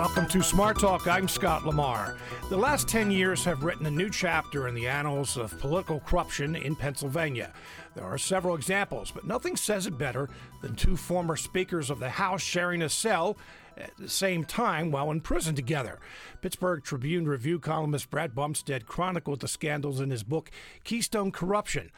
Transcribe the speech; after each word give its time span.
Welcome 0.00 0.28
to 0.28 0.42
Smart 0.42 0.78
Talk. 0.80 1.06
I'm 1.06 1.28
Scott 1.28 1.66
Lamar. 1.66 2.16
The 2.48 2.56
last 2.56 2.88
10 2.88 3.10
years 3.10 3.44
have 3.44 3.62
written 3.62 3.84
a 3.84 3.90
new 3.90 4.08
chapter 4.08 4.66
in 4.66 4.74
the 4.74 4.88
annals 4.88 5.36
of 5.36 5.60
political 5.60 6.00
corruption 6.00 6.56
in 6.56 6.74
Pennsylvania. 6.74 7.52
There 7.94 8.06
are 8.06 8.16
several 8.16 8.54
examples, 8.54 9.10
but 9.10 9.26
nothing 9.26 9.56
says 9.56 9.86
it 9.86 9.98
better 9.98 10.30
than 10.62 10.74
two 10.74 10.96
former 10.96 11.36
speakers 11.36 11.90
of 11.90 11.98
the 12.00 12.08
House 12.08 12.40
sharing 12.40 12.80
a 12.80 12.88
cell 12.88 13.36
at 13.76 13.94
the 13.98 14.08
same 14.08 14.42
time 14.42 14.90
while 14.90 15.10
in 15.10 15.20
prison 15.20 15.54
together. 15.54 15.98
Pittsburgh 16.40 16.82
Tribune 16.82 17.28
Review 17.28 17.58
columnist 17.58 18.08
Brad 18.08 18.34
Bumsted 18.34 18.86
chronicled 18.86 19.40
the 19.40 19.48
scandals 19.48 20.00
in 20.00 20.08
his 20.08 20.22
book, 20.22 20.50
Keystone 20.82 21.30
Corruption. 21.30 21.90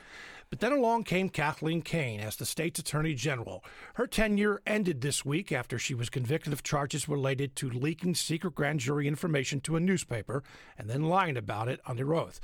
But 0.52 0.60
then 0.60 0.72
along 0.72 1.04
came 1.04 1.30
Kathleen 1.30 1.80
Kane 1.80 2.20
as 2.20 2.36
the 2.36 2.44
state's 2.44 2.78
attorney 2.78 3.14
general. 3.14 3.64
Her 3.94 4.06
tenure 4.06 4.60
ended 4.66 5.00
this 5.00 5.24
week 5.24 5.50
after 5.50 5.78
she 5.78 5.94
was 5.94 6.10
convicted 6.10 6.52
of 6.52 6.62
charges 6.62 7.08
related 7.08 7.56
to 7.56 7.70
leaking 7.70 8.16
secret 8.16 8.54
grand 8.54 8.80
jury 8.80 9.08
information 9.08 9.62
to 9.62 9.76
a 9.76 9.80
newspaper 9.80 10.42
and 10.76 10.90
then 10.90 11.04
lying 11.04 11.38
about 11.38 11.70
it 11.70 11.80
under 11.86 12.14
oath. 12.14 12.38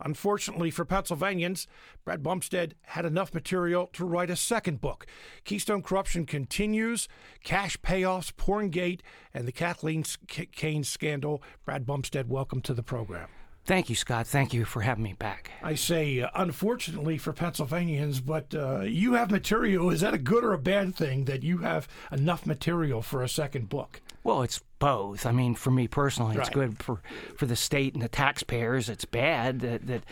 Unfortunately 0.00 0.70
for 0.70 0.86
Pennsylvanians, 0.86 1.66
Brad 2.02 2.22
Bumsted 2.22 2.72
had 2.80 3.04
enough 3.04 3.34
material 3.34 3.90
to 3.92 4.06
write 4.06 4.30
a 4.30 4.36
second 4.36 4.80
book. 4.80 5.04
Keystone 5.44 5.82
Corruption 5.82 6.24
continues, 6.24 7.08
cash 7.44 7.76
payoffs, 7.82 8.32
Porngate, 8.32 9.02
and 9.34 9.46
the 9.46 9.52
Kathleen 9.52 10.06
Kane 10.26 10.82
scandal. 10.82 11.42
Brad 11.66 11.84
Bumsted, 11.84 12.26
welcome 12.26 12.62
to 12.62 12.72
the 12.72 12.82
program. 12.82 13.28
Thank 13.64 13.88
you, 13.88 13.94
Scott. 13.94 14.26
Thank 14.26 14.52
you 14.52 14.64
for 14.64 14.80
having 14.80 15.04
me 15.04 15.12
back. 15.12 15.52
I 15.62 15.74
say, 15.74 16.22
uh, 16.22 16.30
unfortunately 16.34 17.18
for 17.18 17.32
Pennsylvanians, 17.32 18.20
but 18.20 18.54
uh, 18.54 18.80
you 18.80 19.14
have 19.14 19.30
material. 19.30 19.90
Is 19.90 20.00
that 20.00 20.14
a 20.14 20.18
good 20.18 20.42
or 20.44 20.52
a 20.52 20.58
bad 20.58 20.94
thing 20.94 21.26
that 21.26 21.42
you 21.42 21.58
have 21.58 21.86
enough 22.10 22.46
material 22.46 23.02
for 23.02 23.22
a 23.22 23.28
second 23.28 23.68
book? 23.68 24.00
Well, 24.22 24.42
it's 24.42 24.60
both. 24.78 25.24
I 25.24 25.32
mean, 25.32 25.54
for 25.54 25.70
me 25.70 25.88
personally, 25.88 26.36
it's 26.36 26.48
Right. 26.48 26.52
good 26.54 26.82
for, 26.82 27.00
for 27.36 27.46
the 27.46 27.56
state 27.56 27.94
and 27.94 28.02
the 28.02 28.08
taxpayers. 28.08 28.88
It's 28.88 29.04
bad 29.06 29.60
that, 29.60 29.86
that 29.86 30.02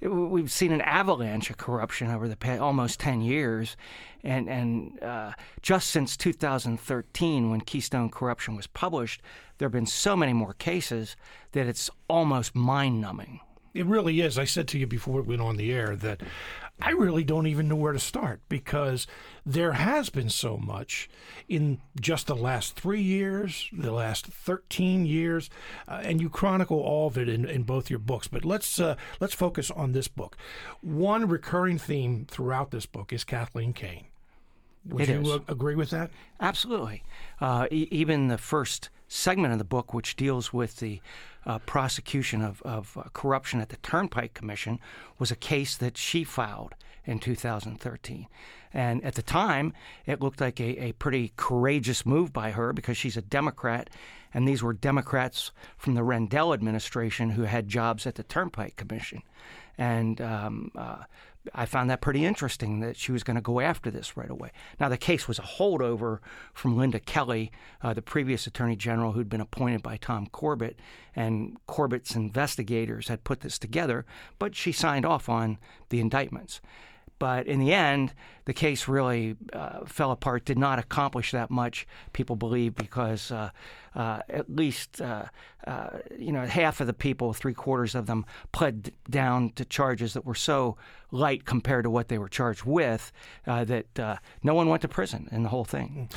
we've 0.00 0.50
seen 0.52 0.72
an 0.72 0.80
avalanche 0.82 1.50
of 1.50 1.56
corruption 1.56 2.08
over 2.10 2.28
the 2.28 2.36
past 2.36 2.60
almost 2.60 3.00
10 3.00 3.22
years. 3.22 3.76
And, 4.22 4.48
and 4.48 5.02
uh, 5.02 5.32
just 5.62 5.88
since 5.90 6.16
2013, 6.16 7.50
when 7.50 7.60
Keystone 7.60 8.10
Corruption 8.10 8.56
was 8.56 8.66
published, 8.66 9.20
there 9.58 9.66
have 9.66 9.72
been 9.72 9.86
so 9.86 10.16
many 10.16 10.32
more 10.32 10.54
cases 10.54 11.16
that 11.52 11.66
it's 11.66 11.90
almost 12.08 12.54
mind 12.54 13.00
numbing. 13.00 13.40
It 13.74 13.86
really 13.86 14.20
is. 14.20 14.38
I 14.38 14.44
said 14.44 14.68
to 14.68 14.78
you 14.78 14.86
before 14.86 15.16
we 15.22 15.28
went 15.36 15.42
on 15.42 15.56
the 15.56 15.72
air 15.72 15.96
that 15.96 16.22
I 16.80 16.90
really 16.90 17.24
don't 17.24 17.46
even 17.46 17.68
know 17.68 17.76
where 17.76 17.94
to 17.94 17.98
start 17.98 18.40
because 18.50 19.06
there 19.46 19.72
has 19.72 20.10
been 20.10 20.28
so 20.28 20.58
much 20.58 21.08
in 21.48 21.80
just 21.98 22.26
the 22.26 22.36
last 22.36 22.76
three 22.78 23.00
years, 23.00 23.68
the 23.72 23.92
last 23.92 24.26
13 24.26 25.06
years, 25.06 25.48
uh, 25.88 26.00
and 26.04 26.20
you 26.20 26.28
chronicle 26.28 26.78
all 26.78 27.06
of 27.06 27.16
it 27.16 27.28
in, 27.30 27.46
in 27.46 27.62
both 27.62 27.88
your 27.88 27.98
books. 27.98 28.28
But 28.28 28.44
let's 28.44 28.78
uh, 28.78 28.96
let's 29.20 29.32
focus 29.34 29.70
on 29.70 29.92
this 29.92 30.06
book. 30.06 30.36
One 30.82 31.26
recurring 31.28 31.78
theme 31.78 32.26
throughout 32.28 32.70
this 32.72 32.84
book 32.84 33.10
is 33.12 33.24
Kathleen 33.24 33.72
Kane. 33.72 34.06
Would 34.84 35.08
It 35.08 35.08
you 35.08 35.20
is. 35.22 35.28
uh, 35.30 35.38
agree 35.48 35.74
with 35.76 35.90
that? 35.90 36.10
Absolutely. 36.40 37.02
Uh, 37.40 37.66
e- 37.70 37.88
even 37.90 38.28
the 38.28 38.38
first 38.38 38.90
segment 39.08 39.52
of 39.52 39.58
the 39.58 39.64
book, 39.64 39.94
which 39.94 40.14
deals 40.14 40.52
with 40.52 40.76
the 40.76 41.00
uh, 41.46 41.58
prosecution 41.60 42.42
of, 42.42 42.62
of 42.62 42.96
uh, 42.96 43.04
corruption 43.12 43.60
at 43.60 43.68
the 43.68 43.76
Turnpike 43.78 44.34
Commission, 44.34 44.78
was 45.18 45.30
a 45.30 45.36
case 45.36 45.76
that 45.76 45.96
she 45.96 46.24
filed 46.24 46.74
in 47.04 47.18
2013. 47.18 48.26
And 48.74 49.02
at 49.04 49.14
the 49.14 49.22
time, 49.22 49.72
it 50.04 50.20
looked 50.20 50.40
like 50.40 50.60
a, 50.60 50.88
a 50.88 50.92
pretty 50.92 51.32
courageous 51.36 52.04
move 52.04 52.32
by 52.32 52.50
her 52.50 52.72
because 52.72 52.96
she's 52.96 53.16
a 53.16 53.22
Democrat, 53.22 53.88
and 54.34 54.46
these 54.46 54.62
were 54.62 54.74
Democrats 54.74 55.52
from 55.78 55.94
the 55.94 56.02
Rendell 56.02 56.52
administration 56.52 57.30
who 57.30 57.42
had 57.44 57.68
jobs 57.68 58.06
at 58.06 58.16
the 58.16 58.22
Turnpike 58.22 58.76
Commission. 58.76 59.22
And 59.78 60.20
um, 60.20 60.72
uh, 60.74 61.04
I 61.54 61.66
found 61.66 61.90
that 61.90 62.00
pretty 62.00 62.24
interesting 62.24 62.80
that 62.80 62.96
she 62.96 63.12
was 63.12 63.22
going 63.22 63.36
to 63.36 63.40
go 63.40 63.60
after 63.60 63.90
this 63.90 64.16
right 64.16 64.30
away. 64.30 64.50
Now, 64.80 64.88
the 64.88 64.96
case 64.96 65.28
was 65.28 65.38
a 65.38 65.42
holdover 65.42 66.18
from 66.52 66.76
Linda 66.76 67.00
Kelly, 67.00 67.50
uh, 67.82 67.94
the 67.94 68.02
previous 68.02 68.46
attorney 68.46 68.76
general 68.76 69.12
who'd 69.12 69.28
been 69.28 69.40
appointed 69.40 69.82
by 69.82 69.96
Tom 69.96 70.26
Corbett, 70.26 70.78
and 71.14 71.56
Corbett's 71.66 72.14
investigators 72.14 73.08
had 73.08 73.24
put 73.24 73.40
this 73.40 73.58
together, 73.58 74.04
but 74.38 74.54
she 74.54 74.72
signed 74.72 75.06
off 75.06 75.28
on 75.28 75.58
the 75.88 76.00
indictments. 76.00 76.60
But 77.18 77.46
in 77.46 77.60
the 77.60 77.72
end, 77.72 78.12
the 78.44 78.52
case 78.52 78.88
really 78.88 79.36
uh, 79.52 79.84
fell 79.86 80.10
apart, 80.10 80.44
did 80.44 80.58
not 80.58 80.78
accomplish 80.78 81.32
that 81.32 81.50
much, 81.50 81.86
people 82.12 82.36
believe, 82.36 82.74
because 82.74 83.30
uh, 83.32 83.50
uh, 83.94 84.20
at 84.28 84.54
least, 84.54 85.00
uh, 85.00 85.24
uh, 85.66 85.88
you 86.18 86.30
know, 86.30 86.44
half 86.44 86.80
of 86.80 86.86
the 86.86 86.92
people, 86.92 87.32
three 87.32 87.54
quarters 87.54 87.94
of 87.94 88.06
them, 88.06 88.26
pled 88.52 88.92
down 89.08 89.50
to 89.52 89.64
charges 89.64 90.12
that 90.12 90.26
were 90.26 90.34
so 90.34 90.76
light 91.10 91.46
compared 91.46 91.84
to 91.84 91.90
what 91.90 92.08
they 92.08 92.18
were 92.18 92.28
charged 92.28 92.64
with 92.64 93.10
uh, 93.46 93.64
that 93.64 94.20
no 94.42 94.54
one 94.54 94.68
went 94.68 94.82
to 94.82 94.88
prison 94.88 95.28
in 95.32 95.42
the 95.42 95.48
whole 95.48 95.64
thing. 95.64 96.10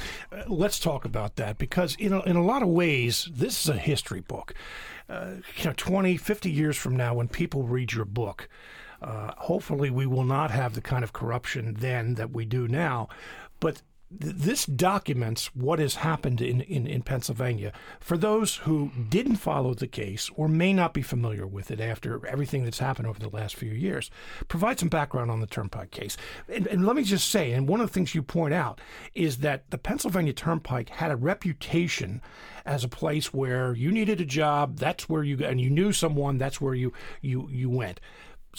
Let's 0.48 0.80
talk 0.80 1.06
about 1.06 1.38
that 1.38 1.58
because 1.58 1.96
in 1.96 2.12
a, 2.12 2.22
in 2.24 2.36
a 2.36 2.44
lot 2.44 2.62
of 2.62 2.70
ways 2.70 3.30
this 3.32 3.64
is 3.64 3.70
a 3.70 3.78
history 3.78 4.22
book 4.22 4.54
you 5.10 5.66
know 5.66 5.74
20 5.76 6.18
50 6.18 6.52
years 6.52 6.78
from 6.78 6.96
now 6.96 7.16
when 7.16 7.28
people 7.28 7.64
read 7.64 7.94
your 7.94 8.06
book 8.06 8.48
uh, 9.02 9.32
hopefully 9.38 9.90
we 9.90 10.06
will 10.06 10.24
not 10.24 10.52
have 10.52 10.74
the 10.74 10.82
kind 10.82 11.04
of 11.04 11.14
corruption 11.14 11.76
then 11.80 12.16
that 12.16 12.32
we 12.32 12.46
do 12.46 12.68
now 12.68 13.08
but 13.60 13.82
th- 14.10 14.36
this 14.36 14.66
documents 14.66 15.54
what 15.56 15.80
has 15.80 15.96
happened 15.96 16.42
in, 16.42 16.62
in, 16.62 16.88
in 16.88 17.02
Pennsylvania. 17.02 17.72
For 18.00 18.18
those 18.18 18.58
who 18.58 18.92
didn't 19.10 19.38
follow 19.38 19.74
the 19.74 19.88
case 19.88 20.30
or 20.36 20.48
may 20.48 20.74
not 20.74 20.94
be 20.94 21.02
familiar 21.02 21.46
with 21.46 21.72
it 21.72 21.80
after 21.80 22.26
everything 22.26 22.64
that's 22.64 22.80
happened 22.80 23.08
over 23.08 23.20
the 23.20 23.30
last 23.30 23.56
few 23.56 23.72
years, 23.72 24.10
provide 24.48 24.80
some 24.80 24.90
background 24.90 25.30
on 25.32 25.42
the 25.42 25.48
Turnpike 25.48 25.92
case. 25.92 26.18
And, 26.48 26.68
and 26.68 26.86
let 26.86 26.96
me 26.96 27.04
just 27.04 27.30
say, 27.30 27.52
and 27.52 27.68
one 27.68 27.82
of 27.82 27.88
the 27.88 27.94
things 27.94 28.16
you 28.16 28.24
point 28.24 28.54
out 28.54 28.82
is 29.14 29.38
that 29.38 29.70
the 29.70 29.78
Pennsylvania 29.78 30.34
Turnpike 30.34 30.90
had 30.90 31.12
a 31.12 31.16
reputation 31.16 32.22
as 32.66 32.84
a 32.84 32.90
place 32.90 33.34
where 33.34 33.74
you 33.74 33.92
needed 33.92 34.22
a 34.22 34.26
job, 34.26 34.78
that's 34.78 35.10
where 35.10 35.24
you 35.24 35.44
and 35.44 35.60
you 35.60 35.70
knew 35.70 35.92
someone, 35.92 36.38
that's 36.38 36.62
where 36.62 36.76
you 36.76 36.94
you 37.22 37.50
you 37.50 37.70
went. 37.70 38.00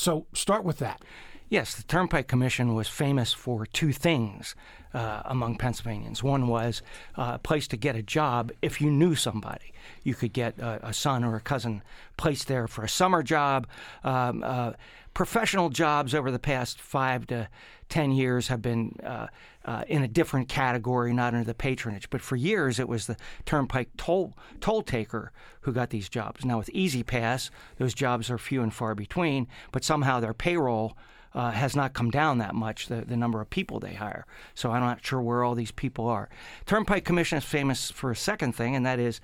So 0.00 0.24
start 0.32 0.64
with 0.64 0.78
that. 0.78 1.02
Yes, 1.50 1.74
the 1.74 1.82
Turnpike 1.82 2.28
Commission 2.28 2.76
was 2.76 2.86
famous 2.86 3.32
for 3.32 3.66
two 3.66 3.92
things 3.92 4.54
uh, 4.94 5.22
among 5.24 5.56
Pennsylvanians. 5.56 6.22
One 6.22 6.46
was 6.46 6.80
uh, 7.18 7.32
a 7.34 7.38
place 7.40 7.66
to 7.68 7.76
get 7.76 7.96
a 7.96 8.02
job 8.02 8.52
if 8.62 8.80
you 8.80 8.88
knew 8.88 9.16
somebody. 9.16 9.72
You 10.04 10.14
could 10.14 10.32
get 10.32 10.60
a, 10.60 10.90
a 10.90 10.94
son 10.94 11.24
or 11.24 11.34
a 11.34 11.40
cousin 11.40 11.82
placed 12.16 12.46
there 12.46 12.68
for 12.68 12.84
a 12.84 12.88
summer 12.88 13.24
job. 13.24 13.66
Um, 14.04 14.44
uh, 14.44 14.74
professional 15.12 15.70
jobs 15.70 16.14
over 16.14 16.30
the 16.30 16.38
past 16.38 16.80
five 16.80 17.26
to 17.26 17.48
ten 17.88 18.12
years 18.12 18.46
have 18.46 18.62
been 18.62 18.94
uh, 19.02 19.26
uh, 19.64 19.82
in 19.88 20.04
a 20.04 20.08
different 20.08 20.48
category, 20.48 21.12
not 21.12 21.34
under 21.34 21.44
the 21.44 21.52
patronage. 21.52 22.10
But 22.10 22.20
for 22.20 22.36
years, 22.36 22.78
it 22.78 22.88
was 22.88 23.08
the 23.08 23.16
Turnpike 23.44 23.88
toll 23.96 24.36
toll 24.60 24.82
taker 24.82 25.32
who 25.62 25.72
got 25.72 25.90
these 25.90 26.08
jobs. 26.08 26.44
Now 26.44 26.58
with 26.58 26.70
E-ZPass, 26.72 27.50
those 27.78 27.92
jobs 27.92 28.30
are 28.30 28.38
few 28.38 28.62
and 28.62 28.72
far 28.72 28.94
between. 28.94 29.48
But 29.72 29.82
somehow 29.82 30.20
their 30.20 30.32
payroll 30.32 30.96
uh, 31.34 31.50
has 31.50 31.76
not 31.76 31.92
come 31.92 32.10
down 32.10 32.38
that 32.38 32.54
much, 32.54 32.88
the, 32.88 33.02
the 33.02 33.16
number 33.16 33.40
of 33.40 33.50
people 33.50 33.78
they 33.78 33.94
hire. 33.94 34.26
So 34.54 34.70
I'm 34.72 34.80
not 34.80 35.04
sure 35.04 35.20
where 35.20 35.44
all 35.44 35.54
these 35.54 35.72
people 35.72 36.06
are. 36.08 36.28
Turnpike 36.66 37.04
Commission 37.04 37.38
is 37.38 37.44
famous 37.44 37.90
for 37.90 38.10
a 38.10 38.16
second 38.16 38.54
thing, 38.54 38.74
and 38.74 38.84
that 38.84 38.98
is, 38.98 39.20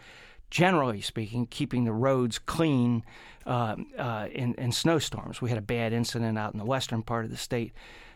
generally 0.50 1.00
speaking, 1.00 1.46
keeping 1.46 1.84
the 1.84 1.92
roads 1.92 2.38
clean 2.38 3.04
um, 3.46 3.86
uh, 3.98 4.28
in, 4.32 4.54
in 4.54 4.72
snowstorms. 4.72 5.40
We 5.40 5.48
had 5.48 5.58
a 5.58 5.62
bad 5.62 5.92
incident 5.92 6.38
out 6.38 6.52
in 6.52 6.58
the 6.58 6.64
western 6.64 7.02
part 7.02 7.24
of 7.24 7.30
the 7.30 7.36
state 7.36 7.72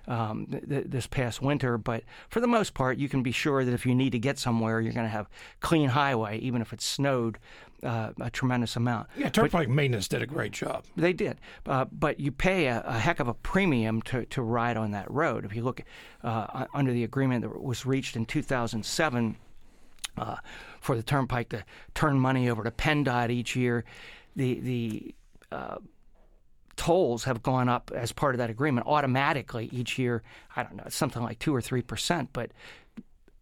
um, 0.09 0.47
th- 0.69 0.87
this 0.87 1.07
past 1.07 1.43
winter, 1.43 1.79
but 1.79 2.05
for 2.29 2.41
the 2.41 2.47
most 2.47 2.75
part, 2.75 2.99
you 2.99 3.09
can 3.09 3.23
be 3.23 3.33
sure 3.33 3.65
that 3.65 3.73
if 3.73 3.85
you 3.85 3.95
need 3.95 4.11
to 4.13 4.19
get 4.19 4.39
somewhere, 4.39 4.81
you're 4.81 4.93
going 4.93 5.07
to 5.07 5.11
have 5.11 5.29
clean 5.61 5.91
highway, 5.91 6.39
even 6.39 6.63
if 6.63 6.73
it's 6.73 6.85
snowed 6.85 7.39
uh, 7.83 8.11
a 8.21 8.31
tremendous 8.31 8.77
amount. 8.77 9.09
Yeah, 9.17 9.29
Turnpike 9.29 9.69
Maintenance 9.69 10.09
did 10.09 10.23
a 10.23 10.27
great 10.27 10.53
job. 10.53 10.85
They 10.97 11.13
did, 11.13 11.41
uh, 11.67 11.87
but 11.91 12.21
you 12.21 12.33
pay 12.33 12.67
a, 12.67 12.83
a 12.87 12.99
heck 12.99 13.21
of 13.21 13.29
a 13.29 13.35
premium 13.35 14.03
to, 14.03 14.25
to 14.27 14.43
ride 14.43 14.77
on 14.77 14.91
that 14.93 15.11
road. 15.11 15.45
If 15.45 15.55
you 15.55 15.63
look 15.63 15.83
uh, 16.23 16.67
under 16.75 16.93
the 16.93 17.05
agreement 17.05 17.43
that 17.43 17.63
was 17.63 17.87
reached 17.87 18.17
in 18.17 18.27
2007 18.27 19.37
uh, 20.17 20.37
for 20.81 20.97
the 20.97 21.03
Turnpike 21.03 21.49
to 21.51 21.65
turn 21.95 22.19
money 22.19 22.51
over 22.51 22.65
to 22.65 22.71
PennDOT 22.71 23.31
each 23.31 23.57
year, 23.57 23.85
the 24.37 24.61
the 24.61 25.15
uh, 25.53 25.77
tolls 26.77 27.25
have 27.25 27.43
gone 27.43 27.69
up 27.69 27.91
as 27.95 28.13
part 28.13 28.35
of 28.35 28.39
that 28.39 28.49
agreement 28.49 28.87
automatically 28.87 29.69
each 29.73 29.99
year. 29.99 30.23
I 30.57 30.63
don't 30.63 30.77
know, 30.77 30.85
it's 30.87 30.97
something 30.97 31.23
like 31.23 31.39
two 31.39 31.55
or 31.55 31.61
three 31.61 31.83
percent, 31.83 32.31
but 32.33 32.53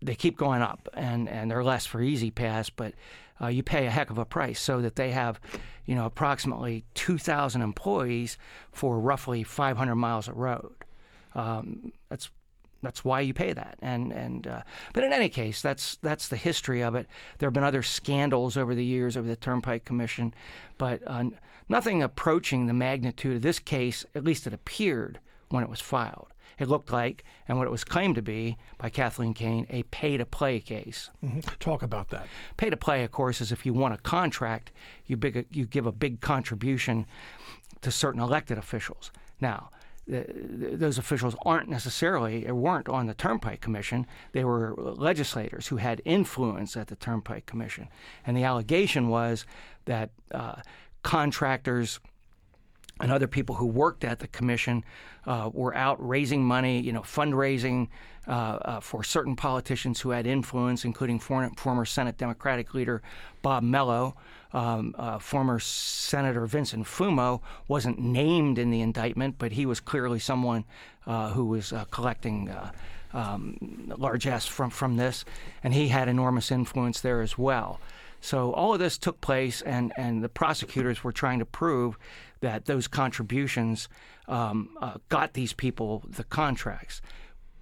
they 0.00 0.14
keep 0.14 0.36
going 0.36 0.62
up, 0.62 0.88
and, 0.94 1.28
and 1.28 1.50
they're 1.50 1.64
less 1.64 1.86
for 1.86 2.00
E-ZPass, 2.00 2.70
but 2.76 2.94
uh, 3.40 3.48
you 3.48 3.62
pay 3.62 3.86
a 3.86 3.90
heck 3.90 4.10
of 4.10 4.18
a 4.18 4.24
price 4.24 4.60
so 4.60 4.80
that 4.80 4.96
they 4.96 5.10
have, 5.10 5.40
you 5.86 5.94
know, 5.94 6.06
approximately 6.06 6.84
2,000 6.94 7.62
employees 7.62 8.38
for 8.72 8.98
roughly 8.98 9.42
500 9.42 9.94
miles 9.94 10.28
of 10.28 10.36
road. 10.36 10.74
Um, 11.34 11.92
that's 12.08 12.30
that's 12.82 13.04
why 13.04 13.20
you 13.20 13.34
pay 13.34 13.52
that. 13.52 13.76
And 13.82 14.12
and 14.12 14.46
uh, 14.46 14.62
but 14.92 15.04
in 15.04 15.12
any 15.12 15.28
case, 15.28 15.60
that's 15.60 15.96
that's 15.96 16.28
the 16.28 16.36
history 16.36 16.82
of 16.82 16.94
it. 16.94 17.06
There 17.38 17.48
have 17.48 17.54
been 17.54 17.64
other 17.64 17.82
scandals 17.82 18.56
over 18.56 18.74
the 18.74 18.84
years 18.84 19.16
over 19.16 19.26
the 19.26 19.36
Turnpike 19.36 19.84
Commission, 19.84 20.32
but 20.78 21.02
uh, 21.06 21.24
nothing 21.68 22.02
approaching 22.02 22.66
the 22.66 22.72
magnitude 22.72 23.36
of 23.36 23.42
this 23.42 23.58
case. 23.58 24.04
At 24.14 24.24
least 24.24 24.46
it 24.46 24.54
appeared 24.54 25.18
when 25.48 25.64
it 25.64 25.70
was 25.70 25.80
filed. 25.80 26.28
It 26.58 26.69
looked 26.69 26.93
like, 26.93 27.25
and 27.46 27.58
what 27.58 27.66
it 27.66 27.70
was 27.70 27.84
claimed 27.84 28.16
to 28.16 28.22
be 28.22 28.56
by 28.78 28.90
Kathleen 28.90 29.34
Kane, 29.34 29.66
a 29.70 29.84
pay-to-play 29.84 30.60
case. 30.60 31.10
Mm-hmm. 31.25 31.40
Talk 31.60 31.82
about 31.82 32.08
that. 32.08 32.26
Pay-to-play, 32.56 33.05
of 33.05 33.12
course, 33.12 33.40
is 33.40 33.52
if 33.52 33.64
you 33.64 33.72
want 33.72 33.94
a 33.94 33.99
contract, 33.99 34.72
you 35.06 35.16
big 35.16 35.46
you 35.50 35.66
give 35.66 35.87
a 35.87 35.93
big 35.93 36.20
contribution 36.20 37.06
to 37.81 37.90
certain 37.90 38.20
elected 38.20 38.58
officials. 38.58 39.10
Now 39.40 39.70
those 40.08 40.96
officials 40.96 41.37
aren't 41.44 41.69
necessarily 41.69 42.46
or 42.49 42.55
weren't 42.55 42.88
on 42.88 43.06
the 43.06 43.14
Turnpike 43.14 43.60
Commission. 43.60 44.06
They 44.32 44.43
were 44.43 44.75
legislators 44.78 45.66
who 45.66 45.76
had 45.76 46.00
influence 46.06 46.78
at 46.78 46.87
the 46.87 46.96
Turnpike 46.96 47.44
Commission, 47.44 47.88
and 48.26 48.34
the 48.34 48.44
allegation 48.44 49.08
was 49.08 49.44
that 49.84 50.10
uh, 50.32 50.62
contractors 51.02 52.00
and 53.00 53.12
other 53.12 53.26
people 53.26 53.54
who 53.54 53.66
worked 53.66 54.04
at 54.04 54.18
the 54.18 54.28
commission 54.28 54.84
uh, 55.26 55.50
were 55.52 55.74
out 55.74 55.96
raising 56.06 56.44
money, 56.44 56.80
you 56.80 56.92
know, 56.92 57.02
fundraising 57.02 57.88
uh, 58.26 58.30
uh, 58.30 58.80
for 58.80 59.02
certain 59.02 59.36
politicians 59.36 60.00
who 60.00 60.10
had 60.10 60.26
influence, 60.26 60.84
including 60.84 61.18
former, 61.18 61.50
former 61.56 61.84
Senate 61.84 62.16
Democratic 62.18 62.74
leader 62.74 63.02
Bob 63.42 63.62
Mellow, 63.62 64.16
um, 64.52 64.94
uh, 64.98 65.18
former 65.18 65.58
Senator 65.58 66.46
Vincent 66.46 66.86
Fumo 66.86 67.40
wasn't 67.68 67.98
named 67.98 68.58
in 68.58 68.70
the 68.70 68.80
indictment, 68.80 69.36
but 69.38 69.52
he 69.52 69.66
was 69.66 69.80
clearly 69.80 70.18
someone 70.18 70.64
uh, 71.06 71.30
who 71.30 71.44
was 71.46 71.72
uh, 71.72 71.84
collecting 71.90 72.50
um, 73.12 73.56
largesse 73.96 74.46
from, 74.46 74.70
from 74.70 74.96
this, 74.96 75.24
and 75.62 75.72
he 75.74 75.88
had 75.88 76.08
enormous 76.08 76.50
influence 76.50 77.00
there 77.00 77.22
as 77.22 77.38
well. 77.38 77.80
So 78.20 78.52
all 78.52 78.74
of 78.74 78.80
this 78.80 78.98
took 78.98 79.20
place, 79.20 79.62
and, 79.62 79.92
and 79.96 80.22
the 80.22 80.28
prosecutors 80.28 81.04
were 81.04 81.12
trying 81.12 81.38
to 81.38 81.44
prove 81.44 81.98
that 82.40 82.67
those 82.67 82.87
contributions 82.87 83.88
um, 84.26 84.76
uh, 84.81 84.99
got 85.08 85.35
these 85.35 85.52
people 85.52 86.02
the 86.08 86.25
contracts. 86.25 87.00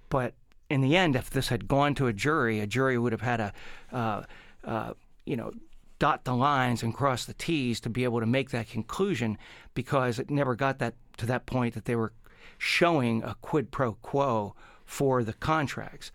But 0.09 0.33
in 0.69 0.81
the 0.81 0.95
end, 0.95 1.15
if 1.15 1.29
this 1.29 1.49
had 1.49 1.67
gone 1.67 1.95
to 1.95 2.07
a 2.07 2.13
jury, 2.13 2.59
a 2.59 2.67
jury 2.67 2.97
would 2.97 3.11
have 3.11 3.21
had 3.21 3.39
a, 3.39 3.53
uh, 3.91 4.23
uh, 4.63 4.93
you 5.25 5.35
know, 5.35 5.51
dot 5.99 6.25
the 6.25 6.35
lines 6.35 6.83
and 6.83 6.93
cross 6.93 7.25
the 7.25 7.33
T's 7.33 7.79
to 7.81 7.89
be 7.89 8.03
able 8.03 8.19
to 8.19 8.25
make 8.25 8.51
that 8.51 8.69
conclusion 8.69 9.37
because 9.73 10.19
it 10.19 10.29
never 10.29 10.55
got 10.55 10.79
that 10.79 10.93
to 11.17 11.25
that 11.25 11.45
point 11.45 11.73
that 11.73 11.85
they 11.85 11.95
were 11.95 12.13
showing 12.57 13.23
a 13.23 13.35
quid 13.41 13.71
pro 13.71 13.93
quo 13.93 14.55
for 14.85 15.23
the 15.23 15.33
contracts. 15.33 16.11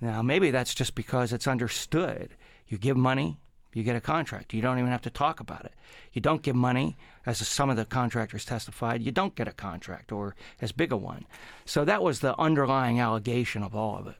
Now, 0.00 0.22
maybe 0.22 0.50
that's 0.50 0.74
just 0.74 0.94
because 0.94 1.32
it's 1.32 1.46
understood. 1.46 2.34
You 2.66 2.78
give 2.78 2.96
money, 2.96 3.38
you 3.72 3.82
get 3.82 3.96
a 3.96 4.00
contract. 4.00 4.52
You 4.52 4.62
don't 4.62 4.78
even 4.78 4.90
have 4.90 5.02
to 5.02 5.10
talk 5.10 5.40
about 5.40 5.64
it. 5.64 5.72
You 6.12 6.20
don't 6.20 6.42
give 6.42 6.56
money, 6.56 6.96
as 7.26 7.46
some 7.46 7.70
of 7.70 7.76
the 7.76 7.84
contractors 7.84 8.44
testified, 8.44 9.02
you 9.02 9.12
don't 9.12 9.34
get 9.34 9.48
a 9.48 9.52
contract 9.52 10.12
or 10.12 10.34
as 10.60 10.72
big 10.72 10.92
a 10.92 10.96
one. 10.96 11.26
So 11.64 11.84
that 11.84 12.02
was 12.02 12.20
the 12.20 12.38
underlying 12.40 12.98
allegation 12.98 13.62
of 13.62 13.74
all 13.74 13.98
of 13.98 14.06
it. 14.08 14.16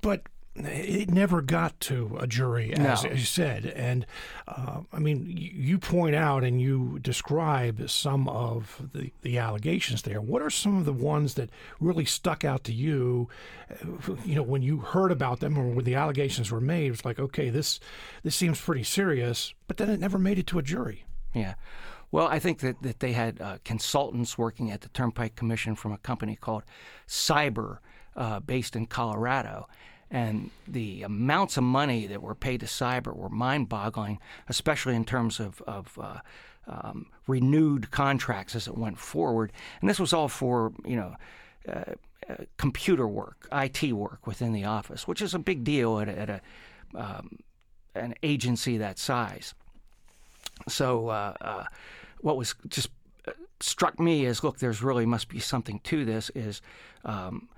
But 0.00 0.22
it 0.56 1.10
never 1.10 1.42
got 1.42 1.78
to 1.80 2.16
a 2.20 2.28
jury, 2.28 2.72
as, 2.74 3.02
no. 3.02 3.10
you 3.10 3.24
said. 3.24 3.66
And 3.66 4.06
uh, 4.46 4.82
I 4.92 4.98
mean, 5.00 5.26
you 5.26 5.78
point 5.78 6.14
out 6.14 6.44
and 6.44 6.60
you 6.60 7.00
describe 7.00 7.90
some 7.90 8.28
of 8.28 8.88
the, 8.92 9.12
the 9.22 9.38
allegations 9.38 10.02
there. 10.02 10.20
What 10.20 10.42
are 10.42 10.50
some 10.50 10.76
of 10.78 10.84
the 10.84 10.92
ones 10.92 11.34
that 11.34 11.50
really 11.80 12.04
stuck 12.04 12.44
out 12.44 12.62
to 12.64 12.72
you? 12.72 13.28
Uh, 13.68 14.14
you 14.24 14.36
know, 14.36 14.42
when 14.42 14.62
you 14.62 14.78
heard 14.78 15.10
about 15.10 15.40
them 15.40 15.58
or 15.58 15.66
when 15.68 15.84
the 15.84 15.96
allegations 15.96 16.52
were 16.52 16.60
made, 16.60 16.86
it 16.86 16.90
was 16.92 17.04
like, 17.04 17.18
okay, 17.18 17.50
this 17.50 17.80
this 18.22 18.36
seems 18.36 18.60
pretty 18.60 18.84
serious. 18.84 19.54
But 19.66 19.78
then 19.78 19.90
it 19.90 19.98
never 19.98 20.18
made 20.18 20.38
it 20.38 20.46
to 20.48 20.60
a 20.60 20.62
jury. 20.62 21.04
Yeah. 21.34 21.54
Well, 22.12 22.28
I 22.28 22.38
think 22.38 22.60
that, 22.60 22.80
that 22.82 23.00
they 23.00 23.10
had 23.10 23.40
uh, 23.40 23.58
consultants 23.64 24.38
working 24.38 24.70
at 24.70 24.82
the 24.82 24.88
Turnpike 24.90 25.34
Commission 25.34 25.74
from 25.74 25.90
a 25.90 25.98
company 25.98 26.36
called 26.36 26.62
Ciber, 27.08 27.78
uh, 28.14 28.38
based 28.38 28.76
in 28.76 28.86
Colorado 28.86 29.66
and 30.10 30.50
the 30.66 31.02
amounts 31.02 31.56
of 31.56 31.64
money 31.64 32.06
that 32.06 32.22
were 32.22 32.34
paid 32.34 32.60
to 32.60 32.66
Ciber 32.66 33.14
were 33.14 33.28
mind-boggling, 33.28 34.18
especially 34.48 34.94
in 34.94 35.04
terms 35.04 35.40
of, 35.40 35.60
of 35.62 35.98
uh, 36.00 36.18
um, 36.66 37.06
renewed 37.26 37.90
contracts 37.90 38.54
as 38.54 38.66
it 38.68 38.76
went 38.76 38.98
forward. 38.98 39.52
And 39.80 39.88
this 39.90 40.00
was 40.00 40.12
all 40.12 40.28
for 40.28 40.72
you 40.84 40.96
know. 40.96 41.16
Uh, 41.68 41.94
uh, 42.26 42.36
computer 42.56 43.06
work, 43.06 43.46
IT 43.52 43.92
work 43.92 44.26
within 44.26 44.52
the 44.54 44.64
office, 44.64 45.06
which 45.06 45.20
is 45.20 45.34
a 45.34 45.38
big 45.38 45.62
deal 45.62 45.98
at 46.00 46.08
at 46.08 46.30
a 46.30 46.40
um, 46.94 47.38
an 47.94 48.14
agency 48.22 48.78
that 48.78 48.98
size. 48.98 49.54
So, 50.68 51.08
uh, 51.08 51.34
uh, 51.40 51.64
what 52.20 52.36
was 52.36 52.54
just 52.68 52.88
uh, 53.26 53.32
struck 53.60 53.98
me 53.98 54.24
is, 54.24 54.42
look, 54.42 54.58
there's 54.58 54.82
really 54.82 55.06
must 55.06 55.28
be 55.28 55.38
something 55.38 55.80
to 55.84 56.04
this. 56.04 56.30
Is 56.34 56.62
um, 57.04 57.48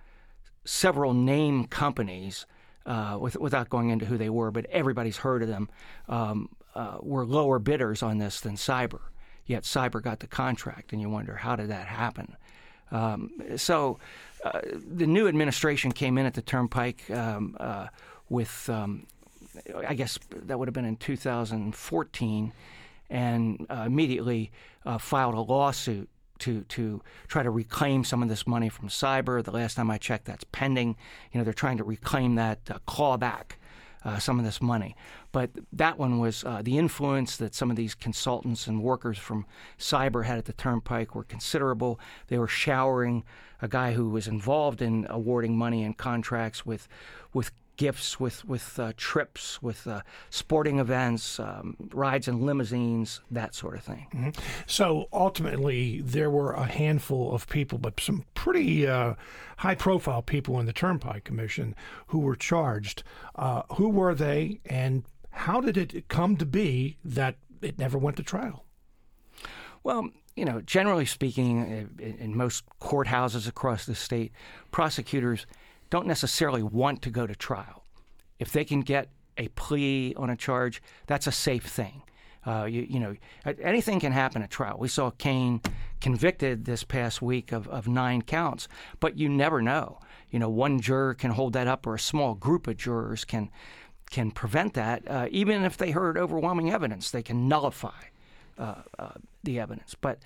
several 0.66 1.14
name 1.14 1.64
companies, 1.64 2.46
uh, 2.84 3.16
with, 3.20 3.36
without 3.36 3.68
going 3.68 3.90
into 3.90 4.04
who 4.04 4.18
they 4.18 4.30
were, 4.30 4.50
but 4.50 4.66
everybody's 4.66 5.16
heard 5.16 5.42
of 5.42 5.48
them, 5.48 5.68
um, 6.08 6.48
uh, 6.74 6.98
were 7.00 7.24
lower 7.24 7.58
bidders 7.58 8.02
on 8.02 8.18
this 8.18 8.40
than 8.40 8.56
Ciber. 8.56 9.00
Yet 9.46 9.62
Ciber 9.62 10.02
got 10.02 10.20
the 10.20 10.26
contract, 10.26 10.92
and 10.92 11.00
you 11.00 11.08
wonder 11.08 11.36
how 11.36 11.56
did 11.56 11.68
that 11.68 11.86
happen? 11.86 12.36
Um, 12.90 13.30
so 13.56 13.98
uh, 14.44 14.60
the 14.74 15.06
new 15.06 15.28
administration 15.28 15.92
came 15.92 16.18
in 16.18 16.26
at 16.26 16.34
the 16.34 16.42
Turnpike 16.42 17.10
um, 17.10 17.56
uh, 17.58 17.88
with, 18.28 18.68
um, 18.68 19.06
I 19.86 19.94
guess 19.94 20.18
that 20.30 20.58
would 20.58 20.68
have 20.68 20.74
been 20.74 20.84
in 20.84 20.96
2014, 20.96 22.52
and 23.08 23.66
uh, 23.70 23.84
immediately 23.86 24.50
uh, 24.84 24.98
filed 24.98 25.34
a 25.34 25.40
lawsuit 25.40 26.08
to 26.40 26.62
to 26.62 27.02
try 27.28 27.42
to 27.42 27.50
reclaim 27.50 28.04
some 28.04 28.22
of 28.22 28.28
this 28.28 28.46
money 28.46 28.68
from 28.68 28.88
Ciber. 28.88 29.42
The 29.42 29.50
last 29.50 29.74
time 29.74 29.90
I 29.90 29.98
checked, 29.98 30.26
that's 30.26 30.44
pending. 30.52 30.96
You 31.32 31.38
know, 31.38 31.44
they're 31.44 31.52
trying 31.52 31.78
to 31.78 31.84
reclaim 31.84 32.34
that, 32.36 32.60
uh, 32.70 32.78
claw 32.86 33.16
back 33.16 33.58
uh, 34.06 34.18
some 34.18 34.38
of 34.38 34.44
this 34.44 34.62
money. 34.62 34.94
But 35.32 35.50
that 35.72 35.98
one 35.98 36.18
was 36.20 36.44
uh, 36.44 36.62
the 36.62 36.78
influence 36.78 37.36
that 37.38 37.54
some 37.54 37.70
of 37.70 37.76
these 37.76 37.94
consultants 37.94 38.66
and 38.66 38.82
workers 38.82 39.18
from 39.18 39.46
Ciber 39.78 40.24
had 40.24 40.38
at 40.38 40.44
the 40.44 40.52
Turnpike 40.52 41.14
were 41.14 41.24
considerable. 41.24 41.98
They 42.28 42.38
were 42.38 42.48
showering 42.48 43.24
a 43.60 43.68
guy 43.68 43.92
who 43.94 44.08
was 44.08 44.28
involved 44.28 44.80
in 44.80 45.06
awarding 45.10 45.58
money 45.58 45.82
and 45.82 45.96
contracts 45.96 46.64
with 46.64 46.88
with 47.32 47.50
gifts 47.76 48.18
with 48.20 48.44
with 48.44 48.78
uh, 48.78 48.92
trips, 48.96 49.60
with 49.62 49.86
uh, 49.86 50.00
sporting 50.30 50.78
events, 50.78 51.38
um, 51.40 51.76
rides 51.92 52.28
in 52.28 52.44
limousines, 52.46 53.20
that 53.30 53.54
sort 53.54 53.76
of 53.76 53.82
thing. 53.82 54.06
Mm-hmm. 54.14 54.30
So 54.66 55.08
ultimately, 55.12 56.00
there 56.00 56.30
were 56.30 56.52
a 56.52 56.66
handful 56.66 57.34
of 57.34 57.48
people, 57.48 57.78
but 57.78 58.00
some 58.00 58.24
pretty 58.34 58.86
uh, 58.86 59.14
high-profile 59.58 60.22
people 60.22 60.58
in 60.60 60.66
the 60.66 60.72
Turnpike 60.72 61.24
Commission 61.24 61.74
who 62.08 62.18
were 62.18 62.36
charged. 62.36 63.02
Uh, 63.34 63.62
who 63.76 63.88
were 63.88 64.14
they, 64.14 64.60
and 64.66 65.04
how 65.30 65.60
did 65.60 65.76
it 65.76 66.08
come 66.08 66.36
to 66.36 66.46
be 66.46 66.96
that 67.04 67.36
it 67.60 67.78
never 67.78 67.98
went 67.98 68.16
to 68.16 68.22
trial? 68.22 68.64
Well, 69.82 70.10
you 70.34 70.44
know, 70.44 70.60
generally 70.60 71.06
speaking, 71.06 71.88
in, 71.98 72.16
in 72.18 72.36
most 72.36 72.64
courthouses 72.80 73.48
across 73.48 73.86
the 73.86 73.94
state, 73.94 74.32
prosecutors 74.70 75.46
don't 75.90 76.06
necessarily 76.06 76.62
want 76.62 77.02
to 77.02 77.10
go 77.10 77.26
to 77.26 77.34
trial. 77.34 77.84
If 78.38 78.52
they 78.52 78.64
can 78.64 78.80
get 78.80 79.08
a 79.36 79.48
plea 79.48 80.14
on 80.16 80.30
a 80.30 80.36
charge, 80.36 80.82
that's 81.06 81.26
a 81.26 81.32
safe 81.32 81.64
thing. 81.64 82.02
Uh, 82.46 82.64
you, 82.64 82.86
you, 82.88 83.00
know, 83.00 83.16
anything 83.60 83.98
can 83.98 84.12
happen 84.12 84.40
at 84.40 84.50
trial. 84.50 84.76
We 84.78 84.86
saw 84.86 85.10
Kane 85.10 85.60
convicted 86.00 86.64
this 86.64 86.84
past 86.84 87.20
week 87.20 87.50
of, 87.50 87.66
of 87.68 87.88
nine 87.88 88.22
counts, 88.22 88.68
but 89.00 89.18
you 89.18 89.28
never 89.28 89.60
know. 89.60 89.98
You 90.30 90.38
know, 90.38 90.48
one 90.48 90.80
juror 90.80 91.14
can 91.14 91.32
hold 91.32 91.54
that 91.54 91.66
up, 91.66 91.86
or 91.86 91.96
a 91.96 92.00
small 92.00 92.34
group 92.34 92.66
of 92.66 92.76
jurors 92.76 93.24
can 93.24 93.50
can 94.10 94.30
prevent 94.30 94.74
that. 94.74 95.02
Uh, 95.10 95.26
even 95.32 95.64
if 95.64 95.76
they 95.76 95.90
heard 95.90 96.16
overwhelming 96.16 96.70
evidence, 96.70 97.10
they 97.10 97.22
can 97.22 97.48
nullify 97.48 98.02
uh, 98.58 98.76
uh 98.98 99.12
the 99.42 99.58
evidence. 99.58 99.96
But 100.00 100.20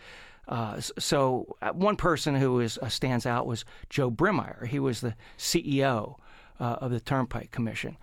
uh, 0.50 0.80
so 0.80 1.57
uh, 1.62 1.71
one 1.71 1.95
person 1.95 2.35
who 2.35 2.59
is, 2.59 2.76
uh, 2.78 2.88
stands 2.88 3.25
out 3.25 3.47
was 3.47 3.64
Joe 3.88 4.11
Brimmeier. 4.11 4.66
He 4.66 4.80
was 4.80 5.00
the 5.00 5.14
CEO 5.38 6.16
uh, 6.59 6.76
of 6.80 6.90
the 6.90 6.99
Turnpike 6.99 7.52
Commission, 7.52 7.97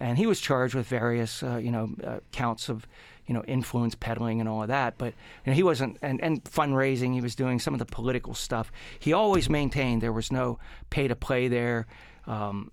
and 0.00 0.18
he 0.18 0.26
was 0.26 0.40
charged 0.40 0.74
with 0.74 0.88
various, 0.88 1.44
uh, 1.44 1.58
you 1.58 1.70
know, 1.70 2.20
counts 2.32 2.68
of, 2.68 2.88
you 3.26 3.34
know, 3.34 3.44
influence 3.44 3.94
peddling 3.94 4.40
and 4.40 4.48
all 4.48 4.62
of 4.62 4.68
that. 4.68 4.98
But 4.98 5.14
you 5.46 5.52
know, 5.52 5.54
he 5.54 5.62
wasn't, 5.62 5.96
and, 6.02 6.20
and 6.20 6.42
fundraising. 6.42 7.14
He 7.14 7.20
was 7.20 7.36
doing 7.36 7.60
some 7.60 7.72
of 7.72 7.78
the 7.78 7.86
political 7.86 8.34
stuff. 8.34 8.72
He 8.98 9.12
always 9.12 9.48
maintained 9.48 10.02
there 10.02 10.12
was 10.12 10.32
no 10.32 10.58
pay 10.90 11.06
to 11.06 11.14
play 11.14 11.46
there. 11.46 11.86
Um, 12.26 12.72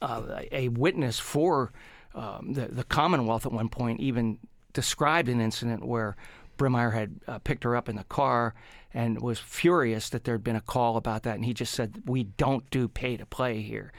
a 0.00 0.68
witness 0.68 1.18
for 1.18 1.72
um, 2.14 2.52
the, 2.52 2.66
the 2.66 2.84
Commonwealth 2.84 3.46
at 3.46 3.52
one 3.52 3.68
point 3.68 4.00
even 4.00 4.38
described 4.72 5.28
an 5.28 5.40
incident 5.40 5.86
where 5.86 6.16
Brimmeier 6.56 6.92
had 6.92 7.20
uh, 7.26 7.38
picked 7.38 7.64
her 7.64 7.76
up 7.76 7.88
in 7.88 7.96
the 7.96 8.04
car 8.04 8.54
and 8.92 9.20
was 9.20 9.38
furious 9.38 10.08
that 10.10 10.24
there 10.24 10.34
had 10.34 10.44
been 10.44 10.56
a 10.56 10.60
call 10.60 10.96
about 10.96 11.24
that, 11.24 11.34
and 11.34 11.44
he 11.44 11.52
just 11.52 11.72
said, 11.72 12.02
"We 12.06 12.24
don't 12.24 12.68
do 12.70 12.88
pay 12.88 13.16
to 13.16 13.26
play 13.26 13.60
here." 13.60 13.92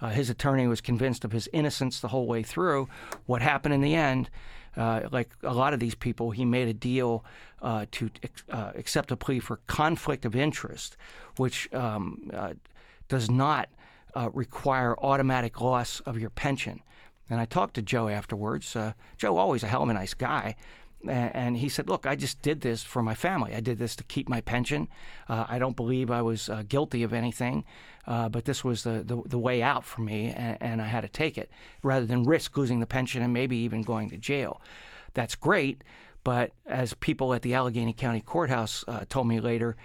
Uh, 0.00 0.10
his 0.10 0.28
attorney 0.28 0.66
was 0.66 0.80
convinced 0.80 1.24
of 1.24 1.32
his 1.32 1.48
innocence 1.52 2.00
the 2.00 2.08
whole 2.08 2.26
way 2.26 2.42
through. 2.42 2.88
What 3.26 3.40
happened 3.40 3.72
in 3.72 3.80
the 3.80 3.94
end? 3.94 4.30
Uh, 4.76 5.02
like 5.12 5.30
a 5.42 5.52
lot 5.52 5.74
of 5.74 5.80
these 5.80 5.94
people, 5.94 6.30
he 6.30 6.44
made 6.44 6.66
a 6.66 6.74
deal 6.74 7.24
uh, 7.60 7.86
to 7.92 8.10
uh, 8.50 8.72
accept 8.74 9.12
a 9.12 9.16
plea 9.16 9.38
for 9.38 9.58
conflict 9.66 10.24
of 10.24 10.34
interest, 10.34 10.96
which 11.36 11.72
um, 11.74 12.30
uh, 12.32 12.54
does 13.08 13.30
not 13.30 13.68
require 14.32 14.94
automatic 14.98 15.60
loss 15.60 16.00
of 16.00 16.18
your 16.18 16.28
pension. 16.30 16.82
And 17.30 17.40
I 17.40 17.46
talked 17.46 17.74
to 17.74 17.82
Joe 17.82 18.08
afterwards. 18.08 18.76
Joe, 19.16 19.36
always 19.38 19.62
a 19.62 19.66
hell 19.68 19.82
of 19.82 19.88
a 19.88 19.94
nice 19.94 20.12
guy, 20.12 20.54
and 21.08 21.56
he 21.56 21.68
said, 21.68 21.88
"Look, 21.88 22.06
I 22.06 22.14
just 22.14 22.42
did 22.42 22.60
this 22.60 22.82
for 22.82 23.02
my 23.02 23.14
family. 23.14 23.54
I 23.54 23.60
did 23.60 23.78
this 23.78 23.96
to 23.96 24.04
keep 24.04 24.28
my 24.28 24.40
pension. 24.40 24.88
Uh, 25.28 25.46
I 25.48 25.58
don't 25.58 25.76
believe 25.76 26.10
I 26.10 26.22
was 26.22 26.48
uh, 26.48 26.62
guilty 26.68 27.02
of 27.02 27.12
anything, 27.12 27.64
uh, 28.06 28.28
but 28.28 28.44
this 28.44 28.62
was 28.64 28.84
the, 28.84 29.02
the, 29.04 29.22
the 29.26 29.38
way 29.38 29.62
out 29.62 29.84
for 29.84 30.00
me, 30.00 30.32
and, 30.34 30.58
and, 30.60 30.82
I 30.82 30.86
had 30.86 31.02
to 31.02 31.08
take 31.08 31.38
it 31.38 31.50
rather 31.82 32.06
than 32.06 32.24
risk 32.24 32.56
losing 32.56 32.80
the 32.80 32.86
pension 32.86 33.22
and 33.22 33.32
maybe 33.32 33.56
even 33.58 33.82
going 33.82 34.10
to 34.10 34.16
jail. 34.16 34.60
That's 35.14 35.34
great, 35.34 35.82
but 36.24 36.52
as 36.66 36.94
people 36.94 37.34
at 37.34 37.42
the 37.42 37.54
Allegheny 37.54 37.92
County 37.92 38.20
Courthouse 38.20 38.84
uh, 38.88 39.04
told 39.08 39.26
me 39.28 39.40
later." 39.40 39.76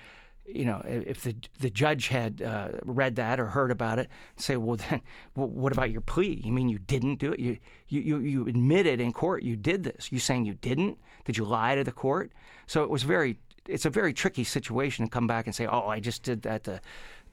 You 0.48 0.66
know, 0.66 0.82
if 0.86 1.24
the 1.24 1.36
the 1.60 1.70
judge 1.70 2.08
had 2.08 2.42
uh, 2.42 2.70
read 2.86 3.16
that 3.18 3.40
or 3.40 3.48
heard 3.48 3.70
about 3.70 4.00
it, 4.00 4.10
say, 4.38 4.56
well, 4.56 4.78
then, 4.78 5.02
well, 5.36 5.48
what 5.48 5.74
about 5.74 5.92
your 5.92 6.02
plea? 6.02 6.42
You 6.44 6.52
mean 6.52 6.70
you 6.70 6.80
didn't 6.80 7.18
do 7.20 7.34
it? 7.34 7.40
You, 7.40 7.58
you 7.90 8.20
you 8.20 8.48
admitted 8.48 9.02
in 9.02 9.12
court 9.12 9.44
you 9.44 9.56
did 9.56 9.84
this. 9.84 10.12
You 10.12 10.20
saying 10.20 10.46
you 10.46 10.56
didn't? 10.56 10.98
Did 11.26 11.38
you 11.38 11.46
lie 11.46 11.76
to 11.76 11.84
the 11.84 11.92
court? 11.92 12.32
So 12.66 12.84
it 12.84 12.90
was 12.90 13.04
very. 13.04 13.38
It's 13.68 13.86
a 13.86 13.90
very 13.90 14.14
tricky 14.14 14.46
situation 14.46 15.06
to 15.06 15.12
come 15.12 15.28
back 15.28 15.46
and 15.46 15.54
say, 15.54 15.66
oh, 15.66 15.88
I 15.88 16.00
just 16.00 16.24
did 16.24 16.44
that 16.44 16.64
to 16.64 16.80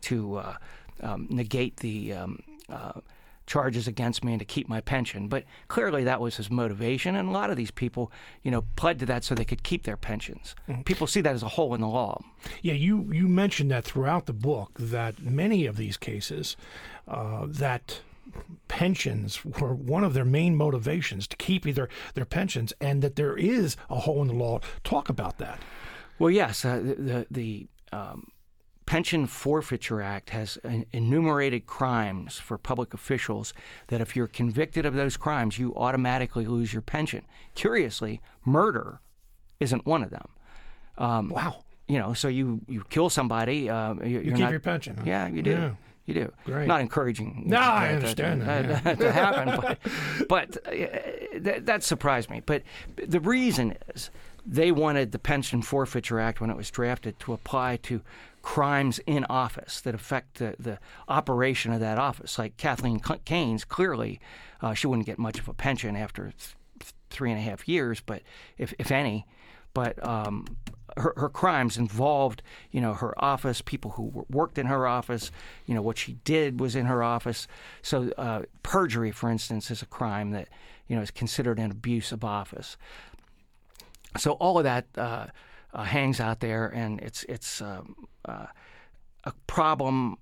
to 0.03 0.37
uh, 0.37 0.55
um, 1.01 1.29
negate 1.31 1.77
the. 1.79 2.15
Um, 2.15 2.43
uh, 2.69 3.01
charges 3.47 3.87
against 3.87 4.25
me 4.25 4.33
and 4.33 4.41
to 4.41 4.45
keep 4.45 4.69
my 4.69 4.81
pension. 4.81 5.29
But 5.29 5.45
clearly 5.69 6.05
that 6.05 6.21
was 6.21 6.37
his 6.37 6.51
motivation, 6.51 7.15
and 7.15 7.29
a 7.29 7.33
lot 7.33 7.51
of 7.51 7.57
these 7.57 7.71
people, 7.71 8.11
you 8.43 8.51
know, 8.51 8.65
pled 8.77 8.99
to 9.01 9.07
that 9.07 9.25
so 9.25 9.35
they 9.35 9.45
could 9.45 9.63
keep 9.63 9.85
their 9.85 9.97
pensions. 9.97 10.55
Mm-hmm. 10.69 10.83
People 10.83 11.07
see 11.07 11.21
that 11.21 11.35
as 11.35 11.43
a 11.43 11.49
hole 11.49 11.75
in 11.75 11.81
the 11.81 11.89
law. 11.89 12.23
Yeah, 12.63 12.75
you 12.75 13.11
you 13.13 13.29
mentioned 13.29 13.71
that 13.71 13.85
throughout 13.85 14.27
the 14.27 14.33
book 14.33 14.71
that 14.79 15.23
many 15.23 15.67
of 15.67 15.77
these 15.77 15.97
cases 15.97 16.57
uh, 17.07 17.47
that 17.49 18.01
pensions 18.69 19.45
were 19.45 19.75
one 19.75 20.05
of 20.05 20.15
their 20.15 20.25
main 20.25 20.57
motivations 20.57 21.27
to 21.29 21.37
keep 21.37 21.67
either 21.67 21.89
their 22.15 22.25
pensions, 22.25 22.73
and 22.81 23.03
that 23.03 23.17
there 23.17 23.37
is 23.37 23.77
a 23.91 24.01
hole 24.01 24.23
in 24.23 24.29
the 24.29 24.35
law. 24.35 24.61
Talk 24.83 25.09
about 25.09 25.39
that. 25.39 25.61
Well, 26.19 26.31
yes, 26.31 26.65
uh, 26.65 26.77
the 26.79 26.95
the, 26.95 27.27
the 27.31 27.67
um, 27.93 28.29
Pension 28.87 29.27
Forfeiture 29.27 30.03
Act 30.03 30.31
has 30.31 30.59
enumerated 30.93 31.67
crimes 31.67 32.39
for 32.39 32.59
public 32.59 32.93
officials 32.93 33.55
that 33.87 34.01
if 34.01 34.15
you're 34.15 34.27
convicted 34.27 34.85
of 34.85 34.95
those 34.95 35.17
crimes, 35.17 35.59
you 35.59 35.75
automatically 35.75 36.47
lose 36.47 36.73
your 36.73 36.83
pension. 36.83 37.25
Curiously, 37.55 38.21
murder 38.45 39.01
isn't 39.59 39.87
one 39.87 40.03
of 40.03 40.11
them. 40.11 40.29
Um, 40.99 41.31
wow. 41.31 41.65
You 41.89 41.99
know, 41.99 42.13
so 42.13 42.29
you, 42.29 42.61
you 42.69 42.85
kill 42.91 43.09
somebody. 43.11 43.71
Uh, 43.71 43.95
you 44.05 44.21
keep 44.21 44.39
not, 44.39 44.51
your 44.51 44.61
pension. 44.61 44.97
Huh? 44.97 45.05
Yeah, 45.07 45.29
you 45.29 45.43
do. 45.43 45.51
Yeah. 45.51 45.71
You 46.07 46.15
do. 46.15 46.33
Great. 46.45 46.69
Not 46.69 46.83
encouraging. 46.83 47.45
No, 47.47 47.57
I 47.57 47.89
understand 47.95 48.41
to, 48.41 48.47
that, 48.47 48.85
yeah. 48.85 48.95
to 48.95 49.13
happen, 49.13 49.59
but, 49.59 49.79
but 50.29 50.67
uh, 50.67 51.41
that, 51.41 51.65
that 51.65 51.83
surprised 51.83 52.29
me. 52.29 52.43
But 52.45 52.63
the 52.95 53.21
reason 53.21 53.75
is 53.95 54.11
they 54.47 54.71
wanted 54.71 55.13
the 55.13 55.19
Pension 55.19 55.63
Forfeiture 55.63 56.21
Act 56.21 56.41
when 56.41 56.51
it 56.51 56.57
was 56.57 56.71
drafted 56.71 57.19
to 57.21 57.33
apply 57.33 57.77
to 57.79 58.03
crimes 58.43 59.01
in 59.07 59.25
office 59.31 59.81
that 59.81 59.95
affect 59.95 60.35
the, 60.35 60.55
the 60.59 60.79
operation 61.09 61.73
of 61.73 61.81
that 61.81 61.99
office. 61.99 62.39
Like 62.39 62.57
Kathleen 62.57 63.01
Kane's, 63.25 63.65
clearly 63.65 64.21
uh, 64.61 64.75
she 64.75 64.87
wouldn't 64.87 65.07
get 65.07 65.19
much 65.19 65.39
of 65.39 65.49
a 65.49 65.55
pension 65.55 65.97
after 65.97 66.25
th- 66.25 66.93
three 67.09 67.31
and 67.31 67.39
a 67.39 67.43
half 67.43 67.67
years, 67.67 68.01
but 68.01 68.23
if, 68.59 68.75
if 68.79 68.91
any. 68.91 69.27
But 69.73 70.07
um, 70.07 70.47
her, 70.97 71.15
her 71.17 71.29
crimes 71.29 71.77
involved, 71.77 72.43
you 72.71 72.81
know, 72.81 72.95
her 72.95 73.13
office, 73.25 73.63
people 73.63 73.93
who 73.93 74.27
worked 74.31 74.59
in 74.59 74.67
her 74.67 74.87
office, 74.87 75.33
you 75.67 75.75
know, 75.75 75.83
what 75.83 75.99
she 75.99 76.19
did 76.25 76.61
was 76.61 76.77
in 76.77 76.87
her 76.87 77.03
office. 77.03 77.49
So 77.83 78.13
uh, 78.19 78.43
perjury, 78.63 79.11
for 79.11 79.31
instance, 79.31 79.71
is 79.71 79.83
a 79.83 79.87
crime 79.87 80.31
that, 80.31 80.49
you 80.87 80.95
know, 80.95 81.03
is 81.03 81.11
considered 81.11 81.59
an 81.59 81.71
abuse 81.71 82.13
of 82.13 82.25
office. 82.25 82.77
So 84.17 84.33
all 84.33 84.59
of 84.59 84.65
that 84.65 84.87
uh, 84.97 85.27
uh, 85.73 85.83
hangs 85.83 86.21
out 86.21 86.41
there, 86.41 86.69
and 86.69 87.01
it's 87.01 87.25
it's 87.25 87.61
um, 87.61 87.95
uh, 88.25 88.47
a 89.25 89.33
problem 89.47 90.17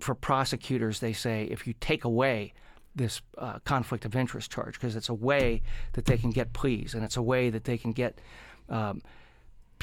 for 0.00 0.14
prosecutors. 0.14 1.00
They 1.00 1.12
say 1.12 1.44
if 1.44 1.66
you 1.66 1.74
take 1.80 2.04
away 2.04 2.54
this 2.96 3.20
uh, 3.38 3.58
conflict 3.64 4.04
of 4.04 4.14
interest 4.14 4.50
charge, 4.50 4.74
because 4.74 4.96
it's 4.96 5.08
a 5.08 5.14
way 5.14 5.62
that 5.92 6.04
they 6.06 6.16
can 6.16 6.30
get 6.30 6.52
pleas, 6.52 6.94
and 6.94 7.04
it's 7.04 7.16
a 7.16 7.22
way 7.22 7.50
that 7.50 7.64
they 7.64 7.76
can 7.76 7.92
get 7.92 8.20
um, 8.68 9.02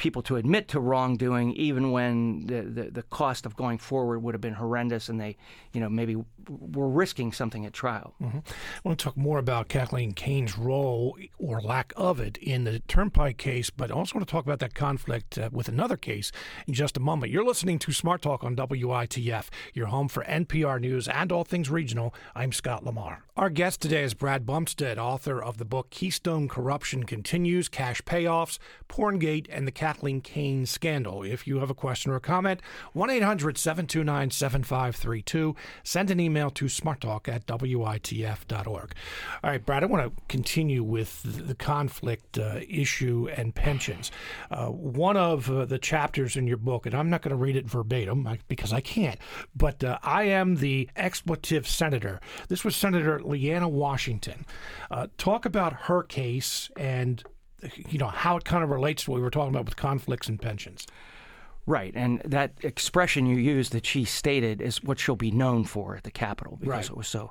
people 0.02 0.20
to 0.20 0.34
admit 0.34 0.66
to 0.66 0.80
wrongdoing, 0.80 1.52
even 1.52 1.92
when 1.92 2.44
the, 2.46 2.62
the, 2.62 2.90
the, 2.90 3.02
cost 3.04 3.46
of 3.46 3.54
going 3.54 3.78
forward 3.78 4.18
would 4.18 4.34
have 4.34 4.40
been 4.40 4.54
horrendous, 4.54 5.08
and 5.08 5.20
they, 5.20 5.36
you 5.72 5.80
know, 5.80 5.88
maybe 5.88 6.16
were 6.48 6.88
risking 6.88 7.30
something 7.30 7.64
at 7.64 7.72
trial. 7.72 8.12
Mm-hmm. 8.20 8.38
I 8.38 8.80
want 8.82 8.98
to 8.98 9.04
talk 9.04 9.16
more 9.16 9.38
about 9.38 9.68
Kathleen 9.68 10.12
Kane's 10.12 10.58
role 10.58 11.16
or 11.38 11.60
lack 11.60 11.92
of 11.96 12.18
it 12.18 12.36
in 12.38 12.64
the 12.64 12.80
Turnpike 12.80 13.38
case, 13.38 13.70
but 13.70 13.92
I 13.92 13.94
also 13.94 14.16
want 14.16 14.26
to 14.26 14.32
talk 14.32 14.44
about 14.44 14.58
that 14.58 14.74
conflict 14.74 15.38
uh, 15.38 15.50
with 15.52 15.68
another 15.68 15.96
case 15.96 16.32
in 16.66 16.74
just 16.74 16.96
a 16.96 17.00
moment. 17.00 17.30
You're 17.30 17.44
listening 17.44 17.78
to 17.80 17.92
Smart 17.92 18.22
Talk 18.22 18.42
on 18.42 18.56
WITF, 18.56 19.48
your 19.72 19.86
home 19.86 20.08
for 20.08 20.24
NPR 20.24 20.80
News 20.80 21.06
and 21.06 21.30
all 21.30 21.44
things 21.44 21.70
regional. 21.70 22.12
I'm 22.34 22.50
Scott 22.50 22.84
Lamar. 22.84 23.22
Our 23.36 23.50
guest 23.50 23.80
today 23.80 24.02
is 24.02 24.14
Brad 24.14 24.44
Bumsted, 24.44 24.98
author 24.98 25.42
of 25.42 25.58
the 25.58 25.64
book 25.64 25.90
Keystone 25.90 26.48
Corruption 26.48 27.04
Continues 27.04 27.68
Cash 27.68 28.02
Payoffs, 28.02 28.58
Porngate, 28.88 29.46
and 29.48 29.66
the 29.66 29.72
Kathleen 29.92 30.22
Kane 30.22 30.64
Scandal. 30.64 31.22
If 31.22 31.46
you 31.46 31.58
have 31.58 31.68
a 31.68 31.74
question 31.74 32.12
or 32.12 32.16
a 32.16 32.20
comment, 32.20 32.60
1 32.94 33.10
800 33.10 33.58
729 33.58 34.30
7532. 34.30 35.54
Send 35.84 36.10
an 36.10 36.18
email 36.18 36.48
to 36.48 36.64
smarttalk 36.64 37.28
at 37.28 37.46
witf.org. 37.46 38.94
All 39.44 39.50
right, 39.50 39.66
Brad, 39.66 39.82
I 39.82 39.86
want 39.86 40.16
to 40.16 40.22
continue 40.28 40.82
with 40.82 41.46
the 41.46 41.54
conflict 41.54 42.38
uh, 42.38 42.60
issue 42.66 43.28
and 43.36 43.54
pensions. 43.54 44.10
Uh, 44.50 44.68
one 44.68 45.18
of 45.18 45.50
uh, 45.50 45.66
the 45.66 45.78
chapters 45.78 46.38
in 46.38 46.46
your 46.46 46.56
book, 46.56 46.86
and 46.86 46.94
I'm 46.94 47.10
not 47.10 47.20
going 47.20 47.36
to 47.36 47.36
read 47.36 47.56
it 47.56 47.66
verbatim 47.66 48.26
because 48.48 48.72
I 48.72 48.80
can't, 48.80 49.18
but 49.54 49.84
uh, 49.84 49.98
I 50.02 50.22
am 50.22 50.56
the 50.56 50.88
expletive 50.96 51.68
senator. 51.68 52.18
This 52.48 52.64
was 52.64 52.74
Senator 52.74 53.20
Leanna 53.22 53.68
Washington. 53.68 54.46
Uh, 54.90 55.08
talk 55.18 55.44
about 55.44 55.74
her 55.82 56.02
case 56.02 56.70
and 56.78 57.22
you 57.88 57.98
know 57.98 58.08
how 58.08 58.36
it 58.36 58.44
kind 58.44 58.64
of 58.64 58.70
relates 58.70 59.04
to 59.04 59.10
what 59.10 59.16
we 59.16 59.22
were 59.22 59.30
talking 59.30 59.54
about 59.54 59.64
with 59.64 59.76
conflicts 59.76 60.28
and 60.28 60.40
pensions. 60.40 60.86
Right, 61.64 61.92
and 61.94 62.20
that 62.24 62.52
expression 62.62 63.26
you 63.26 63.36
used 63.36 63.72
that 63.72 63.86
she 63.86 64.04
stated 64.04 64.60
is 64.60 64.82
what 64.82 64.98
she'll 64.98 65.14
be 65.14 65.30
known 65.30 65.64
for 65.64 65.96
at 65.96 66.02
the 66.02 66.10
Capitol 66.10 66.56
because 66.56 66.68
right. 66.70 66.90
it 66.90 66.96
was 66.96 67.06
so 67.06 67.30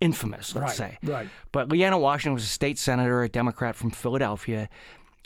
infamous, 0.00 0.54
let's 0.54 0.78
right, 0.78 0.92
say. 0.92 0.98
Right. 1.02 1.28
But 1.50 1.68
Leanna 1.68 1.98
Washington 1.98 2.34
was 2.34 2.44
a 2.44 2.48
state 2.48 2.78
senator, 2.78 3.22
a 3.24 3.28
Democrat 3.28 3.74
from 3.74 3.90
Philadelphia, 3.90 4.68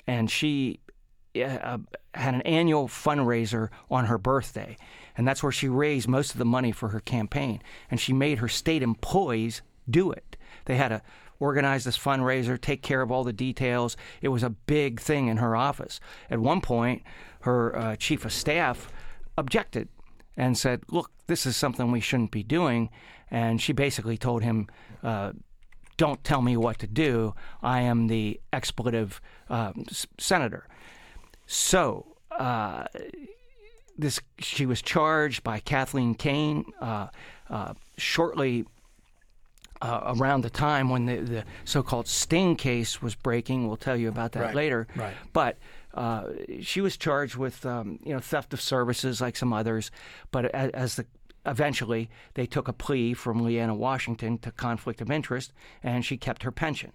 and 0.07 0.31
she 0.31 0.81
uh, 1.37 1.79
had 2.15 2.35
an 2.35 2.43
annual 2.43 2.89
fundraiser 2.89 3.69
on 3.91 4.07
her 4.07 4.17
birthday, 4.19 4.77
and 5.17 5.29
that's 5.29 5.43
where 5.43 5.53
she 5.53 5.69
raised 5.69 6.09
most 6.09 6.33
of 6.33 6.39
the 6.39 6.45
money 6.45 6.73
for 6.73 6.89
her 6.91 7.01
campaign. 7.01 7.63
And 7.91 8.01
she 8.01 8.13
made 8.13 8.39
her 8.39 8.49
state 8.49 8.83
employees 8.83 9.63
do 9.89 10.13
it. 10.13 10.37
They 10.65 10.77
had 10.77 10.89
to 10.89 11.03
organize 11.39 11.85
this 11.85 11.99
fundraiser, 11.99 12.61
take 12.61 12.83
care 12.83 13.03
of 13.03 13.11
all 13.11 13.25
the 13.25 13.33
details. 13.33 13.97
It 14.21 14.29
was 14.29 14.43
a 14.43 14.51
big 14.51 15.01
thing 15.01 15.29
in 15.29 15.39
her 15.39 15.57
office. 15.57 16.01
At 16.31 16.39
one 16.39 16.61
point, 16.61 17.03
her 17.41 17.77
uh, 17.77 17.97
chief 17.97 18.25
of 18.25 18.33
staff 18.33 18.89
objected 19.37 19.89
and 20.37 20.57
said, 20.57 20.83
"Look, 20.89 21.11
this 21.27 21.47
is 21.47 21.57
something 21.57 21.91
we 21.91 22.01
shouldn't 22.01 22.31
be 22.31 22.43
doing." 22.43 22.91
And 23.31 23.61
she 23.61 23.73
basically 23.73 24.17
told 24.17 24.43
him, 24.43 24.69
uh, 25.03 25.33
"Don't 25.97 26.23
tell 26.25 26.43
me 26.43 26.57
what 26.57 26.79
to 26.79 26.87
do. 26.87 27.35
I 27.63 27.81
am 27.81 28.09
the 28.09 28.41
expletive 28.53 29.21
uh, 29.49 29.73
senator." 30.19 30.67
So. 31.47 32.13
Uh, 32.31 32.85
this 33.99 34.21
she 34.39 34.67
was 34.67 34.83
charged 34.83 35.43
by 35.43 35.59
Kathleen 35.59 36.15
Kane 36.15 36.67
uh, 36.81 37.09
uh, 37.49 37.75
shortly 37.97 38.67
uh, 39.81 40.15
around 40.17 40.43
the 40.43 40.51
time 40.51 40.91
when 40.91 41.07
the, 41.07 41.17
the 41.17 41.45
so-called 41.65 42.09
Sting 42.09 42.57
case 42.57 43.03
was 43.03 43.15
breaking. 43.15 43.67
We'll 43.67 43.77
tell 43.77 43.97
you 43.97 44.09
about 44.09 44.33
that 44.33 44.41
right, 44.41 44.55
later. 44.55 44.87
Right. 44.97 45.15
But 45.33 45.59
uh, 45.95 46.29
she 46.61 46.81
was 46.81 46.97
charged 46.97 47.37
with 47.37 47.65
um, 47.65 47.99
you 48.05 48.13
know 48.13 48.21
theft 48.21 48.53
of 48.53 48.61
services 48.61 49.21
like 49.21 49.37
some 49.37 49.53
others, 49.53 49.91
but 50.31 50.47
as, 50.47 50.71
as 50.71 50.97
the 50.97 51.07
eventually, 51.47 52.11
they 52.35 52.47
took 52.47 52.69
a 52.69 52.73
plea 52.73 53.15
from 53.15 53.45
Leanna 53.45 53.75
Washington 53.75 54.39
to 54.39 54.51
conflict 54.51 55.01
of 55.01 55.11
interest, 55.11 55.53
and 55.83 56.05
she 56.05 56.17
kept 56.17 56.43
her 56.43 56.51
pension. 56.51 56.93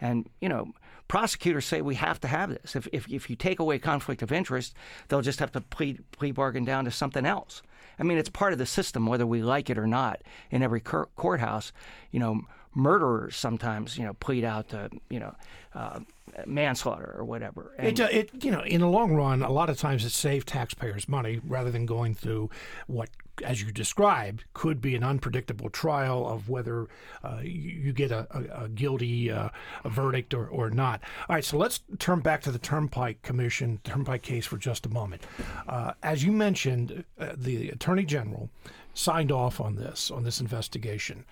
And 0.00 0.28
you 0.40 0.48
know, 0.48 0.72
prosecutors 1.08 1.64
say 1.64 1.80
we 1.80 1.94
have 1.96 2.20
to 2.20 2.28
have 2.28 2.50
this. 2.50 2.76
If 2.76 2.88
if, 2.92 3.08
if 3.10 3.30
you 3.30 3.36
take 3.36 3.58
away 3.58 3.78
conflict 3.78 4.22
of 4.22 4.32
interest, 4.32 4.74
they'll 5.08 5.22
just 5.22 5.40
have 5.40 5.52
to 5.52 5.60
plea 5.60 5.98
plea 6.12 6.32
bargain 6.32 6.64
down 6.64 6.84
to 6.84 6.90
something 6.90 7.26
else. 7.26 7.62
I 7.98 8.02
mean, 8.02 8.18
it's 8.18 8.28
part 8.28 8.52
of 8.52 8.58
the 8.58 8.66
system, 8.66 9.06
whether 9.06 9.26
we 9.26 9.42
like 9.42 9.70
it 9.70 9.78
or 9.78 9.86
not. 9.86 10.22
In 10.50 10.62
every 10.62 10.80
courthouse, 10.80 11.72
you 12.10 12.20
know, 12.20 12.42
murderers 12.74 13.36
sometimes, 13.36 13.96
you 13.96 14.04
know, 14.04 14.14
plead 14.14 14.44
out 14.44 14.68
to, 14.70 14.90
you 15.08 15.20
know, 15.20 15.34
uh, 15.74 16.00
manslaughter 16.46 17.14
or 17.16 17.24
whatever. 17.24 17.72
And 17.78 17.98
it, 17.98 18.12
it, 18.12 18.44
you 18.44 18.50
know, 18.50 18.62
in 18.62 18.80
the 18.80 18.88
long 18.88 19.14
run, 19.14 19.42
a 19.42 19.50
lot 19.50 19.70
of 19.70 19.78
times 19.78 20.04
it 20.04 20.10
saves 20.10 20.44
taxpayers 20.44 21.08
money 21.08 21.40
rather 21.46 21.70
than 21.70 21.86
going 21.86 22.14
through 22.14 22.50
what, 22.86 23.10
as 23.44 23.60
you 23.60 23.70
described, 23.72 24.44
could 24.52 24.80
be 24.80 24.94
an 24.94 25.02
unpredictable 25.04 25.70
trial 25.70 26.26
of 26.26 26.48
whether 26.48 26.88
uh, 27.22 27.40
you, 27.42 27.92
get 27.92 28.10
a, 28.10 28.26
a, 28.30 28.64
a 28.64 28.68
guilty 28.68 29.30
uh, 29.30 29.48
a 29.84 29.88
verdict 29.88 30.34
or, 30.34 30.46
or 30.46 30.70
not. 30.70 31.00
All 31.28 31.34
right, 31.34 31.44
so 31.44 31.56
let's 31.56 31.80
turn 31.98 32.20
back 32.20 32.42
to 32.42 32.52
the 32.52 32.58
Turnpike 32.58 33.22
Commission, 33.22 33.80
Turnpike 33.84 34.22
case 34.22 34.46
for 34.46 34.56
just 34.56 34.86
a 34.86 34.88
moment. 34.88 35.22
Uh, 35.68 35.92
as 36.02 36.24
you 36.24 36.32
mentioned, 36.32 37.04
uh, 37.18 37.32
the 37.36 37.70
Attorney 37.70 38.04
General 38.04 38.48
signed 38.94 39.32
off 39.32 39.60
on 39.60 39.74
this, 39.74 40.10
on 40.10 40.22
this 40.22 40.40
investigation. 40.40 41.24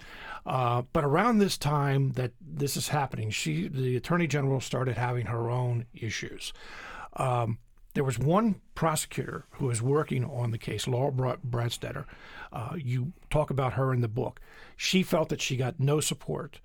Uh, 0.44 0.82
but 0.92 1.04
around 1.04 1.38
this 1.38 1.56
time 1.56 2.12
that 2.12 2.32
this 2.40 2.76
is 2.76 2.88
happening, 2.88 3.30
she, 3.30 3.68
the 3.68 3.96
attorney 3.96 4.26
general, 4.26 4.60
started 4.60 4.96
having 4.96 5.26
her 5.26 5.48
own 5.50 5.86
issues. 5.94 6.52
Um, 7.16 7.58
there 7.94 8.04
was 8.04 8.18
one 8.18 8.60
prosecutor 8.74 9.44
who 9.50 9.66
was 9.66 9.82
working 9.82 10.24
on 10.24 10.50
the 10.50 10.58
case, 10.58 10.88
Laurel 10.88 11.12
Brandstetter. 11.12 12.06
Uh, 12.52 12.74
you 12.76 13.12
talk 13.30 13.50
about 13.50 13.74
her 13.74 13.92
in 13.92 14.00
the 14.00 14.08
book. 14.08 14.40
She 14.76 15.02
felt 15.02 15.28
that 15.28 15.40
she 15.40 15.56
got 15.56 15.78
no 15.78 16.00
support, 16.00 16.60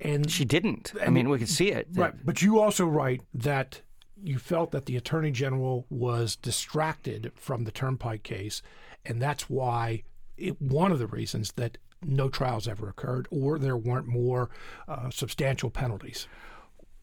and 0.00 0.30
she 0.30 0.44
didn't. 0.44 0.92
And, 0.94 1.02
I 1.02 1.10
mean, 1.10 1.28
we 1.28 1.38
could 1.38 1.48
see 1.48 1.70
it. 1.70 1.88
Right, 1.92 2.14
but 2.24 2.40
you 2.42 2.58
also 2.58 2.86
write 2.86 3.22
that 3.34 3.82
you 4.22 4.38
felt 4.38 4.70
that 4.72 4.86
the 4.86 4.96
attorney 4.96 5.30
general 5.30 5.86
was 5.90 6.36
distracted 6.36 7.32
from 7.34 7.64
the 7.64 7.70
Turnpike 7.70 8.22
case, 8.22 8.62
and 9.04 9.20
that's 9.20 9.48
why 9.48 10.02
it, 10.36 10.60
one 10.60 10.92
of 10.92 10.98
the 10.98 11.06
reasons 11.06 11.52
that 11.52 11.78
no 12.04 12.28
trials 12.28 12.66
ever 12.66 12.88
occurred 12.88 13.28
or 13.30 13.58
there 13.58 13.76
weren't 13.76 14.06
more 14.06 14.50
uh, 14.88 15.10
substantial 15.10 15.70
penalties. 15.70 16.26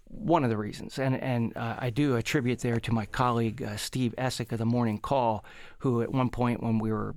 One 0.10 0.46
of 0.46 0.50
the 0.50 0.58
reasons, 0.58 0.98
and 1.00 1.22
and 1.22 1.56
uh, 1.58 1.76
I 1.80 1.90
do 1.90 2.16
attribute 2.16 2.60
there 2.60 2.80
to 2.80 2.94
my 2.94 3.06
colleague 3.06 3.62
uh, 3.62 3.76
Steve 3.76 4.16
Esack 4.18 4.54
of 4.54 4.58
the 4.58 4.66
Morning 4.66 5.00
Call, 5.00 5.44
who 5.80 6.02
at 6.02 6.14
one 6.14 6.30
point 6.30 6.64
when 6.64 6.80
we 6.80 6.94
were 6.94 7.14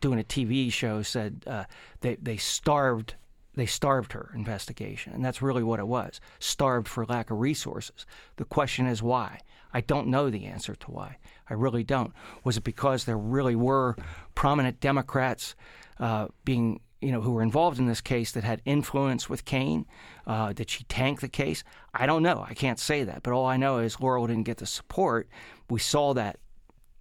doing 0.00 0.18
a 0.18 0.24
TV 0.24 0.72
show 0.72 1.02
said 1.02 1.44
uh, 1.46 1.64
they 2.00 2.16
they 2.16 2.36
starved 2.36 3.14
they 3.54 3.66
starved 3.66 4.12
her 4.12 4.32
investigation, 4.34 5.12
and 5.12 5.24
that's 5.24 5.42
really 5.42 5.62
what 5.62 5.80
it 5.80 5.86
was 5.86 6.20
starved 6.38 6.88
for 6.88 7.04
lack 7.06 7.30
of 7.30 7.38
resources. 7.38 8.06
The 8.36 8.44
question 8.44 8.86
is 8.86 9.02
why. 9.02 9.40
I 9.72 9.80
don't 9.80 10.08
know 10.08 10.30
the 10.30 10.46
answer 10.46 10.74
to 10.74 10.90
why. 10.90 11.18
I 11.50 11.54
really 11.54 11.84
don't. 11.84 12.12
Was 12.42 12.56
it 12.56 12.64
because 12.64 13.04
there 13.04 13.18
really 13.18 13.56
were 13.56 13.96
prominent 14.34 14.80
Democrats 14.80 15.54
uh, 15.98 16.28
being 16.44 16.80
you 17.00 17.12
know, 17.12 17.20
who 17.20 17.32
were 17.32 17.42
involved 17.42 17.78
in 17.78 17.86
this 17.86 18.00
case 18.00 18.32
that 18.32 18.44
had 18.44 18.60
influence 18.64 19.28
with 19.28 19.44
Kane? 19.44 19.86
Uh, 20.26 20.52
did 20.52 20.68
she 20.70 20.84
tank 20.84 21.20
the 21.20 21.28
case? 21.28 21.62
I 21.94 22.06
don't 22.06 22.22
know. 22.22 22.44
I 22.48 22.54
can't 22.54 22.78
say 22.78 23.04
that. 23.04 23.22
But 23.22 23.32
all 23.32 23.46
I 23.46 23.56
know 23.56 23.78
is 23.78 24.00
Laurel 24.00 24.26
didn't 24.26 24.44
get 24.44 24.58
the 24.58 24.66
support. 24.66 25.28
We 25.70 25.78
saw 25.78 26.14
that, 26.14 26.38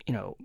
you 0.06 0.13
know, 0.13 0.38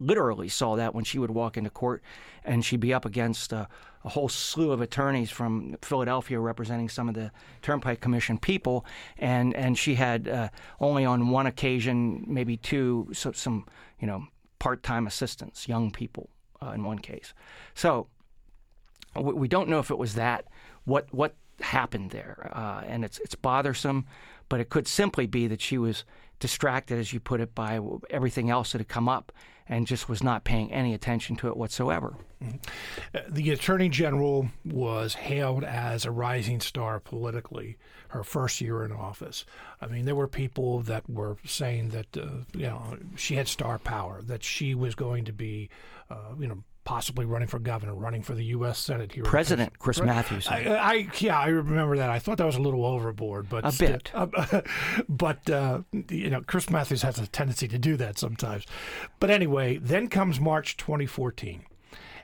literally 0.00 0.48
saw 0.48 0.76
that 0.76 0.94
when 0.94 1.04
she 1.04 1.18
would 1.18 1.30
walk 1.30 1.56
into 1.56 1.70
court 1.70 2.02
and 2.44 2.64
she'd 2.64 2.80
be 2.80 2.92
up 2.92 3.04
against 3.04 3.52
uh, 3.52 3.66
a 4.04 4.08
whole 4.08 4.28
slew 4.28 4.72
of 4.72 4.80
attorneys 4.80 5.30
from 5.30 5.76
Philadelphia 5.82 6.40
representing 6.40 6.88
some 6.88 7.08
of 7.08 7.14
the 7.14 7.30
Turnpike 7.62 8.00
Commission 8.00 8.38
people, 8.38 8.86
and 9.18 9.54
and 9.54 9.76
she 9.76 9.94
had 9.94 10.26
uh, 10.26 10.48
only 10.80 11.04
on 11.04 11.28
one 11.28 11.46
occasion, 11.46 12.24
maybe 12.26 12.56
two, 12.56 13.08
so 13.12 13.32
some 13.32 13.66
you 13.98 14.06
know 14.06 14.26
part-time 14.58 15.06
assistants, 15.06 15.68
young 15.68 15.90
people 15.90 16.30
uh, 16.62 16.70
in 16.70 16.82
one 16.82 16.98
case. 16.98 17.34
So 17.74 18.08
we 19.14 19.48
don't 19.48 19.68
know 19.68 19.78
if 19.78 19.90
it 19.90 19.98
was 19.98 20.14
that 20.14 20.46
what 20.84 21.12
what 21.12 21.34
happened 21.60 22.10
there, 22.10 22.50
uh, 22.54 22.82
and 22.86 23.04
it's 23.04 23.18
it's 23.18 23.34
bothersome, 23.34 24.06
but 24.48 24.60
it 24.60 24.70
could 24.70 24.88
simply 24.88 25.26
be 25.26 25.46
that 25.46 25.60
she 25.60 25.78
was 25.78 26.04
distracted, 26.38 26.98
as 26.98 27.12
you 27.12 27.20
put 27.20 27.40
it, 27.40 27.54
by 27.54 27.80
everything 28.08 28.50
else 28.50 28.72
that 28.72 28.78
had 28.78 28.88
come 28.88 29.08
up, 29.08 29.32
and 29.68 29.86
just 29.86 30.08
was 30.08 30.22
not 30.22 30.44
paying 30.44 30.72
any 30.72 30.94
attention 30.94 31.36
to 31.36 31.48
it 31.48 31.56
whatsoever. 31.56 32.16
Mm-hmm. 32.42 32.56
Uh, 33.14 33.20
the 33.28 33.50
attorney 33.50 33.88
general 33.88 34.48
was 34.64 35.14
hailed 35.14 35.62
as 35.62 36.04
a 36.04 36.10
rising 36.10 36.60
star 36.60 36.98
politically 36.98 37.76
her 38.08 38.24
first 38.24 38.60
year 38.60 38.84
in 38.84 38.90
office. 38.90 39.44
I 39.80 39.86
mean, 39.86 40.06
there 40.06 40.14
were 40.14 40.26
people 40.26 40.80
that 40.82 41.08
were 41.08 41.36
saying 41.44 41.90
that 41.90 42.16
uh, 42.16 42.44
you 42.54 42.66
know 42.66 42.96
she 43.16 43.36
had 43.36 43.46
star 43.48 43.78
power, 43.78 44.22
that 44.22 44.42
she 44.42 44.74
was 44.74 44.94
going 44.94 45.26
to 45.26 45.32
be, 45.32 45.68
uh, 46.08 46.34
you 46.38 46.48
know, 46.48 46.64
possibly 46.90 47.24
running 47.24 47.46
for 47.46 47.60
governor, 47.60 47.94
running 47.94 48.20
for 48.20 48.34
the 48.34 48.46
U.S. 48.46 48.76
Senate 48.76 49.12
here. 49.12 49.22
President 49.22 49.78
Chris 49.78 50.02
Matthews. 50.02 50.48
I, 50.48 50.74
I, 50.74 51.08
yeah, 51.20 51.38
I 51.38 51.46
remember 51.46 51.96
that. 51.98 52.10
I 52.10 52.18
thought 52.18 52.38
that 52.38 52.46
was 52.46 52.56
a 52.56 52.60
little 52.60 52.84
overboard, 52.84 53.48
but 53.48 53.64
a 53.64 53.78
bit. 53.78 54.10
Uh, 54.20 54.62
but 55.08 55.48
uh, 55.48 55.82
you 56.10 56.28
know, 56.30 56.40
Chris 56.40 56.68
Matthews 56.68 57.02
has 57.02 57.16
a 57.20 57.28
tendency 57.28 57.68
to 57.68 57.78
do 57.78 57.96
that 57.98 58.18
sometimes. 58.18 58.66
But 59.20 59.30
anyway, 59.30 59.76
then 59.76 60.08
comes 60.08 60.40
March 60.40 60.76
2014, 60.78 61.62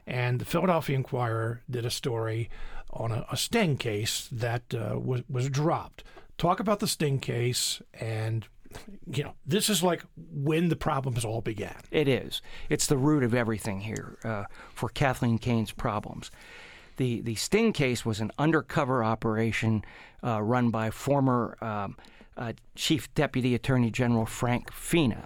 and 0.04 0.40
the 0.40 0.44
Philadelphia 0.44 0.96
Inquirer 0.96 1.62
did 1.70 1.86
a 1.86 1.90
story 1.90 2.50
on 2.90 3.12
a, 3.12 3.24
a 3.30 3.36
sting 3.36 3.76
case 3.76 4.28
that 4.32 4.74
uh, 4.74 4.98
was 4.98 5.22
was 5.30 5.48
dropped. 5.48 6.02
Talk 6.38 6.58
about 6.58 6.80
the 6.80 6.88
sting 6.88 7.20
case 7.20 7.80
and 7.94 8.48
you 9.06 9.24
know, 9.24 9.34
this 9.46 9.68
is 9.68 9.82
like 9.82 10.02
when 10.16 10.68
the 10.68 10.76
problems 10.76 11.24
all 11.24 11.40
began. 11.40 11.76
It 11.90 12.08
is. 12.08 12.42
It's 12.68 12.86
the 12.86 12.96
root 12.96 13.22
of 13.22 13.34
everything 13.34 13.80
here 13.80 14.18
uh, 14.24 14.44
for 14.74 14.88
Kathleen 14.88 15.38
Kane's 15.38 15.72
problems. 15.72 16.30
The 16.96 17.20
the 17.20 17.34
Sting 17.34 17.72
case 17.72 18.04
was 18.04 18.20
an 18.20 18.30
undercover 18.38 19.04
operation 19.04 19.84
uh, 20.24 20.42
run 20.42 20.70
by 20.70 20.90
former 20.90 21.58
um, 21.60 21.96
uh, 22.36 22.52
Chief 22.74 23.12
Deputy 23.14 23.54
Attorney 23.54 23.90
General 23.90 24.26
Frank 24.26 24.72
Fina, 24.72 25.24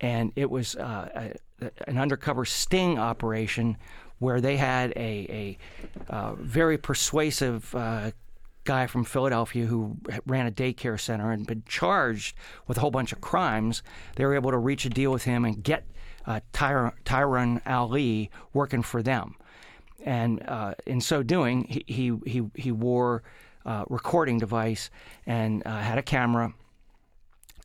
and 0.00 0.32
it 0.36 0.50
was 0.50 0.76
uh, 0.76 1.32
a, 1.60 1.70
an 1.86 1.98
undercover 1.98 2.44
sting 2.44 2.98
operation 2.98 3.76
where 4.18 4.40
they 4.40 4.56
had 4.56 4.90
a, 4.92 5.58
a 6.08 6.12
uh, 6.12 6.34
very 6.34 6.78
persuasive 6.78 7.74
uh, 7.74 8.10
guy 8.64 8.86
from 8.86 9.04
Philadelphia 9.04 9.66
who 9.66 9.96
ran 10.26 10.46
a 10.46 10.50
daycare 10.50 10.98
center 10.98 11.30
and 11.30 11.46
been 11.46 11.62
charged 11.66 12.36
with 12.66 12.78
a 12.78 12.80
whole 12.80 12.90
bunch 12.90 13.12
of 13.12 13.20
crimes. 13.20 13.82
They 14.16 14.24
were 14.24 14.34
able 14.34 14.50
to 14.50 14.58
reach 14.58 14.84
a 14.84 14.90
deal 14.90 15.12
with 15.12 15.24
him 15.24 15.44
and 15.44 15.62
get 15.62 15.84
uh, 16.26 16.40
Ty- 16.52 16.92
Tyron 17.04 17.60
Ali 17.66 18.30
working 18.52 18.82
for 18.82 19.02
them. 19.02 19.36
And 20.04 20.42
uh, 20.46 20.74
in 20.86 21.00
so 21.00 21.22
doing, 21.22 21.64
he 21.64 21.84
he 22.24 22.42
he, 22.54 22.72
wore 22.72 23.22
a 23.64 23.84
recording 23.88 24.38
device 24.38 24.90
and 25.26 25.62
uh, 25.66 25.78
had 25.78 25.98
a 25.98 26.02
camera. 26.02 26.52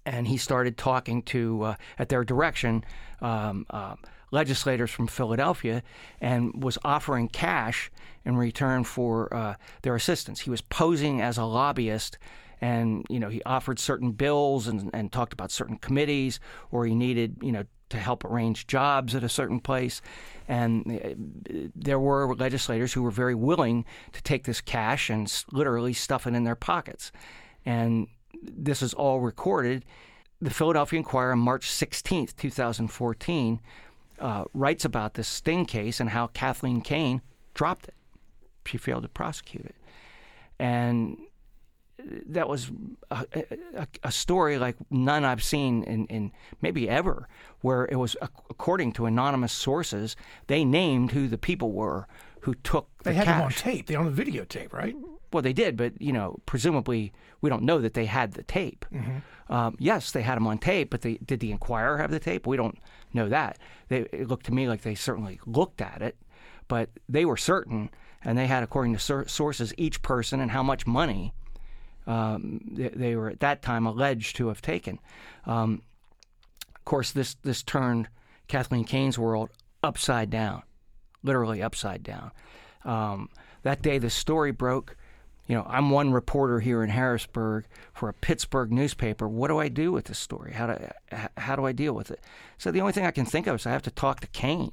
And 0.06 0.28
he 0.28 0.38
started 0.38 0.78
talking 0.78 1.22
to, 1.24 1.64
uh, 1.64 1.76
at 2.00 2.10
their 2.10 2.24
direction, 2.24 2.84
um, 3.22 3.66
uh, 3.70 3.96
legislators 4.32 4.92
from 4.92 5.08
Philadelphia 5.08 5.84
and 6.22 6.64
was 6.64 6.78
offering 6.84 7.28
cash 7.28 7.92
in 8.26 8.36
return 8.38 8.84
for 8.84 9.34
uh, 9.34 9.56
their 9.82 9.96
assistance. 9.96 10.42
He 10.42 10.50
was 10.50 10.62
posing 10.62 11.22
as 11.22 11.38
a 11.38 11.46
lobbyist 11.46 12.18
and 12.62 13.06
you 13.10 13.20
know 13.20 13.30
he 13.30 13.42
offered 13.44 13.80
certain 13.80 14.12
bills 14.12 14.68
and, 14.68 14.90
and 14.94 15.12
talked 15.12 15.32
about 15.32 15.50
certain 15.50 15.78
committees 15.78 16.42
or 16.72 16.86
he 16.86 16.94
needed 16.94 17.38
you 17.42 17.54
know 17.54 17.64
to 17.90 17.98
help 17.98 18.24
arrange 18.24 18.68
jobs 18.68 19.16
at 19.16 19.24
a 19.24 19.30
certain 19.30 19.60
place. 19.60 20.02
And 20.48 21.02
uh, 21.04 21.70
there 21.76 22.00
were 22.00 22.36
legislators 22.36 22.94
who 22.94 23.04
were 23.04 23.12
very 23.12 23.36
willing 23.36 23.86
to 24.14 24.22
take 24.22 24.46
this 24.46 24.62
cash 24.62 25.10
and 25.10 25.32
literally 25.52 25.94
stuff 25.94 26.26
it 26.28 26.36
in 26.36 26.44
their 26.44 26.56
pockets. 26.56 27.12
And 27.66 28.08
this 28.42 28.82
is 28.82 28.94
all 28.94 29.20
recorded. 29.20 29.86
The 30.42 30.50
Philadelphia 30.50 30.98
Inquirer 30.98 31.36
March 31.36 31.68
16th 31.68 32.36
2014 32.36 33.60
uh, 34.20 34.46
writes 34.54 34.86
about 34.86 35.14
this 35.16 35.28
Sting 35.28 35.66
case 35.66 36.00
and 36.00 36.10
how 36.10 36.28
Kathleen 36.28 36.82
Kane 36.82 37.22
dropped 37.54 37.88
it. 37.88 37.96
She 38.66 38.78
failed 38.78 39.04
to 39.04 39.10
prosecute 39.10 39.66
it. 39.66 39.76
And 40.60 41.18
that 42.28 42.48
was 42.48 42.72
a, 43.12 43.26
a, 43.76 43.88
a, 44.04 44.12
story 44.12 44.58
like 44.58 44.76
none 44.90 45.26
I've 45.26 45.44
seen 45.44 45.84
in, 45.84 46.06
in, 46.08 46.32
maybe 46.62 46.88
ever, 46.88 47.28
where 47.62 47.86
it 47.86 47.96
was 47.96 48.16
according 48.22 48.94
to 48.94 49.06
anonymous 49.06 49.52
sources, 49.52 50.16
they 50.48 50.64
named 50.64 51.12
who 51.12 51.28
the 51.28 51.38
people 51.38 51.72
were 51.72 52.08
who 52.42 52.54
took 52.54 52.90
the 53.00 53.10
They 53.10 53.16
had 53.16 53.26
cash. 53.26 53.38
them 53.38 53.46
on 53.46 53.52
tape. 53.52 53.88
They 53.88 53.96
on 53.96 54.14
the 54.14 54.24
videotape, 54.24 54.72
right? 54.72 54.96
Well, 55.32 55.44
they 55.44 55.54
did, 55.54 55.78
but 55.78 56.02
you 56.02 56.12
know, 56.12 56.40
presumably 56.46 57.14
we 57.42 57.50
don't 57.50 57.64
know 57.64 57.80
that 57.80 57.94
they 57.94 58.06
had 58.06 58.34
the 58.34 58.44
tape. 58.44 58.86
Mm-hmm. 58.92 59.54
Um, 59.54 59.76
yes, 59.80 60.12
they 60.12 60.22
had 60.22 60.36
them 60.36 60.48
on 60.48 60.58
tape, 60.58 60.90
but 60.90 61.02
they, 61.02 61.16
did 61.26 61.40
the 61.40 61.52
Inquirer 61.52 61.98
have 61.98 62.12
the 62.12 62.20
tape? 62.20 62.46
We 62.46 62.58
don't 62.58 62.78
know 63.14 63.30
that. 63.30 63.58
They, 63.88 64.02
it 64.12 64.28
looked 64.28 64.46
to 64.48 64.54
me 64.54 64.68
like 64.68 64.82
they 64.82 64.96
certainly 64.96 65.40
looked 65.46 65.82
at 65.82 66.02
it, 66.02 66.18
but 66.68 66.90
they 67.08 67.26
were 67.26 67.38
certain, 67.38 67.90
and 68.24 68.38
they 68.38 68.48
had, 68.48 68.64
according 68.64 68.94
to 68.94 69.00
sur- 69.00 69.28
sources, 69.28 69.74
each 69.78 70.02
person 70.02 70.40
and 70.40 70.52
how 70.52 70.64
much 70.64 70.86
money 70.86 71.34
um, 72.08 72.62
they, 72.72 72.90
they, 72.90 73.16
were 73.16 73.30
at 73.30 73.40
that 73.40 73.62
time 73.62 73.86
alleged 73.86 74.36
to 74.38 74.48
have 74.48 74.62
taken. 74.62 75.00
Um, 75.46 75.84
of 76.76 76.86
course, 76.86 77.12
this 77.12 77.36
this 77.44 77.62
turned 77.62 78.10
Kathleen 78.48 78.84
Kane's 78.84 79.20
world 79.20 79.50
upside 79.84 80.30
down, 80.30 80.64
literally 81.24 81.62
upside 81.62 82.04
down. 82.04 82.32
Um, 82.84 83.30
that 83.64 83.82
day, 83.82 84.00
the 84.00 84.10
story 84.10 84.52
broke. 84.52 84.96
You 85.50 85.56
know, 85.56 85.66
I'm 85.68 85.90
one 85.90 86.12
reporter 86.12 86.60
here 86.60 86.84
in 86.84 86.92
Harrisburg 86.92 87.66
for 87.92 88.08
a 88.08 88.14
Pittsburgh 88.14 88.72
newspaper. 88.72 89.28
What 89.28 89.48
do 89.48 89.58
I 89.58 89.68
do 89.68 89.92
with 89.92 90.06
this 90.06 90.20
story? 90.20 90.54
How 90.54 90.68
do 90.68 90.78
how 91.38 91.56
do 91.56 91.66
I 91.66 91.72
deal 91.72 91.94
with 91.94 92.12
it? 92.12 92.22
So 92.60 92.70
the 92.70 92.82
only 92.82 92.94
thing 92.94 93.08
I 93.08 93.12
can 93.12 93.26
think 93.26 93.48
of 93.48 93.56
is 93.56 93.66
I 93.66 93.72
have 93.72 93.82
to 93.82 93.92
talk 93.92 94.20
to 94.20 94.28
Kane. 94.28 94.72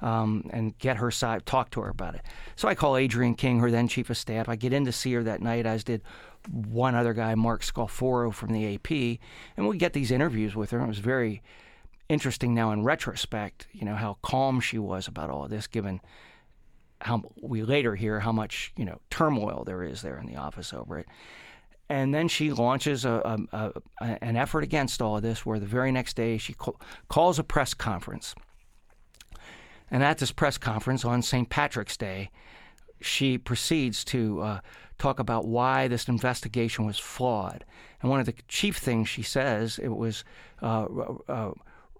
Um, 0.00 0.50
and 0.52 0.76
get 0.78 0.96
her 0.96 1.10
side, 1.10 1.46
talk 1.46 1.70
to 1.70 1.80
her 1.80 1.88
about 1.88 2.14
it. 2.16 2.22
So 2.56 2.68
I 2.68 2.74
call 2.74 2.96
Adrienne 2.96 3.36
King, 3.36 3.60
her 3.60 3.70
then 3.70 3.86
chief 3.88 4.10
of 4.10 4.18
staff. 4.18 4.48
I 4.48 4.56
get 4.56 4.72
in 4.72 4.84
to 4.84 4.92
see 4.92 5.14
her 5.14 5.22
that 5.22 5.40
night, 5.40 5.66
as 5.66 5.84
did 5.84 6.02
one 6.50 6.94
other 6.94 7.14
guy, 7.14 7.34
Mark 7.36 7.62
Scolforo 7.62 8.34
from 8.34 8.52
the 8.52 8.74
AP, 8.74 9.20
and 9.56 9.68
we 9.68 9.78
get 9.78 9.92
these 9.92 10.10
interviews 10.10 10.54
with 10.56 10.72
her. 10.72 10.80
It 10.80 10.88
was 10.88 10.98
very 10.98 11.42
interesting 12.08 12.54
now 12.54 12.72
in 12.72 12.82
retrospect, 12.82 13.68
you 13.72 13.84
know, 13.84 13.94
how 13.94 14.18
calm 14.20 14.60
she 14.60 14.78
was 14.78 15.06
about 15.06 15.30
all 15.30 15.48
this, 15.48 15.68
given 15.68 16.00
how 17.04 17.22
we 17.40 17.62
later 17.62 17.94
hear 17.94 18.18
how 18.18 18.32
much 18.32 18.72
you 18.76 18.84
know 18.84 18.98
turmoil 19.10 19.62
there 19.64 19.82
is 19.82 20.02
there 20.02 20.18
in 20.18 20.26
the 20.26 20.36
office 20.36 20.72
over 20.72 20.98
it. 20.98 21.06
And 21.90 22.14
then 22.14 22.28
she 22.28 22.50
launches 22.50 23.04
a, 23.04 23.38
a, 23.52 23.72
a, 24.00 24.24
an 24.24 24.36
effort 24.36 24.64
against 24.64 25.02
all 25.02 25.18
of 25.18 25.22
this, 25.22 25.44
where 25.44 25.58
the 25.58 25.66
very 25.66 25.92
next 25.92 26.16
day 26.16 26.38
she 26.38 26.54
call, 26.54 26.80
calls 27.08 27.38
a 27.38 27.44
press 27.44 27.74
conference. 27.74 28.34
And 29.90 30.02
at 30.02 30.16
this 30.16 30.32
press 30.32 30.56
conference 30.56 31.04
on 31.04 31.20
St. 31.20 31.50
Patrick's 31.50 31.98
Day, 31.98 32.30
she 33.02 33.36
proceeds 33.36 34.02
to 34.06 34.40
uh, 34.40 34.60
talk 34.98 35.18
about 35.18 35.46
why 35.46 35.86
this 35.88 36.08
investigation 36.08 36.86
was 36.86 36.98
flawed. 36.98 37.66
And 38.00 38.10
one 38.10 38.18
of 38.18 38.24
the 38.24 38.34
chief 38.48 38.78
things 38.78 39.10
she 39.10 39.22
says 39.22 39.78
it 39.78 39.88
was 39.88 40.24
uh, 40.62 40.86
uh, 41.28 41.52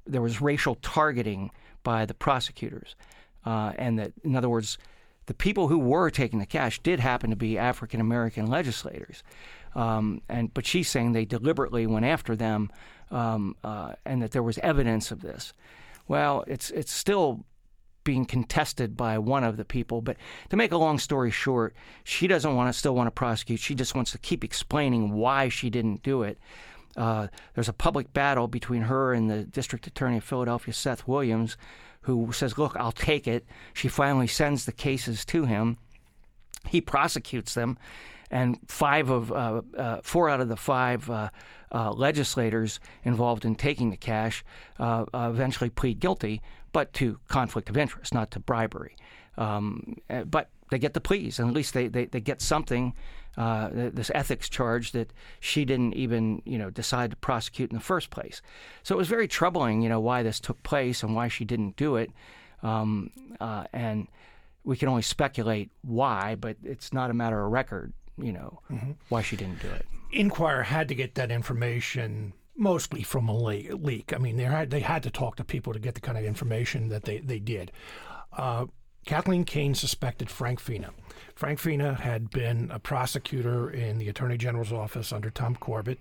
there 0.06 0.22
was 0.22 0.40
racial 0.40 0.76
targeting 0.76 1.50
by 1.82 2.06
the 2.06 2.14
prosecutors, 2.14 2.96
uh, 3.44 3.72
and 3.76 3.98
that 3.98 4.12
in 4.22 4.34
other 4.34 4.48
words, 4.48 4.78
the 5.26 5.34
people 5.34 5.68
who 5.68 5.78
were 5.78 6.10
taking 6.10 6.38
the 6.38 6.46
cash 6.46 6.80
did 6.80 7.00
happen 7.00 7.30
to 7.30 7.36
be 7.36 7.58
African 7.58 8.00
American 8.00 8.46
legislators, 8.46 9.22
um, 9.74 10.20
and 10.28 10.52
but 10.52 10.66
she's 10.66 10.88
saying 10.88 11.12
they 11.12 11.24
deliberately 11.24 11.86
went 11.86 12.04
after 12.04 12.36
them, 12.36 12.70
um, 13.10 13.56
uh, 13.64 13.94
and 14.04 14.22
that 14.22 14.32
there 14.32 14.42
was 14.42 14.58
evidence 14.58 15.10
of 15.10 15.20
this. 15.20 15.52
Well, 16.06 16.44
it's 16.46 16.70
it's 16.70 16.92
still 16.92 17.44
being 18.04 18.26
contested 18.26 18.96
by 18.96 19.18
one 19.18 19.44
of 19.44 19.56
the 19.56 19.64
people. 19.64 20.02
But 20.02 20.18
to 20.50 20.56
make 20.56 20.72
a 20.72 20.76
long 20.76 20.98
story 20.98 21.30
short, 21.30 21.74
she 22.04 22.26
doesn't 22.26 22.54
want 22.54 22.72
to 22.72 22.78
still 22.78 22.94
want 22.94 23.06
to 23.06 23.10
prosecute. 23.10 23.60
She 23.60 23.74
just 23.74 23.94
wants 23.94 24.12
to 24.12 24.18
keep 24.18 24.44
explaining 24.44 25.12
why 25.12 25.48
she 25.48 25.70
didn't 25.70 26.02
do 26.02 26.22
it. 26.22 26.38
Uh, 26.96 27.26
there's 27.54 27.68
a 27.68 27.72
public 27.72 28.12
battle 28.12 28.46
between 28.46 28.82
her 28.82 29.12
and 29.12 29.28
the 29.28 29.44
district 29.44 29.86
attorney 29.86 30.18
of 30.18 30.24
Philadelphia, 30.24 30.72
Seth 30.72 31.08
Williams, 31.08 31.56
who 32.04 32.32
says, 32.32 32.58
Look, 32.58 32.76
I'll 32.76 32.92
take 32.92 33.26
it. 33.26 33.46
She 33.72 33.88
finally 33.88 34.26
sends 34.26 34.64
the 34.64 34.72
cases 34.72 35.24
to 35.26 35.44
him. 35.44 35.78
He 36.66 36.80
prosecutes 36.80 37.54
them, 37.54 37.78
and 38.30 38.58
five 38.68 39.10
of 39.10 39.32
uh, 39.32 39.62
uh, 39.76 40.00
four 40.02 40.28
out 40.28 40.40
of 40.40 40.48
the 40.48 40.56
five 40.56 41.08
uh, 41.10 41.30
uh 41.72 41.90
legislators 41.92 42.80
involved 43.04 43.44
in 43.44 43.54
taking 43.54 43.90
the 43.90 43.96
cash 43.96 44.44
uh, 44.78 45.04
uh, 45.12 45.30
eventually 45.30 45.70
plead 45.70 46.00
guilty, 46.00 46.40
but 46.72 46.92
to 46.94 47.18
conflict 47.28 47.68
of 47.68 47.76
interest, 47.76 48.14
not 48.14 48.30
to 48.30 48.40
bribery. 48.40 48.96
Um, 49.36 49.96
but 50.26 50.50
they 50.70 50.78
get 50.78 50.94
the 50.94 51.00
pleas, 51.00 51.38
and 51.38 51.48
at 51.48 51.54
least 51.54 51.74
they, 51.74 51.88
they, 51.88 52.06
they 52.06 52.20
get 52.20 52.40
something 52.40 52.94
uh, 53.36 53.68
this 53.72 54.10
ethics 54.14 54.48
charge 54.48 54.92
that 54.92 55.12
she 55.40 55.64
didn't 55.64 55.94
even 55.94 56.42
you 56.44 56.58
know 56.58 56.70
decide 56.70 57.10
to 57.10 57.16
prosecute 57.16 57.70
in 57.70 57.76
the 57.76 57.82
first 57.82 58.10
place. 58.10 58.42
So 58.82 58.94
it 58.94 58.98
was 58.98 59.08
very 59.08 59.28
troubling, 59.28 59.82
you 59.82 59.88
know, 59.88 60.00
why 60.00 60.22
this 60.22 60.40
took 60.40 60.62
place 60.62 61.02
and 61.02 61.14
why 61.14 61.28
she 61.28 61.44
didn't 61.44 61.76
do 61.76 61.96
it. 61.96 62.10
Um, 62.62 63.10
uh, 63.40 63.64
and 63.72 64.08
we 64.64 64.76
can 64.76 64.88
only 64.88 65.02
speculate 65.02 65.70
why, 65.82 66.34
but 66.34 66.56
it's 66.62 66.92
not 66.92 67.10
a 67.10 67.14
matter 67.14 67.44
of 67.44 67.52
record, 67.52 67.92
you 68.16 68.32
know, 68.32 68.60
mm-hmm. 68.70 68.92
why 69.10 69.22
she 69.22 69.36
didn't 69.36 69.60
do 69.60 69.68
it. 69.68 69.86
Inquirer 70.12 70.62
had 70.62 70.88
to 70.88 70.94
get 70.94 71.14
that 71.16 71.30
information 71.30 72.32
mostly 72.56 73.02
from 73.02 73.28
a 73.28 73.36
leak. 73.36 74.12
I 74.12 74.18
mean, 74.18 74.36
they 74.36 74.44
had 74.44 74.70
they 74.70 74.80
had 74.80 75.02
to 75.02 75.10
talk 75.10 75.36
to 75.36 75.44
people 75.44 75.72
to 75.72 75.78
get 75.78 75.94
the 75.94 76.00
kind 76.00 76.16
of 76.16 76.24
information 76.24 76.88
that 76.88 77.04
they 77.04 77.18
they 77.18 77.38
did. 77.38 77.72
Uh, 78.32 78.66
Kathleen 79.04 79.44
Kane 79.44 79.74
suspected 79.74 80.30
Frank 80.30 80.60
Fina. 80.60 80.90
Frank 81.34 81.58
Fina 81.58 81.94
had 81.94 82.30
been 82.30 82.70
a 82.70 82.78
prosecutor 82.78 83.70
in 83.70 83.98
the 83.98 84.08
Attorney 84.08 84.36
General's 84.36 84.72
office 84.72 85.12
under 85.12 85.30
Tom 85.30 85.56
Corbett. 85.56 86.00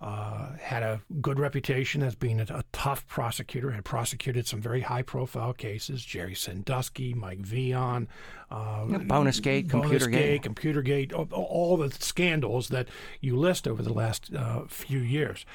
Uh, 0.00 0.54
had 0.60 0.82
a 0.82 1.00
good 1.22 1.38
reputation 1.38 2.02
as 2.02 2.14
being 2.14 2.38
a, 2.38 2.46
a, 2.50 2.62
tough 2.72 3.06
prosecutor, 3.06 3.70
had 3.70 3.84
prosecuted 3.84 4.46
some 4.46 4.60
very 4.60 4.82
high 4.82 5.00
profile 5.00 5.54
cases 5.54 6.04
Jerry 6.04 6.34
Sandusky, 6.34 7.14
Mike 7.14 7.38
Veon, 7.38 8.08
uh, 8.50 8.84
Bonus 8.84 9.40
Gate, 9.40 9.70
Computer 9.70 10.08
Gate, 10.08 10.42
Computer 10.42 10.82
Gate, 10.82 11.12
all, 11.14 11.28
all, 11.32 11.76
the 11.78 11.90
scandals 11.90 12.68
that 12.68 12.88
you 13.20 13.36
list 13.36 13.66
over 13.66 13.82
the 13.82 13.94
last 13.94 14.34
uh, 14.34 14.64
few 14.66 14.98
years. 14.98 15.46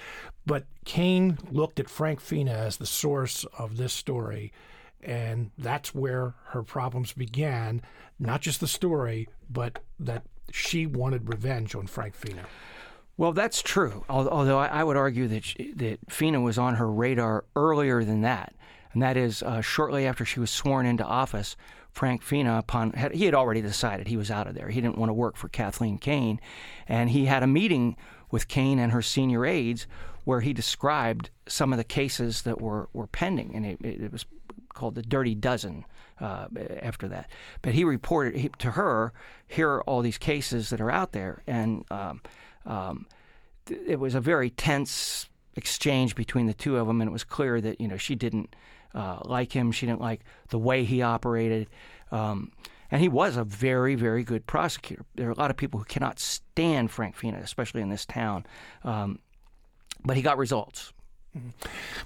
But 0.48 0.66
Kane 0.84 1.38
looked 1.52 1.80
at 1.80 1.88
Frank 1.88 2.20
Fina 2.20 2.54
as 2.54 2.78
the 2.78 2.88
source 2.88 3.46
of 3.58 3.78
this 3.78 3.94
story 3.94 4.52
and 5.04 5.52
that's 5.58 5.94
where 5.94 6.36
her 6.48 6.64
problems 6.64 7.14
began. 7.14 7.82
Not 8.20 8.42
just 8.42 8.60
the 8.60 8.68
story, 8.68 9.30
but 9.50 9.80
that 10.00 10.24
she 10.52 10.86
wanted 10.86 11.30
revenge 11.30 11.76
on 11.76 11.88
Frank 11.88 12.16
Fina. 12.16 12.44
Well, 13.18 13.34
that's 13.34 13.62
true. 13.62 14.06
Although 14.10 14.60
I 14.60 14.84
would 14.84 14.96
argue 14.96 15.28
that 15.28 15.44
she, 15.44 15.74
that 15.74 16.00
Fina 16.10 16.40
was 16.40 16.58
on 16.58 16.76
her 16.76 16.90
radar 16.90 17.44
earlier 17.56 18.04
than 18.04 18.22
that, 18.22 18.54
and 18.94 19.02
that 19.02 19.18
is 19.18 19.44
uh, 19.44 19.62
shortly 19.62 20.06
after 20.06 20.24
she 20.24 20.40
was 20.40 20.50
sworn 20.50 20.86
into 20.86 21.04
office. 21.04 21.58
Frank 21.92 22.22
Fina, 22.22 22.60
upon 22.60 22.92
had, 22.92 23.14
he 23.14 23.26
had 23.26 23.34
already 23.34 23.62
decided 23.62 24.08
he 24.08 24.16
was 24.16 24.32
out 24.32 24.48
of 24.48 24.56
there. 24.56 24.70
He 24.70 24.80
didn't 24.80 24.98
want 24.98 25.10
to 25.10 25.14
work 25.14 25.36
for 25.36 25.50
Kathleen 25.50 25.98
Kane, 25.98 26.40
and 26.88 27.10
he 27.10 27.26
had 27.26 27.44
a 27.44 27.48
meeting 27.48 27.98
with 28.32 28.48
Kane 28.48 28.80
and 28.80 28.92
her 28.92 29.02
senior 29.02 29.46
aides 29.46 29.86
where 30.24 30.42
he 30.42 30.54
described 30.54 31.30
some 31.48 31.74
of 31.74 31.78
the 31.78 31.84
cases 31.84 32.44
that 32.44 32.62
were, 32.62 32.88
were 32.94 33.08
pending, 33.08 33.56
and 33.56 33.66
it, 33.66 33.80
it 33.84 34.12
was 34.12 34.26
called 34.80 34.96
the 34.96 35.02
Dirty 35.02 35.36
Dozen 35.36 35.86
uh, 36.22 36.48
after 36.82 37.08
that. 37.10 37.30
But 37.62 37.74
he 37.74 37.84
reported 37.84 38.36
he, 38.36 38.50
to 38.60 38.72
her, 38.72 39.14
here 39.48 39.70
are 39.70 39.84
all 39.84 40.02
these 40.02 40.18
cases 40.18 40.70
that 40.70 40.80
are 40.80 40.90
out 40.90 41.12
there, 41.12 41.44
and 41.46 41.84
um, 41.92 42.22
um, 42.66 43.06
th- 43.66 43.82
it 43.86 44.00
was 44.00 44.16
a 44.16 44.22
very 44.22 44.50
tense 44.50 45.28
exchange 45.56 46.16
between 46.16 46.46
the 46.46 46.54
two 46.54 46.78
of 46.78 46.88
them, 46.88 47.02
and 47.02 47.10
it 47.10 47.12
was 47.12 47.26
clear 47.26 47.60
that 47.60 47.82
you 47.82 47.88
know 47.88 47.98
she 47.98 48.16
didn't 48.16 48.56
uh, 48.96 49.20
like 49.26 49.52
him, 49.52 49.72
she 49.72 49.86
didn't 49.86 50.02
like 50.02 50.22
the 50.50 50.60
way 50.60 50.86
he 50.86 51.02
operated. 51.02 51.68
Um, 52.12 52.52
and 52.92 53.02
he 53.02 53.10
was 53.10 53.38
a 53.38 53.44
very, 53.44 53.94
very 53.96 54.24
good 54.24 54.48
prosecutor. 54.48 55.06
There 55.16 55.28
are 55.28 55.32
a 55.32 55.38
lot 55.40 55.52
of 55.52 55.58
people 55.58 55.80
who 55.80 55.86
cannot 55.86 56.20
stand 56.20 56.90
Frank 56.90 57.16
Fina, 57.16 57.38
especially 57.38 57.82
in 57.82 57.90
this 57.90 58.06
town. 58.06 58.46
Um, 58.84 59.20
but 60.04 60.16
he 60.16 60.24
got 60.24 60.40
results. 60.40 60.92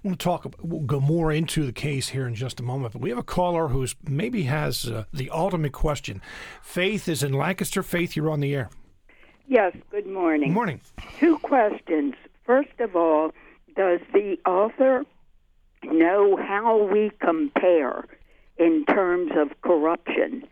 We'll 0.03 0.15
talk. 0.15 0.53
We'll 0.61 0.81
go 0.81 0.99
more 0.99 1.31
into 1.31 1.65
the 1.65 1.71
case 1.71 2.09
here 2.09 2.27
in 2.27 2.35
just 2.35 2.59
a 2.59 2.63
moment. 2.63 2.93
But 2.93 3.01
we 3.01 3.09
have 3.09 3.19
a 3.19 3.23
caller 3.23 3.69
who's 3.69 3.95
maybe 4.07 4.43
has 4.43 4.85
uh, 4.85 5.05
the 5.13 5.29
ultimate 5.29 5.71
question. 5.71 6.21
Faith 6.61 7.07
is 7.07 7.23
in 7.23 7.33
Lancaster. 7.33 7.83
Faith, 7.83 8.15
you're 8.15 8.29
on 8.29 8.39
the 8.39 8.53
air. 8.53 8.69
Yes. 9.47 9.75
Good 9.91 10.07
morning. 10.07 10.49
Good 10.49 10.55
morning. 10.55 10.81
Two 11.19 11.37
questions. 11.39 12.15
First 12.45 12.79
of 12.79 12.95
all, 12.95 13.31
does 13.75 13.99
the 14.13 14.37
author 14.45 15.05
know 15.83 16.37
how 16.37 16.83
we 16.91 17.11
compare 17.19 18.05
in 18.57 18.85
terms 18.85 19.31
of 19.35 19.49
corruption 19.61 20.43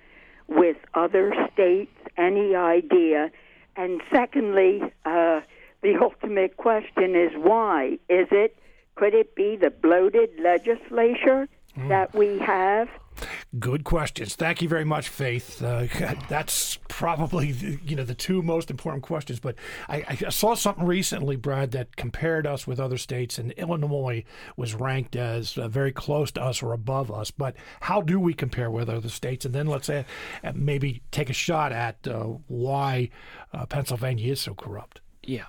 with 0.48 0.78
other 0.94 1.34
states? 1.54 1.92
Any 2.18 2.56
idea? 2.56 3.32
And 3.76 4.02
secondly, 4.12 4.82
uh, 5.06 5.42
the 5.82 5.98
ultimate 6.02 6.58
question 6.58 7.16
is 7.16 7.32
why? 7.36 7.98
Is 8.10 8.28
it 8.32 8.58
could 9.02 9.16
it 9.16 9.34
be 9.34 9.56
the 9.56 9.72
bloated 9.72 10.30
legislature 10.40 11.50
mm. 11.76 11.90
that 11.90 12.14
we 12.14 12.38
have? 12.38 12.88
Good 13.58 13.84
questions. 13.84 14.36
Thank 14.36 14.62
you 14.62 14.70
very 14.70 14.86
much, 14.86 15.10
Faith. 15.10 15.60
Uh, 15.60 15.88
that's 16.30 16.78
probably 16.88 17.52
the, 17.52 17.80
you 17.84 17.96
know 17.96 18.04
the 18.04 18.14
two 18.14 18.44
most 18.44 18.70
important 18.70 19.02
questions. 19.02 19.40
But 19.40 19.56
I, 19.90 20.06
I, 20.08 20.30
saw 20.30 20.54
something 20.54 20.86
recently, 20.86 21.36
Brad, 21.36 21.72
that 21.72 21.96
compared 21.96 22.46
us 22.46 22.68
with 22.68 22.80
other 22.80 22.98
states, 23.00 23.40
and 23.40 23.54
Illinois 23.54 24.24
was 24.56 24.76
ranked 24.76 25.16
as 25.16 25.58
uh, 25.58 25.68
very 25.68 25.92
close 25.92 26.30
to 26.34 26.44
us 26.44 26.62
or 26.62 26.72
above 26.72 27.12
us. 27.12 27.32
But 27.32 27.56
how 27.80 28.02
do 28.02 28.20
we 28.20 28.36
compare 28.36 28.70
with 28.70 28.88
other 28.88 29.10
states? 29.10 29.46
And 29.46 29.54
then 29.56 29.66
let's 29.66 29.88
say 29.88 30.06
uh, 30.44 30.52
maybe 30.54 31.02
take 31.10 31.32
a 31.32 31.34
shot 31.34 31.72
at 31.72 32.08
uh, 32.08 32.26
why 32.48 33.10
uh, 33.52 33.66
Pennsylvania 33.66 34.32
is 34.32 34.42
so 34.42 34.54
corrupt. 34.54 35.02
Yeah, 35.24 35.46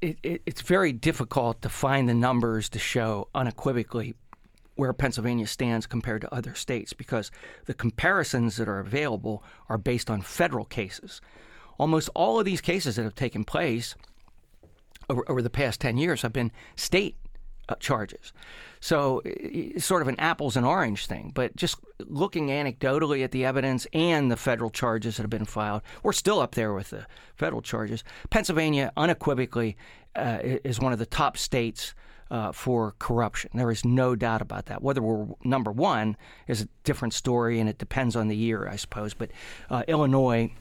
it, 0.00 0.18
it, 0.22 0.42
it's 0.46 0.62
very 0.62 0.92
difficult 0.92 1.62
to 1.62 1.68
find 1.68 2.08
the 2.08 2.14
numbers 2.14 2.68
to 2.70 2.78
show 2.78 3.28
unequivocally 3.34 4.14
where 4.76 4.92
Pennsylvania 4.92 5.46
stands 5.46 5.86
compared 5.86 6.20
to 6.20 6.32
other 6.32 6.54
states 6.54 6.92
because 6.92 7.32
the 7.66 7.74
comparisons 7.74 8.56
that 8.56 8.68
are 8.68 8.78
available 8.78 9.42
are 9.68 9.78
based 9.78 10.08
on 10.08 10.22
federal 10.22 10.64
cases. 10.64 11.20
Almost 11.78 12.10
all 12.14 12.38
of 12.38 12.44
these 12.44 12.60
cases 12.60 12.94
that 12.96 13.02
have 13.02 13.16
taken 13.16 13.44
place 13.44 13.96
over, 15.10 15.24
over 15.28 15.42
the 15.42 15.50
past 15.50 15.80
10 15.80 15.96
years 15.96 16.22
have 16.22 16.32
been 16.32 16.52
state 16.76 17.16
charges. 17.80 18.32
So 18.80 19.22
sort 19.78 20.02
of 20.02 20.08
an 20.08 20.18
apples 20.18 20.56
and 20.56 20.64
orange 20.64 21.06
thing. 21.06 21.32
But 21.34 21.56
just 21.56 21.78
looking 22.06 22.48
anecdotally 22.48 23.24
at 23.24 23.32
the 23.32 23.44
evidence 23.44 23.86
and 23.92 24.30
the 24.30 24.36
federal 24.36 24.70
charges 24.70 25.16
that 25.16 25.22
have 25.22 25.30
been 25.30 25.44
filed, 25.44 25.82
we're 26.02 26.12
still 26.12 26.40
up 26.40 26.54
there 26.54 26.72
with 26.72 26.90
the 26.90 27.06
federal 27.36 27.62
charges. 27.62 28.04
Pennsylvania 28.30 28.92
unequivocally 28.96 29.76
uh, 30.16 30.38
is 30.42 30.80
one 30.80 30.92
of 30.92 30.98
the 30.98 31.06
top 31.06 31.36
states. 31.36 31.94
Uh, 32.30 32.52
for 32.52 32.94
corruption. 32.98 33.50
There 33.54 33.70
is 33.70 33.86
no 33.86 34.14
doubt 34.14 34.42
about 34.42 34.66
that. 34.66 34.82
Whether 34.82 35.00
we're 35.00 35.28
number 35.44 35.72
one 35.72 36.14
is 36.46 36.60
a 36.60 36.68
different 36.84 37.14
story, 37.14 37.58
and 37.58 37.70
it 37.70 37.78
depends 37.78 38.14
on 38.16 38.28
the 38.28 38.36
year, 38.36 38.68
I 38.68 38.76
suppose. 38.76 39.14
But 39.14 39.30
uh, 39.70 39.84
Illinois, 39.88 40.52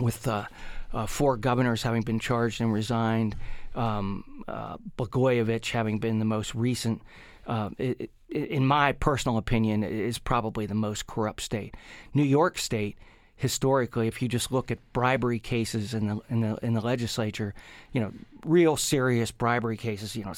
with 0.00 0.26
uh, 0.26 0.46
uh, 0.94 1.04
four 1.04 1.36
governors 1.36 1.82
having 1.82 2.00
been 2.00 2.18
charged 2.18 2.62
and 2.62 2.72
resigned, 2.72 3.36
um, 3.74 4.37
uh, 4.48 4.76
Blagojevich 4.96 5.70
having 5.70 5.98
been 5.98 6.18
the 6.18 6.24
most 6.24 6.54
recent, 6.54 7.02
uh, 7.46 7.70
it, 7.78 8.10
it, 8.28 8.50
in 8.50 8.66
my 8.66 8.92
personal 8.92 9.38
opinion, 9.38 9.82
is 9.82 10.18
probably 10.18 10.66
the 10.66 10.74
most 10.74 11.06
corrupt 11.06 11.40
state. 11.40 11.74
New 12.14 12.24
York 12.24 12.58
State, 12.58 12.96
historically, 13.36 14.08
if 14.08 14.20
you 14.20 14.28
just 14.28 14.50
look 14.50 14.70
at 14.70 14.78
bribery 14.92 15.38
cases 15.38 15.94
in 15.94 16.08
the 16.08 16.20
in 16.28 16.40
the 16.40 16.56
in 16.62 16.74
the 16.74 16.80
legislature, 16.80 17.54
you 17.92 18.00
know, 18.00 18.12
real 18.44 18.76
serious 18.76 19.30
bribery 19.30 19.76
cases, 19.76 20.16
you 20.16 20.24
know, 20.24 20.34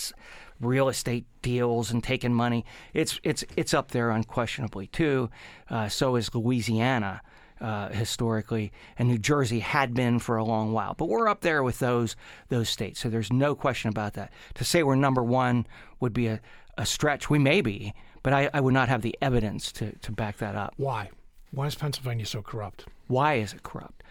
real 0.61 0.89
estate 0.89 1.25
deals 1.43 1.91
and 1.91 2.05
taking 2.05 2.35
money, 2.35 2.65
it's 2.93 3.19
it's 3.23 3.45
it's 3.57 3.75
up 3.75 3.91
there 3.91 4.11
unquestionably 4.11 4.87
too. 4.87 5.31
Uh, 5.69 5.89
so 5.89 6.17
is 6.17 6.35
Louisiana 6.35 7.23
uh, 7.61 7.89
historically, 7.91 8.73
and 8.99 9.09
New 9.09 9.19
Jersey 9.19 9.61
had 9.61 9.95
been 9.95 10.19
for 10.19 10.37
a 10.37 10.45
long 10.45 10.73
while. 10.73 10.95
But 10.95 11.09
we're 11.09 11.29
up 11.29 11.41
there 11.41 11.63
with 11.63 11.79
those 11.79 12.17
those 12.49 12.69
states, 12.69 13.01
so 13.01 13.09
there's 13.09 13.33
no 13.33 13.55
question 13.55 13.89
about 13.89 14.15
that. 14.15 14.33
To 14.55 14.65
say 14.65 14.83
we're 14.83 14.95
number 14.97 15.23
one 15.23 15.67
would 16.01 16.13
be 16.13 16.27
a, 16.27 16.41
a 16.79 16.87
stretch. 16.87 17.29
We 17.29 17.39
may 17.39 17.61
be, 17.61 17.95
but 18.23 18.33
I, 18.33 18.51
I 18.55 18.61
would 18.61 18.75
not 18.75 18.89
have 18.89 19.03
the 19.03 19.17
evidence 19.21 19.73
to, 19.73 19.93
to 19.99 20.13
back 20.13 20.39
that 20.39 20.57
up. 20.57 20.75
Why? 20.77 21.11
Why 21.51 21.67
is 21.67 21.75
Pennsylvania 21.75 22.27
so 22.27 22.43
corrupt? 22.43 22.87
Why 23.09 23.35
is 23.35 23.53
it 23.53 23.63
corrupt? 23.63 24.03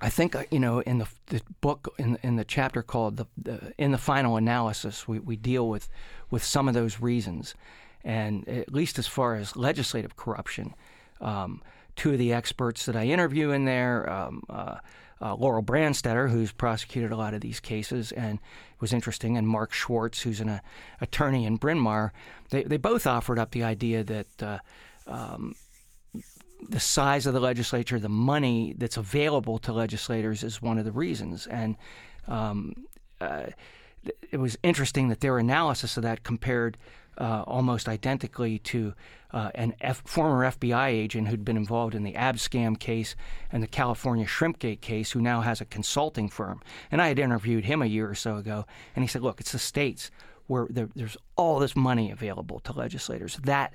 I 0.00 0.10
think 0.10 0.34
uh, 0.34 0.44
you 0.50 0.60
know 0.60 0.80
in 0.80 0.98
the, 0.98 1.08
the 1.26 1.42
book 1.60 1.94
in 1.98 2.18
in 2.22 2.36
the 2.36 2.44
chapter 2.44 2.82
called 2.82 3.16
the, 3.16 3.26
the, 3.36 3.72
in 3.78 3.92
the 3.92 3.98
final 3.98 4.36
analysis 4.36 5.08
we, 5.08 5.18
we 5.18 5.36
deal 5.36 5.68
with 5.68 5.88
with 6.30 6.44
some 6.44 6.68
of 6.68 6.74
those 6.74 7.00
reasons, 7.00 7.54
and 8.02 8.48
at 8.48 8.72
least 8.72 8.98
as 8.98 9.06
far 9.06 9.34
as 9.34 9.56
legislative 9.56 10.16
corruption, 10.16 10.74
um, 11.20 11.62
two 11.96 12.12
of 12.12 12.18
the 12.18 12.32
experts 12.32 12.86
that 12.86 12.96
I 12.96 13.04
interview 13.04 13.50
in 13.50 13.64
there, 13.64 14.10
um, 14.10 14.42
uh, 14.48 14.76
uh, 15.20 15.34
Laurel 15.36 15.62
Brandstetter, 15.62 16.30
who's 16.30 16.52
prosecuted 16.52 17.12
a 17.12 17.16
lot 17.16 17.34
of 17.34 17.40
these 17.40 17.60
cases 17.60 18.12
and 18.12 18.38
was 18.80 18.92
interesting, 18.92 19.36
and 19.36 19.48
Mark 19.48 19.72
Schwartz, 19.72 20.20
who's 20.20 20.40
an 20.40 20.48
uh, 20.48 20.58
attorney 21.00 21.46
in 21.46 21.56
Bryn 21.56 21.78
Mawr, 21.78 22.12
they, 22.50 22.64
they 22.64 22.76
both 22.76 23.06
offered 23.06 23.38
up 23.38 23.52
the 23.52 23.62
idea 23.62 24.04
that 24.04 24.42
uh, 24.42 24.58
um, 25.06 25.54
the 26.68 26.80
size 26.80 27.26
of 27.26 27.34
the 27.34 27.40
legislature, 27.40 27.98
the 27.98 28.08
money 28.08 28.74
that's 28.76 28.96
available 28.96 29.58
to 29.58 29.72
legislators 29.72 30.42
is 30.42 30.60
one 30.60 30.78
of 30.78 30.84
the 30.84 30.92
reasons. 30.92 31.46
And 31.46 31.76
um, 32.26 32.74
uh, 33.20 33.46
it 34.30 34.38
was 34.38 34.58
interesting 34.62 35.08
that 35.08 35.20
their 35.20 35.38
analysis 35.38 35.96
of 35.96 36.02
that 36.02 36.22
compared 36.22 36.76
uh, 37.18 37.42
almost 37.46 37.88
identically 37.88 38.58
to 38.60 38.94
uh, 39.32 39.50
an 39.54 39.74
former 40.04 40.50
FBI 40.50 40.88
agent 40.88 41.28
who'd 41.28 41.44
been 41.44 41.56
involved 41.56 41.94
in 41.94 42.04
the 42.04 42.12
Abscam 42.12 42.78
case 42.78 43.16
and 43.50 43.62
the 43.62 43.66
California 43.66 44.26
Shrimpgate 44.26 44.80
case, 44.80 45.10
who 45.10 45.20
now 45.20 45.40
has 45.40 45.60
a 45.60 45.64
consulting 45.64 46.28
firm. 46.28 46.60
And 46.90 47.02
I 47.02 47.08
had 47.08 47.18
interviewed 47.18 47.64
him 47.64 47.82
a 47.82 47.86
year 47.86 48.08
or 48.08 48.14
so 48.14 48.36
ago, 48.36 48.66
and 48.94 49.02
he 49.02 49.08
said, 49.08 49.22
"Look, 49.22 49.40
it's 49.40 49.52
the 49.52 49.58
states 49.58 50.10
where 50.46 50.66
there, 50.70 50.88
there's 50.94 51.16
all 51.36 51.58
this 51.58 51.74
money 51.74 52.10
available 52.10 52.60
to 52.60 52.72
legislators. 52.72 53.38
That 53.44 53.74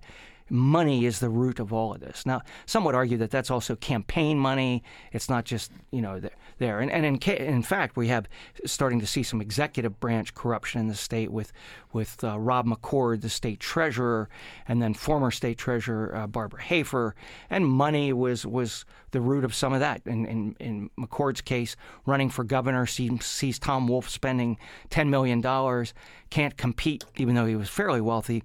money 0.50 1.06
is 1.06 1.20
the 1.20 1.30
root 1.30 1.60
of 1.60 1.72
all 1.74 1.94
of 1.94 2.00
this. 2.00 2.26
Now, 2.26 2.42
some 2.66 2.84
would 2.86 2.96
argue 2.96 3.18
that 3.18 3.32
that's 3.32 3.52
also 3.52 3.76
campaign 3.76 4.40
money. 4.40 4.84
It's 5.12 5.30
not 5.30 5.46
just 5.46 5.72
you 5.92 6.02
know 6.02 6.22
there. 6.60 6.80
And, 6.80 6.92
and 6.92 7.06
in 7.06 7.18
in 7.36 7.64
fact, 7.64 7.98
we 7.98 8.08
have 8.10 8.28
starting 8.66 9.00
to 9.00 9.08
see 9.08 9.24
some 9.24 9.42
executive 9.42 10.00
branch 10.00 10.34
corruption 10.34 10.82
in 10.82 10.88
the 10.88 10.96
state 10.96 11.32
with 11.32 11.52
with 11.92 12.24
uh, 12.24 12.40
Rob 12.40 12.68
McCord, 12.68 13.22
the 13.22 13.30
state 13.30 13.60
treasurer, 13.60 14.30
and 14.68 14.82
then 14.82 14.94
former 14.94 15.32
state 15.32 15.58
treasurer 15.58 16.16
uh, 16.16 16.28
Barbara 16.28 16.62
Hafer. 16.62 17.16
And 17.50 17.66
money 17.66 18.14
was 18.14 18.46
was 18.46 18.86
the 19.12 19.22
root 19.22 19.44
of 19.44 19.56
some 19.56 19.74
of 19.74 19.80
that. 19.80 20.02
In, 20.06 20.26
in, 20.26 20.56
in 20.60 20.90
McCord's 21.00 21.42
case, 21.42 21.76
running 22.06 22.30
for 22.30 22.44
governor 22.44 22.86
sees, 22.86 23.26
sees 23.26 23.58
Tom 23.58 23.88
Wolf 23.88 24.08
spending 24.10 24.58
ten 24.90 25.10
million 25.10 25.42
dollars, 25.42 25.94
can't 26.30 26.58
compete, 26.58 27.06
even 27.18 27.36
though 27.36 27.46
he 27.46 27.56
was 27.56 27.70
fairly 27.70 28.02
wealthy 28.02 28.44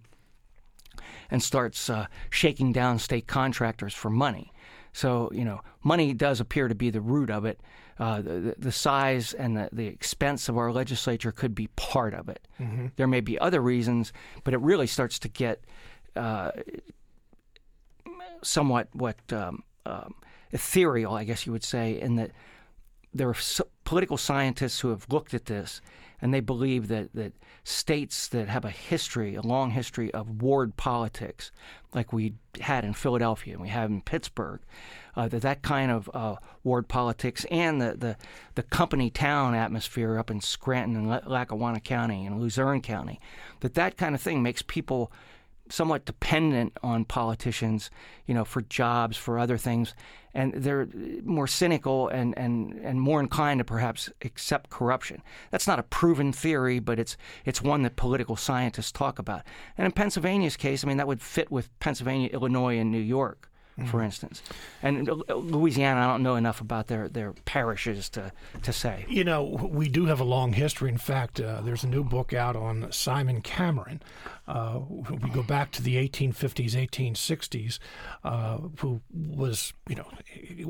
and 1.30 1.42
starts 1.42 1.90
uh, 1.90 2.06
shaking 2.30 2.72
down 2.72 2.98
state 2.98 3.26
contractors 3.26 3.94
for 3.94 4.10
money. 4.10 4.52
So, 4.92 5.30
you 5.32 5.44
know, 5.44 5.60
money 5.82 6.14
does 6.14 6.40
appear 6.40 6.68
to 6.68 6.74
be 6.74 6.90
the 6.90 7.00
root 7.00 7.30
of 7.30 7.44
it. 7.44 7.60
Uh, 7.98 8.22
the, 8.22 8.54
the, 8.58 8.72
size 8.72 9.34
and 9.34 9.56
the, 9.56 9.68
the 9.72 9.86
expense 9.86 10.48
of 10.48 10.58
our 10.58 10.72
legislature 10.72 11.30
could 11.30 11.54
be 11.54 11.68
part 11.76 12.12
of 12.12 12.28
it. 12.28 12.46
Mm-hmm. 12.60 12.86
There 12.96 13.06
may 13.06 13.20
be 13.20 13.38
other 13.38 13.60
reasons, 13.60 14.12
but 14.42 14.52
it 14.52 14.60
really 14.60 14.88
starts 14.88 15.18
to 15.20 15.28
get 15.28 15.64
uh, 16.16 16.50
somewhat 18.42 18.88
what 18.92 19.16
um, 19.32 19.62
um, 19.86 20.14
ethereal, 20.50 21.14
I 21.14 21.24
guess 21.24 21.46
you 21.46 21.52
would 21.52 21.64
say, 21.64 22.00
in 22.00 22.16
that 22.16 22.32
there 23.12 23.28
are 23.28 23.36
political 23.84 24.16
scientists 24.16 24.80
who 24.80 24.88
have 24.90 25.06
looked 25.08 25.34
at 25.34 25.46
this 25.46 25.80
and 26.20 26.32
they 26.32 26.40
believe 26.40 26.88
that, 26.88 27.12
that 27.14 27.32
states 27.64 28.28
that 28.28 28.48
have 28.48 28.64
a 28.64 28.70
history, 28.70 29.34
a 29.34 29.42
long 29.42 29.70
history 29.70 30.12
of 30.12 30.42
ward 30.42 30.76
politics, 30.76 31.50
like 31.92 32.12
we 32.12 32.34
had 32.60 32.84
in 32.84 32.92
Philadelphia 32.92 33.54
and 33.54 33.62
we 33.62 33.68
have 33.68 33.90
in 33.90 34.00
Pittsburgh, 34.00 34.60
uh, 35.16 35.28
that 35.28 35.42
that 35.42 35.62
kind 35.62 35.90
of 35.90 36.10
uh, 36.14 36.36
ward 36.62 36.88
politics 36.88 37.44
and 37.50 37.80
the, 37.80 37.94
the, 37.96 38.16
the 38.54 38.62
company 38.62 39.10
town 39.10 39.54
atmosphere 39.54 40.18
up 40.18 40.30
in 40.30 40.40
Scranton 40.40 40.96
and 40.96 41.26
Lackawanna 41.26 41.80
County 41.80 42.26
and 42.26 42.40
Luzerne 42.40 42.80
County, 42.80 43.20
that 43.60 43.74
that 43.74 43.96
kind 43.96 44.14
of 44.14 44.20
thing 44.20 44.42
makes 44.42 44.62
people 44.62 45.12
somewhat 45.68 46.04
dependent 46.04 46.76
on 46.82 47.04
politicians, 47.04 47.90
you 48.26 48.34
know, 48.34 48.44
for 48.44 48.62
jobs, 48.62 49.16
for 49.16 49.38
other 49.38 49.56
things, 49.56 49.94
and 50.34 50.52
they're 50.52 50.88
more 51.22 51.46
cynical 51.46 52.08
and, 52.08 52.36
and, 52.36 52.72
and 52.80 53.00
more 53.00 53.20
inclined 53.20 53.58
to 53.58 53.64
perhaps 53.64 54.10
accept 54.22 54.68
corruption. 54.68 55.22
That's 55.50 55.66
not 55.66 55.78
a 55.78 55.84
proven 55.84 56.32
theory, 56.32 56.80
but 56.80 56.98
it's 56.98 57.16
it's 57.44 57.62
one 57.62 57.82
that 57.82 57.96
political 57.96 58.36
scientists 58.36 58.92
talk 58.92 59.18
about. 59.18 59.42
And 59.78 59.86
in 59.86 59.92
Pennsylvania's 59.92 60.56
case, 60.56 60.84
I 60.84 60.88
mean, 60.88 60.96
that 60.96 61.06
would 61.06 61.22
fit 61.22 61.50
with 61.50 61.70
Pennsylvania, 61.78 62.30
Illinois, 62.32 62.78
and 62.78 62.90
New 62.90 62.98
York 62.98 63.48
mm-hmm. 63.78 63.88
for 63.88 64.02
instance. 64.02 64.42
And 64.82 65.08
Louisiana, 65.28 66.00
I 66.00 66.06
don't 66.06 66.22
know 66.22 66.36
enough 66.36 66.60
about 66.60 66.86
their, 66.88 67.08
their 67.08 67.32
parishes 67.44 68.08
to, 68.10 68.32
to 68.62 68.72
say. 68.72 69.04
You 69.08 69.24
know, 69.24 69.42
we 69.44 69.88
do 69.88 70.06
have 70.06 70.20
a 70.20 70.24
long 70.24 70.52
history. 70.52 70.90
In 70.90 70.98
fact, 70.98 71.40
uh, 71.40 71.60
there's 71.62 71.84
a 71.84 71.88
new 71.88 72.04
book 72.04 72.32
out 72.32 72.56
on 72.56 72.90
Simon 72.92 73.40
Cameron. 73.40 74.02
Uh, 74.46 74.80
we 74.88 75.30
go 75.30 75.42
back 75.42 75.70
to 75.72 75.82
the 75.82 75.96
1850s, 75.96 76.72
1860s, 76.72 77.78
uh, 78.24 78.58
who 78.78 79.00
was, 79.12 79.72
you 79.88 79.96
know, 79.96 80.06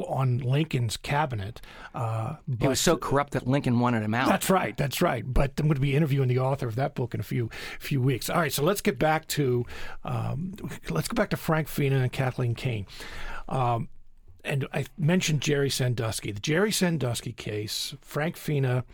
on 0.04 0.38
Lincoln's 0.38 0.96
cabinet. 0.96 1.60
Uh, 1.94 2.36
he 2.60 2.68
was 2.68 2.80
so 2.80 2.96
corrupt 2.96 3.32
that 3.32 3.46
Lincoln 3.46 3.80
wanted 3.80 4.02
him 4.02 4.14
out. 4.14 4.28
That's 4.28 4.48
right. 4.48 4.76
That's 4.76 5.02
right. 5.02 5.24
But 5.26 5.52
I'm 5.58 5.66
going 5.66 5.74
to 5.74 5.80
be 5.80 5.96
interviewing 5.96 6.28
the 6.28 6.38
author 6.38 6.68
of 6.68 6.76
that 6.76 6.94
book 6.94 7.14
in 7.14 7.20
a 7.20 7.24
few 7.24 7.50
few 7.80 8.00
weeks. 8.00 8.30
All 8.30 8.38
right. 8.38 8.52
So 8.52 8.62
let's 8.62 8.80
get 8.80 8.98
back 8.98 9.26
to 9.28 9.64
um, 10.04 10.54
let's 10.90 11.08
go 11.08 11.14
back 11.14 11.30
to 11.30 11.36
Frank 11.36 11.68
Fina 11.68 11.96
and 11.96 12.12
Kathleen 12.12 12.54
Kane. 12.54 12.86
Um, 13.48 13.88
and 14.44 14.68
I 14.72 14.84
mentioned 14.98 15.40
Jerry 15.40 15.70
Sandusky. 15.70 16.30
The 16.30 16.40
Jerry 16.40 16.70
Sandusky 16.70 17.32
case, 17.32 17.94
Frank 18.02 18.36
Fina 18.36 18.84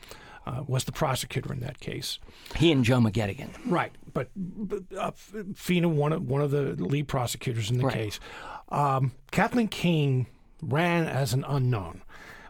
uh, 0.47 0.63
was 0.67 0.85
the 0.85 0.93
prosecutor 0.93 1.53
in 1.53 1.61
that 1.61 1.81
case. 1.81 2.19
He 2.57 2.73
and 2.73 2.85
Joe 2.85 2.99
McGettigan. 2.99 3.51
Right. 3.67 3.93
But, 4.13 4.29
uh, 4.97 5.11
Fina, 5.55 5.89
one 5.89 6.13
of, 6.13 6.23
one 6.27 6.43
of 6.43 6.51
the 6.51 6.75
lead 6.83 7.09
prosecutors 7.09 7.71
in 7.71 7.79
the 7.79 7.85
right. 7.85 7.95
case. 7.95 8.21
Um, 8.69 9.13
Kathleen 9.31 9.69
Kane 9.69 10.27
ran 10.63 11.07
as 11.07 11.33
an 11.33 11.45
unknown. 11.47 12.03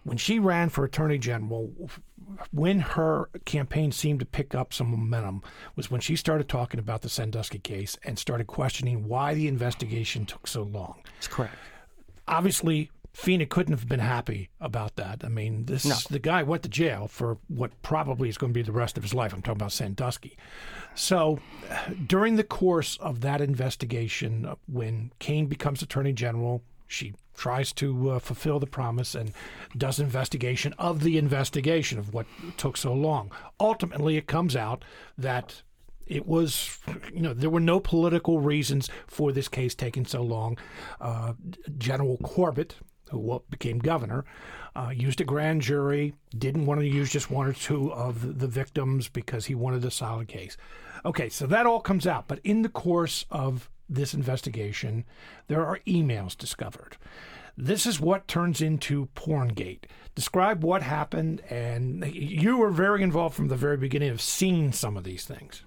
When 0.03 0.16
she 0.16 0.38
ran 0.38 0.70
for 0.70 0.85
attorney 0.85 1.18
general, 1.18 1.73
when 2.53 2.81
her 2.81 3.29
campaign 3.44 3.92
seemed 3.92 4.20
to 4.20 4.27
pick 4.27 4.55
up 4.55 4.73
some 4.73 4.90
momentum 4.90 5.42
was 5.77 5.90
when 5.90 6.01
she 6.01 6.16
started 6.16 6.49
talking 6.49 6.81
about 6.81 7.03
the 7.03 7.09
Sandusky 7.09 7.59
case 7.59 7.99
and 8.05 8.18
started 8.18 8.46
questioning 8.46 9.09
why 9.09 9.35
the 9.35 9.46
investigation 9.46 10.25
took 10.25 10.46
so 10.46 10.62
long. 10.62 11.03
That's 11.16 11.29
correct. 11.29 11.55
Obviously, 12.27 12.90
Fina 13.12 13.44
couldn't 13.46 13.73
have 13.77 13.88
been 13.88 14.01
happy 14.01 14.51
about 14.61 14.96
that. 14.96 15.23
I 15.25 15.29
mean, 15.29 15.66
this 15.66 15.85
No. 15.85 15.96
the 16.11 16.18
guy 16.20 16.42
went 16.42 16.62
to 16.62 16.68
jail 16.68 17.09
for 17.09 17.38
what 17.49 17.70
probably 17.83 18.29
is 18.29 18.38
going 18.38 18.53
to 18.53 18.59
be 18.59 18.62
the 18.62 18.73
rest 18.73 18.96
of 18.96 19.03
his 19.03 19.12
life. 19.14 19.33
I'm 19.33 19.42
talking 19.42 19.59
about 19.61 19.73
Sandusky. 19.73 20.37
So, 20.94 21.40
during 22.07 22.37
the 22.37 22.44
course 22.44 22.96
of 22.99 23.20
that 23.20 23.40
investigation, 23.40 24.46
uh, 24.46 24.55
when 24.66 25.12
Kane 25.18 25.46
becomes 25.46 25.83
Attorney 25.83 26.12
General, 26.12 26.62
she 26.87 27.14
tries 27.35 27.73
to 27.73 28.11
uh, 28.11 28.18
fulfill 28.18 28.59
the 28.59 28.66
promise 28.66 29.14
and 29.14 29.33
does 29.77 29.99
investigation 29.99 30.75
of 30.79 31.03
the 31.03 31.16
investigation 31.18 31.99
of 31.99 32.12
what 32.12 32.27
took 32.57 32.77
so 32.77 32.92
long. 32.92 33.33
Ultimately, 33.59 34.16
it 34.16 34.27
comes 34.27 34.55
out 34.55 34.85
that 35.16 35.62
it 36.07 36.27
was, 36.27 36.79
you 37.14 37.20
know, 37.20 37.33
there 37.33 37.51
were 37.51 37.61
no 37.61 37.79
political 37.81 38.40
reasons 38.40 38.90
for 39.07 39.31
this 39.33 39.49
case 39.49 39.75
taking 39.75 40.05
so 40.05 40.23
long. 40.23 40.59
Uh, 41.01 41.35
General 41.79 42.16
Corbett, 42.18 42.75
who 43.11 43.42
became 43.51 43.79
governor, 43.79 44.25
uh, 44.77 44.92
used 44.94 45.20
a 45.20 45.25
grand 45.25 45.62
jury, 45.62 46.14
didn't 46.37 46.66
want 46.66 46.81
to 46.81 46.87
use 46.87 47.11
just 47.11 47.31
one 47.31 47.46
or 47.46 47.53
two 47.53 47.92
of 47.92 48.38
the 48.38 48.46
victims 48.46 49.09
because 49.09 49.46
he 49.46 49.55
wanted 49.55 49.85
a 49.85 49.90
solid 49.90 50.29
case. 50.29 50.57
Okay, 51.05 51.29
so 51.29 51.46
that 51.46 51.66
all 51.66 51.81
comes 51.81 52.07
out. 52.07 52.29
But 52.29 52.40
in 52.44 52.62
the 52.62 52.68
course 52.68 53.25
of 53.31 53.68
this 53.88 54.14
investigation, 54.14 55.05
there 55.49 55.66
are 55.66 55.81
emails 55.87 56.37
discovered. 56.37 56.96
This 57.57 57.85
is 57.85 58.01
what 58.01 58.29
turns 58.29 58.62
into 58.62 59.09
Porngate. 59.14 59.85
Describe 60.14 60.62
what 60.62 60.83
happened, 60.83 61.42
and 61.51 62.05
you 62.14 62.57
were 62.57 62.70
very 62.70 63.03
involved 63.03 63.35
from 63.35 63.49
the 63.49 63.57
very 63.57 63.77
beginning 63.77 64.11
of 64.11 64.20
seeing 64.20 64.73
some 64.73 64.96
of 64.96 65.05
these 65.05 65.25
things. 65.25 65.62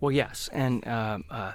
Well, 0.00 0.12
yes, 0.12 0.48
and 0.52 0.86
um, 0.86 1.24
uh, 1.30 1.52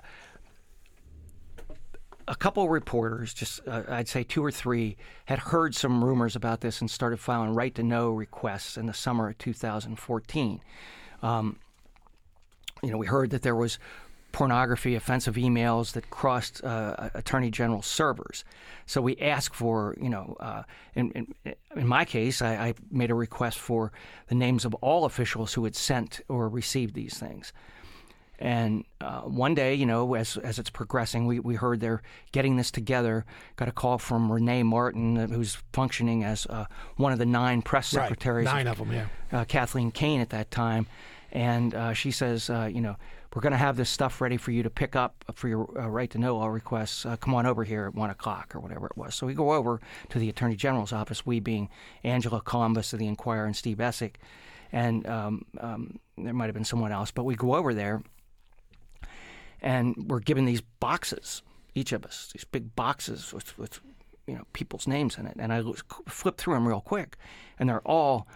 a 2.29 2.35
couple 2.35 2.63
of 2.63 2.69
reporters, 2.69 3.33
just 3.33 3.59
uh, 3.67 3.81
I'd 3.89 4.07
say 4.07 4.23
two 4.23 4.45
or 4.45 4.51
three, 4.51 4.97
had 5.25 5.39
heard 5.39 5.73
some 5.75 6.03
rumors 6.03 6.35
about 6.35 6.61
this 6.61 6.79
and 6.79 6.89
started 6.89 7.19
filing 7.19 7.55
right 7.55 7.73
to 7.75 7.83
know 7.83 8.11
requests 8.11 8.77
in 8.77 8.85
the 8.85 8.93
summer 8.93 9.29
of 9.29 9.37
2014. 9.39 10.61
Um, 11.23 11.57
you 12.83 12.91
know, 12.91 12.97
we 12.97 13.07
heard 13.07 13.31
that 13.31 13.41
there 13.41 13.55
was 13.55 13.79
pornography, 14.31 14.93
offensive 14.93 15.35
emails 15.35 15.93
that 15.93 16.11
crossed 16.11 16.63
uh, 16.63 17.09
Attorney 17.15 17.49
General 17.49 17.81
servers. 17.81 18.45
So 18.85 19.01
we 19.01 19.17
asked 19.17 19.55
for, 19.55 19.97
you 19.99 20.09
know, 20.09 20.37
uh, 20.39 20.63
in, 20.93 21.11
in, 21.11 21.55
in 21.75 21.87
my 21.87 22.05
case, 22.05 22.43
I, 22.43 22.53
I 22.53 22.73
made 22.91 23.09
a 23.09 23.15
request 23.15 23.57
for 23.57 23.91
the 24.27 24.35
names 24.35 24.65
of 24.65 24.75
all 24.75 25.05
officials 25.05 25.55
who 25.55 25.63
had 25.63 25.75
sent 25.75 26.21
or 26.29 26.47
received 26.47 26.93
these 26.93 27.17
things. 27.17 27.51
And 28.39 28.85
uh, 29.01 29.21
one 29.21 29.53
day, 29.53 29.75
you 29.75 29.85
know, 29.85 30.13
as 30.13 30.37
as 30.37 30.59
it's 30.59 30.69
progressing, 30.69 31.27
we, 31.27 31.39
we 31.41 31.55
heard 31.55 31.81
they're 31.81 32.01
getting 32.31 32.55
this 32.55 32.71
together. 32.71 33.25
Got 33.57 33.67
a 33.67 33.73
call 33.73 33.97
from 33.97 34.31
Renee 34.31 34.63
Martin, 34.63 35.17
uh, 35.17 35.27
who's 35.27 35.57
functioning 35.73 36.23
as 36.23 36.45
uh, 36.45 36.65
one 36.95 37.11
of 37.11 37.19
the 37.19 37.25
nine 37.25 37.61
press 37.61 37.89
secretaries. 37.89 38.45
Right. 38.45 38.63
Nine 38.63 38.67
of 38.67 38.77
them, 38.77 38.93
yeah. 38.93 39.07
Uh, 39.31 39.43
Kathleen 39.43 39.91
Kane 39.91 40.21
at 40.21 40.29
that 40.29 40.51
time, 40.51 40.87
and 41.33 41.75
uh, 41.75 41.91
she 41.91 42.11
says, 42.11 42.49
uh, 42.49 42.69
you 42.71 42.79
know, 42.79 42.95
we're 43.35 43.41
going 43.41 43.51
to 43.51 43.57
have 43.57 43.75
this 43.75 43.89
stuff 43.89 44.21
ready 44.21 44.37
for 44.37 44.51
you 44.51 44.63
to 44.63 44.69
pick 44.69 44.95
up 44.95 45.25
for 45.33 45.49
your 45.49 45.69
uh, 45.77 45.87
right 45.87 46.09
to 46.11 46.17
know 46.17 46.37
all 46.37 46.49
requests. 46.49 47.05
Uh, 47.05 47.17
come 47.17 47.35
on 47.35 47.45
over 47.45 47.65
here 47.65 47.87
at 47.87 47.93
one 47.93 48.09
o'clock 48.09 48.55
or 48.55 48.61
whatever 48.61 48.87
it 48.87 48.95
was. 48.95 49.15
So 49.15 49.27
we 49.27 49.33
go 49.33 49.51
over 49.51 49.81
to 50.09 50.17
the 50.17 50.29
Attorney 50.29 50.55
General's 50.55 50.93
office. 50.93 51.25
We 51.25 51.41
being 51.41 51.67
Angela 52.05 52.41
Couloumbis 52.41 52.93
of 52.93 52.99
the 52.99 53.07
Inquirer 53.07 53.45
and 53.45 53.55
Steve 53.55 53.77
Esack, 53.77 54.15
and 54.71 55.05
um, 55.07 55.45
um, 55.59 55.99
there 56.17 56.33
might 56.33 56.45
have 56.45 56.55
been 56.55 56.63
someone 56.63 56.93
else, 56.93 57.11
but 57.11 57.25
we 57.25 57.35
go 57.35 57.55
over 57.55 57.73
there 57.73 58.01
and 59.61 59.95
we're 60.07 60.19
given 60.19 60.45
these 60.45 60.61
boxes, 60.61 61.41
each 61.75 61.91
of 61.91 62.05
us, 62.05 62.29
these 62.33 62.45
big 62.45 62.75
boxes 62.75 63.33
with, 63.33 63.57
with 63.57 63.79
you 64.27 64.35
know 64.35 64.43
people's 64.53 64.87
names 64.87 65.17
in 65.17 65.25
it. 65.25 65.35
And 65.39 65.51
I 65.51 65.63
flipped 66.07 66.39
through 66.41 66.53
them 66.55 66.67
real 66.67 66.81
quick, 66.81 67.17
and 67.57 67.69
they're 67.69 67.87
all 67.87 68.27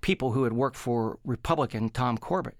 people 0.00 0.32
who 0.32 0.44
had 0.44 0.52
worked 0.52 0.76
for 0.76 1.18
Republican 1.24 1.88
Tom 1.88 2.18
Corbett. 2.18 2.56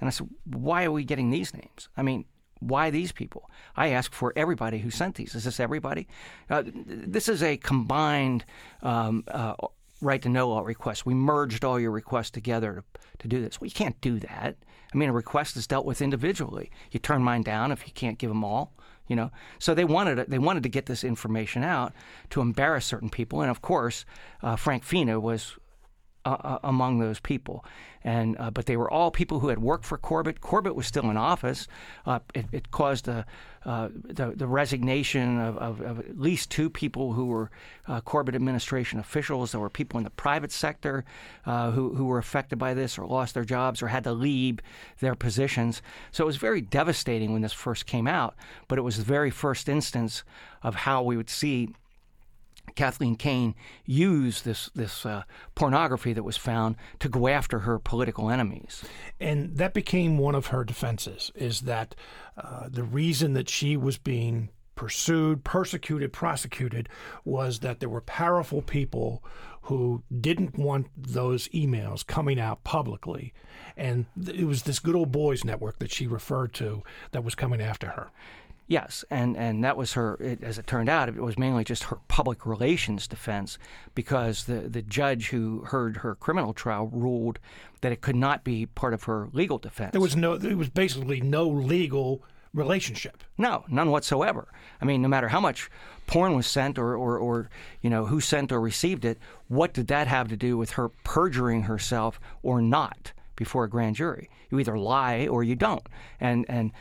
And 0.00 0.08
I 0.08 0.10
said, 0.10 0.28
why 0.44 0.84
are 0.84 0.90
we 0.90 1.04
getting 1.04 1.30
these 1.30 1.54
names? 1.54 1.88
I 1.96 2.02
mean, 2.02 2.24
why 2.58 2.90
these 2.90 3.12
people? 3.12 3.48
I 3.76 3.88
asked 3.88 4.14
for 4.14 4.32
everybody 4.36 4.78
who 4.78 4.90
sent 4.90 5.16
these. 5.16 5.34
Is 5.34 5.44
this 5.44 5.60
everybody? 5.60 6.06
Uh, 6.50 6.62
this 6.66 7.28
is 7.28 7.42
a 7.42 7.56
combined 7.56 8.44
um, 8.82 9.24
uh, 9.28 9.54
right 10.00 10.20
to 10.22 10.28
know 10.28 10.50
all 10.50 10.64
requests. 10.64 11.06
We 11.06 11.14
merged 11.14 11.64
all 11.64 11.78
your 11.80 11.90
requests 11.90 12.30
together 12.30 12.84
to, 12.94 13.00
to 13.18 13.28
do 13.28 13.40
this. 13.40 13.60
Well, 13.60 13.66
you 13.66 13.74
can't 13.74 14.00
do 14.00 14.18
that. 14.20 14.56
I 14.92 14.96
mean, 14.96 15.08
a 15.08 15.12
request 15.12 15.56
is 15.56 15.66
dealt 15.66 15.86
with 15.86 16.02
individually. 16.02 16.70
You 16.90 17.00
turn 17.00 17.22
mine 17.22 17.42
down 17.42 17.72
if 17.72 17.86
you 17.86 17.92
can't 17.92 18.18
give 18.18 18.30
them 18.30 18.44
all. 18.44 18.72
You 19.08 19.16
know, 19.16 19.30
so 19.58 19.74
they 19.74 19.84
wanted 19.84 20.18
it, 20.18 20.30
they 20.30 20.38
wanted 20.38 20.62
to 20.62 20.68
get 20.68 20.86
this 20.86 21.04
information 21.04 21.64
out 21.64 21.92
to 22.30 22.40
embarrass 22.40 22.86
certain 22.86 23.10
people, 23.10 23.42
and 23.42 23.50
of 23.50 23.60
course, 23.60 24.06
uh, 24.42 24.56
Frank 24.56 24.84
Fina 24.84 25.18
was 25.18 25.56
uh, 26.24 26.36
uh, 26.44 26.58
among 26.62 27.00
those 27.00 27.18
people. 27.18 27.64
And 28.04 28.36
uh, 28.38 28.52
but 28.52 28.66
they 28.66 28.76
were 28.76 28.88
all 28.88 29.10
people 29.10 29.40
who 29.40 29.48
had 29.48 29.58
worked 29.58 29.84
for 29.84 29.98
Corbett. 29.98 30.40
Corbett 30.40 30.76
was 30.76 30.86
still 30.86 31.10
in 31.10 31.16
office. 31.16 31.66
Uh, 32.06 32.20
it, 32.32 32.46
it, 32.52 32.70
caused 32.70 33.08
a, 33.08 33.26
uh, 33.64 33.88
the, 33.92 34.32
the 34.36 34.46
resignation 34.46 35.40
of, 35.40 35.58
of, 35.58 35.80
of, 35.80 35.98
at 35.98 36.20
least 36.20 36.48
two 36.48 36.70
people 36.70 37.12
who 37.12 37.26
were 37.26 37.50
uh, 37.88 38.00
Corbett 38.00 38.36
administration 38.36 39.00
officials. 39.00 39.50
There 39.50 39.60
were 39.60 39.68
people 39.68 39.98
in 39.98 40.04
the 40.04 40.10
private 40.10 40.52
sector 40.52 41.04
who 41.44 41.94
who 41.94 42.04
were 42.04 42.18
affected 42.18 42.56
by 42.56 42.72
this 42.74 42.98
or 42.98 43.06
lost 43.06 43.34
their 43.34 43.44
jobs 43.44 43.82
or 43.82 43.88
had 43.88 44.04
to 44.04 44.12
leave 44.12 44.60
their 45.00 45.16
positions. 45.16 45.82
So 46.12 46.22
it 46.22 46.26
was 46.26 46.36
very 46.36 46.60
devastating 46.60 47.32
when 47.32 47.42
this 47.42 47.52
first 47.52 47.86
came 47.86 48.06
out. 48.06 48.36
But 48.68 48.78
it 48.78 48.82
was 48.82 48.96
the 48.96 49.04
very 49.04 49.30
first 49.30 49.68
instance 49.68 50.22
of 50.62 50.76
how 50.76 51.02
we 51.02 51.16
would 51.16 51.30
see 51.30 51.70
Kathleen 52.74 53.16
Kane 53.16 53.54
used 53.84 54.44
this 54.44 54.70
this 54.74 55.04
uh, 55.06 55.22
pornography 55.54 56.12
that 56.12 56.22
was 56.22 56.36
found 56.36 56.76
to 57.00 57.08
go 57.08 57.28
after 57.28 57.60
her 57.60 57.78
political 57.78 58.30
enemies, 58.30 58.84
and 59.20 59.56
that 59.56 59.74
became 59.74 60.18
one 60.18 60.34
of 60.34 60.48
her 60.48 60.64
defenses. 60.64 61.30
Is 61.34 61.62
that 61.62 61.94
uh, 62.36 62.68
the 62.70 62.84
reason 62.84 63.34
that 63.34 63.48
she 63.48 63.76
was 63.76 63.98
being 63.98 64.50
pursued, 64.74 65.44
persecuted, 65.44 66.12
prosecuted 66.12 66.88
was 67.24 67.60
that 67.60 67.80
there 67.80 67.88
were 67.88 68.00
powerful 68.00 68.62
people 68.62 69.22
who 69.66 70.02
didn't 70.20 70.58
want 70.58 70.88
those 70.96 71.46
emails 71.48 72.04
coming 72.04 72.40
out 72.40 72.64
publicly, 72.64 73.32
and 73.76 74.06
it 74.26 74.46
was 74.46 74.64
this 74.64 74.80
good 74.80 74.96
old 74.96 75.12
boys 75.12 75.44
network 75.44 75.78
that 75.78 75.92
she 75.92 76.06
referred 76.06 76.52
to 76.52 76.82
that 77.12 77.22
was 77.22 77.34
coming 77.34 77.60
after 77.60 77.88
her. 77.88 78.10
Yes, 78.72 79.04
and, 79.10 79.36
and 79.36 79.62
that 79.64 79.76
was 79.76 79.92
her, 79.92 80.16
it, 80.18 80.42
as 80.42 80.56
it 80.56 80.66
turned 80.66 80.88
out, 80.88 81.10
it 81.10 81.16
was 81.16 81.38
mainly 81.38 81.62
just 81.62 81.82
her 81.84 81.98
public 82.08 82.46
relations 82.46 83.06
defense 83.06 83.58
because 83.94 84.44
the, 84.44 84.60
the 84.60 84.80
judge 84.80 85.28
who 85.28 85.60
heard 85.66 85.98
her 85.98 86.14
criminal 86.14 86.54
trial 86.54 86.86
ruled 86.90 87.38
that 87.82 87.92
it 87.92 88.00
could 88.00 88.16
not 88.16 88.44
be 88.44 88.64
part 88.64 88.94
of 88.94 89.02
her 89.02 89.28
legal 89.34 89.58
defense. 89.58 89.92
There 89.92 90.00
was 90.00 90.16
no, 90.16 90.38
there 90.38 90.56
was 90.56 90.70
basically 90.70 91.20
no 91.20 91.46
legal 91.46 92.22
relationship. 92.54 93.22
No, 93.36 93.66
none 93.68 93.90
whatsoever. 93.90 94.48
I 94.80 94.86
mean, 94.86 95.02
no 95.02 95.08
matter 95.08 95.28
how 95.28 95.40
much 95.40 95.70
porn 96.06 96.34
was 96.34 96.46
sent 96.46 96.78
or, 96.78 96.96
or, 96.96 97.18
or 97.18 97.50
you 97.82 97.90
know, 97.90 98.06
who 98.06 98.22
sent 98.22 98.52
or 98.52 98.60
received 98.62 99.04
it, 99.04 99.18
what 99.48 99.74
did 99.74 99.88
that 99.88 100.06
have 100.06 100.28
to 100.28 100.36
do 100.38 100.56
with 100.56 100.70
her 100.70 100.88
perjuring 100.88 101.64
herself 101.64 102.18
or 102.42 102.62
not 102.62 103.12
before 103.36 103.64
a 103.64 103.68
grand 103.68 103.96
jury? 103.96 104.30
You 104.48 104.58
either 104.60 104.78
lie 104.78 105.26
or 105.26 105.44
you 105.44 105.56
don't. 105.56 105.86
And, 106.18 106.46
and, 106.48 106.72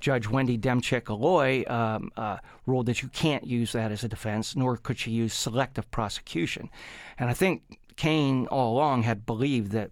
Judge 0.00 0.28
Wendy 0.28 0.58
Demchick-Alloy 0.58 1.64
um, 1.70 2.10
uh, 2.16 2.38
ruled 2.66 2.86
that 2.86 3.02
you 3.02 3.08
can't 3.08 3.46
use 3.46 3.72
that 3.72 3.92
as 3.92 4.02
a 4.04 4.08
defense, 4.08 4.56
nor 4.56 4.76
could 4.76 4.98
she 4.98 5.10
use 5.10 5.34
selective 5.34 5.90
prosecution. 5.90 6.70
And 7.18 7.30
I 7.30 7.34
think 7.34 7.78
Kane 7.96 8.46
all 8.46 8.72
along 8.74 9.02
had 9.02 9.26
believed 9.26 9.72
that 9.72 9.90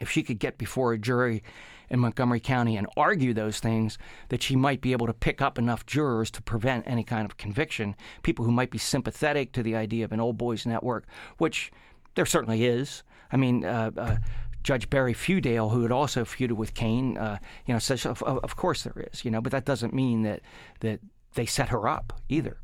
if 0.00 0.10
she 0.10 0.22
could 0.22 0.38
get 0.38 0.56
before 0.56 0.92
a 0.92 0.98
jury 0.98 1.42
in 1.90 2.00
Montgomery 2.00 2.40
County 2.40 2.76
and 2.76 2.86
argue 2.96 3.34
those 3.34 3.60
things, 3.60 3.98
that 4.28 4.42
she 4.42 4.56
might 4.56 4.80
be 4.80 4.92
able 4.92 5.06
to 5.06 5.12
pick 5.12 5.42
up 5.42 5.58
enough 5.58 5.84
jurors 5.84 6.30
to 6.30 6.42
prevent 6.42 6.86
any 6.86 7.04
kind 7.04 7.26
of 7.26 7.36
conviction. 7.36 7.96
People 8.22 8.44
who 8.44 8.52
might 8.52 8.70
be 8.70 8.78
sympathetic 8.78 9.52
to 9.52 9.62
the 9.62 9.74
idea 9.74 10.04
of 10.04 10.12
an 10.12 10.20
old 10.20 10.38
boys 10.38 10.64
network, 10.64 11.04
which 11.38 11.70
there 12.14 12.26
certainly 12.26 12.64
is. 12.64 13.02
I 13.32 13.36
mean, 13.36 13.64
uh, 13.64 13.90
uh, 13.96 14.16
Judge 14.62 14.90
Barry 14.90 15.14
Feudale, 15.14 15.70
who 15.70 15.82
had 15.82 15.92
also 15.92 16.24
feuded 16.24 16.52
with 16.52 16.74
Kane, 16.74 17.16
uh, 17.16 17.38
you 17.66 17.74
know, 17.74 17.78
says 17.78 18.06
of, 18.06 18.22
of 18.22 18.56
course 18.56 18.82
there 18.82 19.06
is, 19.12 19.24
you 19.24 19.30
know, 19.30 19.40
but 19.40 19.52
that 19.52 19.64
doesn't 19.64 19.94
mean 19.94 20.22
that 20.22 20.40
that 20.80 21.00
they 21.34 21.46
set 21.46 21.68
her 21.68 21.88
up 21.88 22.12
either. 22.28 22.58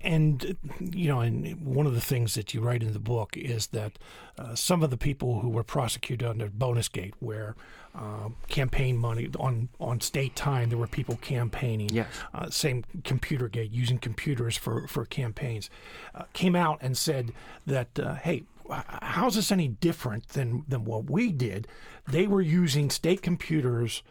And 0.00 0.56
you 0.80 1.08
know, 1.08 1.20
and 1.20 1.64
one 1.64 1.86
of 1.86 1.94
the 1.94 2.00
things 2.00 2.34
that 2.34 2.52
you 2.52 2.60
write 2.60 2.82
in 2.82 2.92
the 2.92 2.98
book 2.98 3.36
is 3.38 3.68
that 3.68 3.92
uh, 4.38 4.54
some 4.54 4.82
of 4.82 4.90
the 4.90 4.98
people 4.98 5.40
who 5.40 5.48
were 5.48 5.64
prosecuted 5.64 6.28
under 6.28 6.48
Bonusgate, 6.48 7.14
where 7.20 7.56
uh, 7.94 8.28
campaign 8.48 8.98
money 8.98 9.30
on 9.40 9.70
on 9.80 10.02
state 10.02 10.36
time, 10.36 10.68
there 10.68 10.76
were 10.76 10.86
people 10.86 11.16
campaigning. 11.16 11.88
Yes. 11.90 12.08
Uh, 12.34 12.50
same 12.50 12.84
computer 13.02 13.48
gate, 13.48 13.70
using 13.70 13.96
computers 13.96 14.58
for 14.58 14.86
for 14.88 15.06
campaigns, 15.06 15.70
uh, 16.14 16.24
came 16.34 16.54
out 16.54 16.78
and 16.82 16.98
said 16.98 17.32
that 17.66 17.98
uh, 17.98 18.16
hey, 18.16 18.42
how's 18.70 19.36
this 19.36 19.52
any 19.52 19.68
different 19.68 20.28
than 20.28 20.64
than 20.68 20.84
what 20.84 21.10
we 21.10 21.32
did? 21.32 21.68
They 22.08 22.26
were 22.26 22.40
using 22.40 22.90
state 22.90 23.22
computers 23.22 24.02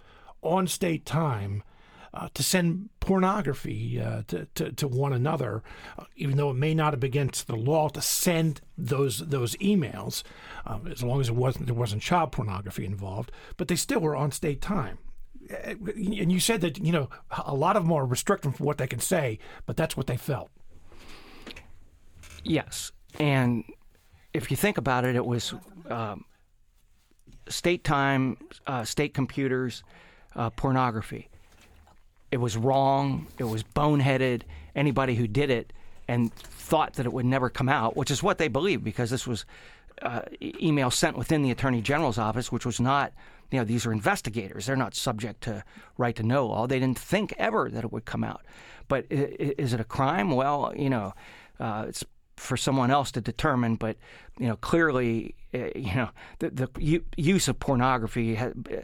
on 0.42 0.68
state 0.68 1.06
time 1.06 1.64
uh, 2.14 2.30
to 2.34 2.44
send 2.44 2.90
pornography 3.00 4.00
uh, 4.00 4.22
to, 4.28 4.46
to, 4.54 4.72
to, 4.72 4.88
one 4.88 5.14
another, 5.14 5.64
uh, 5.98 6.04
even 6.16 6.38
though 6.38 6.52
it 6.52 6.56
may 6.56 6.74
not 6.74 6.94
have 6.94 7.00
been 7.00 7.08
against 7.08 7.48
the 7.48 7.56
law 7.56 7.90
to 7.90 8.02
send 8.02 8.62
those 8.78 9.20
those 9.20 9.56
emails, 9.56 10.22
uh, 10.66 10.78
as 10.92 11.02
long 11.02 11.20
as 11.20 11.30
it 11.30 11.36
wasn't 11.36 11.66
there 11.66 11.76
wasn't 11.76 12.02
child 12.02 12.32
pornography 12.32 12.86
involved. 12.86 13.32
But 13.58 13.68
they 13.68 13.76
still 13.76 14.00
were 14.00 14.16
on 14.16 14.32
state 14.32 14.62
time. 14.62 15.00
And 15.50 16.32
you 16.32 16.40
said 16.40 16.62
that 16.62 16.78
you 16.78 16.92
know 16.92 17.10
a 17.46 17.56
lot 17.56 17.76
of 17.76 17.84
them 17.84 17.92
are 17.92 18.06
restricted 18.06 18.56
from 18.56 18.66
what 18.66 18.78
they 18.78 18.88
can 18.88 19.00
say, 19.00 19.40
but 19.66 19.76
that's 19.76 19.98
what 19.98 20.08
they 20.08 20.18
felt. 20.18 20.52
Yes, 22.44 22.92
and 23.20 23.64
if 24.34 24.50
you 24.50 24.58
think 24.58 24.78
about 24.78 25.06
it, 25.06 25.16
it 25.16 25.26
was 25.26 25.54
um, 25.90 26.26
state 27.48 27.84
time, 27.84 28.38
uh, 28.68 28.84
state 28.84 29.14
computers, 29.14 29.84
uh, 30.36 30.50
pornography. 30.50 31.30
It 32.32 32.38
was 32.38 32.58
wrong. 32.58 33.28
It 33.38 33.44
was 33.44 33.64
boneheaded. 33.64 34.42
Anybody 34.76 35.16
who 35.16 35.28
did 35.28 35.52
it 35.52 35.72
and 36.08 36.34
thought 36.34 36.94
that 36.94 37.06
it 37.06 37.14
would 37.14 37.26
never 37.26 37.50
come 37.50 37.70
out, 37.70 37.96
which 37.96 38.10
is 38.10 38.24
what 38.24 38.40
they 38.40 38.48
believed, 38.48 38.84
because 38.84 39.10
this 39.12 39.28
was 39.28 39.46
uh, 40.02 40.22
email 40.42 40.90
sent 40.90 41.18
within 41.18 41.44
the 41.44 41.52
attorney 41.52 41.82
general's 41.82 42.18
office, 42.18 42.52
which 42.52 42.66
was 42.66 42.80
not. 42.80 43.14
You 43.52 43.60
know, 43.60 43.66
these 43.66 43.86
are 43.86 43.92
investigators. 43.92 44.66
They're 44.66 44.76
not 44.76 44.96
subject 44.96 45.42
to 45.42 45.64
right 46.00 46.16
to 46.16 46.24
know 46.24 46.48
law. 46.48 46.66
They 46.66 46.80
didn't 46.80 46.98
think 46.98 47.36
ever 47.38 47.70
that 47.70 47.84
it 47.84 47.92
would 47.92 48.06
come 48.06 48.24
out. 48.24 48.42
But 48.88 49.06
is 49.12 49.74
it 49.74 49.80
a 49.80 49.84
crime? 49.84 50.32
Well, 50.32 50.74
you 50.76 50.90
know, 50.90 51.14
uh, 51.60 51.86
it's 51.88 52.04
for 52.38 52.58
someone 52.58 52.92
else 52.92 53.12
to 53.12 53.22
determine. 53.22 53.76
But 53.76 53.98
you 54.40 54.48
know, 54.48 54.56
clearly, 54.56 55.36
uh, 55.54 55.70
you 55.76 55.96
know, 55.96 56.10
the, 56.40 56.50
the 56.50 56.70
u- 56.80 57.06
use 57.18 57.48
of 57.48 57.60
pornography 57.60 58.40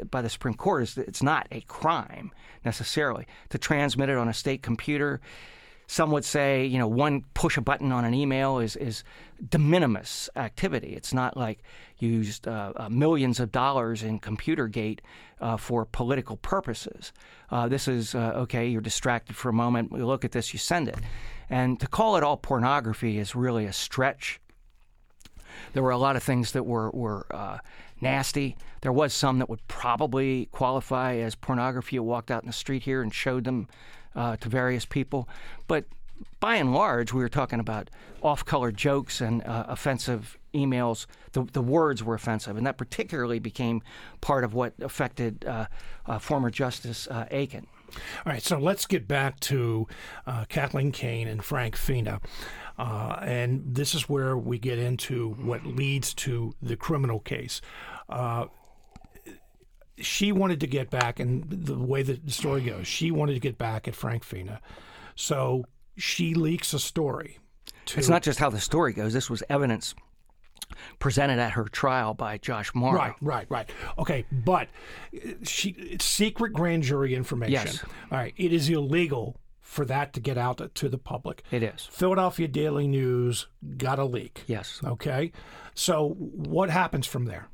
by 0.09 0.21
the 0.21 0.29
Supreme 0.29 0.53
Court 0.53 0.83
is 0.83 0.97
it's 0.97 1.23
not 1.23 1.47
a 1.51 1.61
crime 1.61 2.31
necessarily 2.63 3.25
to 3.49 3.57
transmit 3.57 4.09
it 4.09 4.17
on 4.17 4.27
a 4.27 4.33
state 4.33 4.61
computer. 4.61 5.21
Some 5.89 6.11
would 6.11 6.23
say, 6.23 6.67
you 6.67 6.77
know, 6.77 6.87
one 6.87 7.23
push 7.33 7.57
a 7.57 7.61
button 7.61 7.91
on 7.91 8.05
an 8.05 8.13
email 8.13 8.59
is, 8.59 8.75
is 8.75 9.03
de 9.49 9.57
minimis 9.57 10.29
activity. 10.35 10.89
It's 10.89 11.15
not 11.15 11.35
like 11.35 11.63
you 11.97 12.09
used 12.09 12.47
uh, 12.47 12.73
uh, 12.75 12.89
millions 12.89 13.39
of 13.39 13.51
dollars 13.51 14.03
in 14.03 14.19
ComputerGate 14.19 14.99
uh, 15.41 15.57
for 15.57 15.85
political 15.85 16.37
purposes. 16.37 17.11
Uh, 17.49 17.67
this 17.67 17.87
is, 17.87 18.13
uh, 18.13 18.33
okay, 18.35 18.67
you're 18.67 18.81
distracted 18.81 19.35
for 19.35 19.49
a 19.49 19.53
moment, 19.53 19.91
you 19.91 20.05
look 20.05 20.23
at 20.23 20.31
this, 20.31 20.53
you 20.53 20.59
send 20.59 20.87
it. 20.87 20.99
And 21.49 21.79
to 21.79 21.87
call 21.87 22.17
it 22.17 22.23
all 22.23 22.37
pornography 22.37 23.17
is 23.17 23.35
really 23.35 23.65
a 23.65 23.73
stretch. 23.73 24.39
There 25.73 25.81
were 25.81 25.89
a 25.89 25.97
lot 25.97 26.15
of 26.15 26.21
things 26.21 26.51
that 26.51 26.67
were, 26.67 26.91
were 26.91 27.25
nasty. 27.99 28.57
There 28.81 28.93
was 28.93 29.11
some 29.11 29.39
that 29.39 29.49
would 29.49 29.67
probably 29.67 30.49
qualify 30.51 31.15
as 31.15 31.33
pornography. 31.33 31.95
You 31.95 32.03
walked 32.03 32.29
out 32.29 32.43
in 32.43 32.47
the 32.47 32.53
street 32.53 32.83
here 32.83 33.01
and 33.01 33.11
showed 33.11 33.45
them 33.45 33.67
uh, 34.15 34.37
to 34.37 34.49
various 34.49 34.85
people. 34.85 35.27
But 35.67 35.85
by 36.39 36.55
and 36.55 36.73
large, 36.73 37.13
we 37.13 37.21
were 37.21 37.29
talking 37.29 37.59
about 37.59 37.89
off 38.21 38.43
color 38.45 38.71
jokes 38.71 39.21
and 39.21 39.43
uh, 39.43 39.65
offensive 39.67 40.37
emails. 40.53 41.05
The, 41.31 41.43
the 41.43 41.61
words 41.61 42.03
were 42.03 42.15
offensive, 42.15 42.57
and 42.57 42.65
that 42.65 42.77
particularly 42.77 43.39
became 43.39 43.81
part 44.21 44.43
of 44.43 44.53
what 44.53 44.73
affected 44.81 45.45
uh, 45.45 45.67
uh 46.05 46.19
former 46.19 46.49
Justice 46.49 47.07
uh, 47.09 47.25
Eakin. 47.31 47.65
All 48.25 48.33
right, 48.33 48.41
so 48.41 48.57
let's 48.57 48.85
get 48.85 49.07
back 49.07 49.39
to 49.41 49.87
uh, 50.27 50.45
Kathleen 50.47 50.91
Kane 50.91 51.27
and 51.27 51.43
Frank 51.43 51.75
Fina. 51.75 52.21
Uh, 52.77 53.19
and 53.21 53.63
this 53.65 53.93
is 53.93 54.07
where 54.07 54.37
we 54.37 54.57
get 54.57 54.79
into 54.79 55.31
what 55.31 55.65
leads 55.65 56.13
to 56.13 56.53
the 56.61 56.75
criminal 56.75 57.19
case. 57.19 57.61
She 60.01 60.31
wanted 60.31 60.59
to 60.61 60.67
get 60.67 60.89
back, 60.89 61.19
and 61.19 61.45
the 61.49 61.77
way 61.77 62.03
that 62.03 62.25
the 62.25 62.31
story 62.31 62.61
goes, 62.61 62.87
she 62.87 63.11
wanted 63.11 63.33
to 63.33 63.39
get 63.39 63.57
back 63.57 63.87
at 63.87 63.95
Frank 63.95 64.23
Fina. 64.23 64.61
So 65.15 65.65
she 65.97 66.33
leaks 66.33 66.73
a 66.73 66.79
story. 66.79 67.39
To, 67.87 67.99
it's 67.99 68.09
not 68.09 68.23
just 68.23 68.39
how 68.39 68.49
the 68.49 68.59
story 68.59 68.93
goes, 68.93 69.13
this 69.13 69.29
was 69.29 69.43
evidence 69.49 69.95
presented 70.99 71.39
at 71.39 71.53
her 71.53 71.65
trial 71.65 72.13
by 72.13 72.37
Josh 72.37 72.73
Morrow. 72.73 72.97
Right, 72.97 73.15
right, 73.21 73.47
right. 73.49 73.69
Okay, 73.97 74.25
but 74.31 74.69
uh, 75.15 75.29
she 75.43 75.71
it's 75.71 76.05
secret 76.05 76.53
grand 76.53 76.83
jury 76.83 77.15
information. 77.15 77.53
Yes. 77.53 77.83
All 78.11 78.17
right, 78.17 78.33
it 78.37 78.53
is 78.53 78.69
illegal 78.69 79.39
for 79.61 79.85
that 79.85 80.13
to 80.13 80.19
get 80.19 80.37
out 80.37 80.73
to 80.73 80.89
the 80.89 80.97
public. 80.97 81.43
It 81.51 81.63
is. 81.63 81.87
Philadelphia 81.91 82.47
Daily 82.47 82.87
News 82.87 83.47
got 83.77 83.99
a 83.99 84.05
leak. 84.05 84.43
Yes. 84.47 84.81
Okay. 84.83 85.31
So 85.75 86.09
what 86.17 86.69
happens 86.69 87.05
from 87.05 87.25
there? 87.25 87.49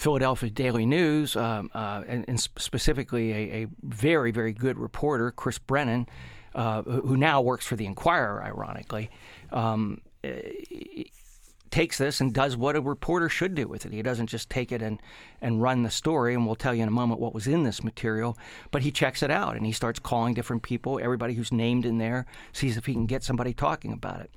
Philadelphia 0.00 0.48
Daily 0.48 0.86
News, 0.86 1.36
um, 1.36 1.70
uh, 1.74 2.02
and, 2.08 2.24
and, 2.26 2.40
specifically 2.40 3.32
a, 3.32 3.36
a, 3.36 3.66
very, 3.82 4.30
very 4.30 4.54
good 4.54 4.78
reporter, 4.78 5.30
Chris 5.30 5.58
Brennan, 5.58 6.08
uh, 6.54 6.80
who 6.80 7.18
now 7.18 7.42
works 7.42 7.66
for 7.66 7.76
the 7.76 7.84
Inquirer, 7.84 8.42
ironically, 8.42 9.10
um, 9.52 10.00
takes 11.70 11.98
this 11.98 12.22
and 12.22 12.32
does 12.32 12.56
what 12.56 12.76
a 12.76 12.80
reporter 12.80 13.28
should 13.28 13.54
do 13.54 13.68
with 13.68 13.84
it. 13.84 13.92
He 13.92 14.00
doesn't 14.00 14.28
just 14.28 14.48
take 14.48 14.72
it 14.72 14.80
and, 14.80 15.02
and 15.42 15.60
run 15.60 15.82
the 15.82 15.90
story, 15.90 16.32
and 16.32 16.46
we'll 16.46 16.56
tell 16.56 16.74
you 16.74 16.82
in 16.82 16.88
a 16.88 16.92
moment 16.92 17.20
what 17.20 17.34
was 17.34 17.46
in 17.46 17.64
this 17.64 17.84
material, 17.84 18.38
but 18.70 18.80
he 18.80 18.90
checks 18.90 19.22
it 19.22 19.30
out 19.30 19.54
and 19.54 19.66
he 19.66 19.72
starts 19.72 19.98
calling 19.98 20.32
different 20.32 20.62
people, 20.62 20.98
everybody 20.98 21.34
who's 21.34 21.52
named 21.52 21.84
in 21.84 21.98
there, 21.98 22.24
sees 22.54 22.78
if 22.78 22.86
he 22.86 22.94
can 22.94 23.04
get 23.04 23.22
somebody 23.22 23.52
talking 23.52 23.92
about 23.92 24.20
it. 24.22 24.30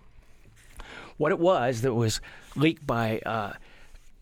What 1.16 1.32
it 1.32 1.40
was 1.40 1.84
that 1.84 1.94
was 1.94 2.20
leaked 2.58 2.86
by, 2.86 3.20
uh, 3.20 3.54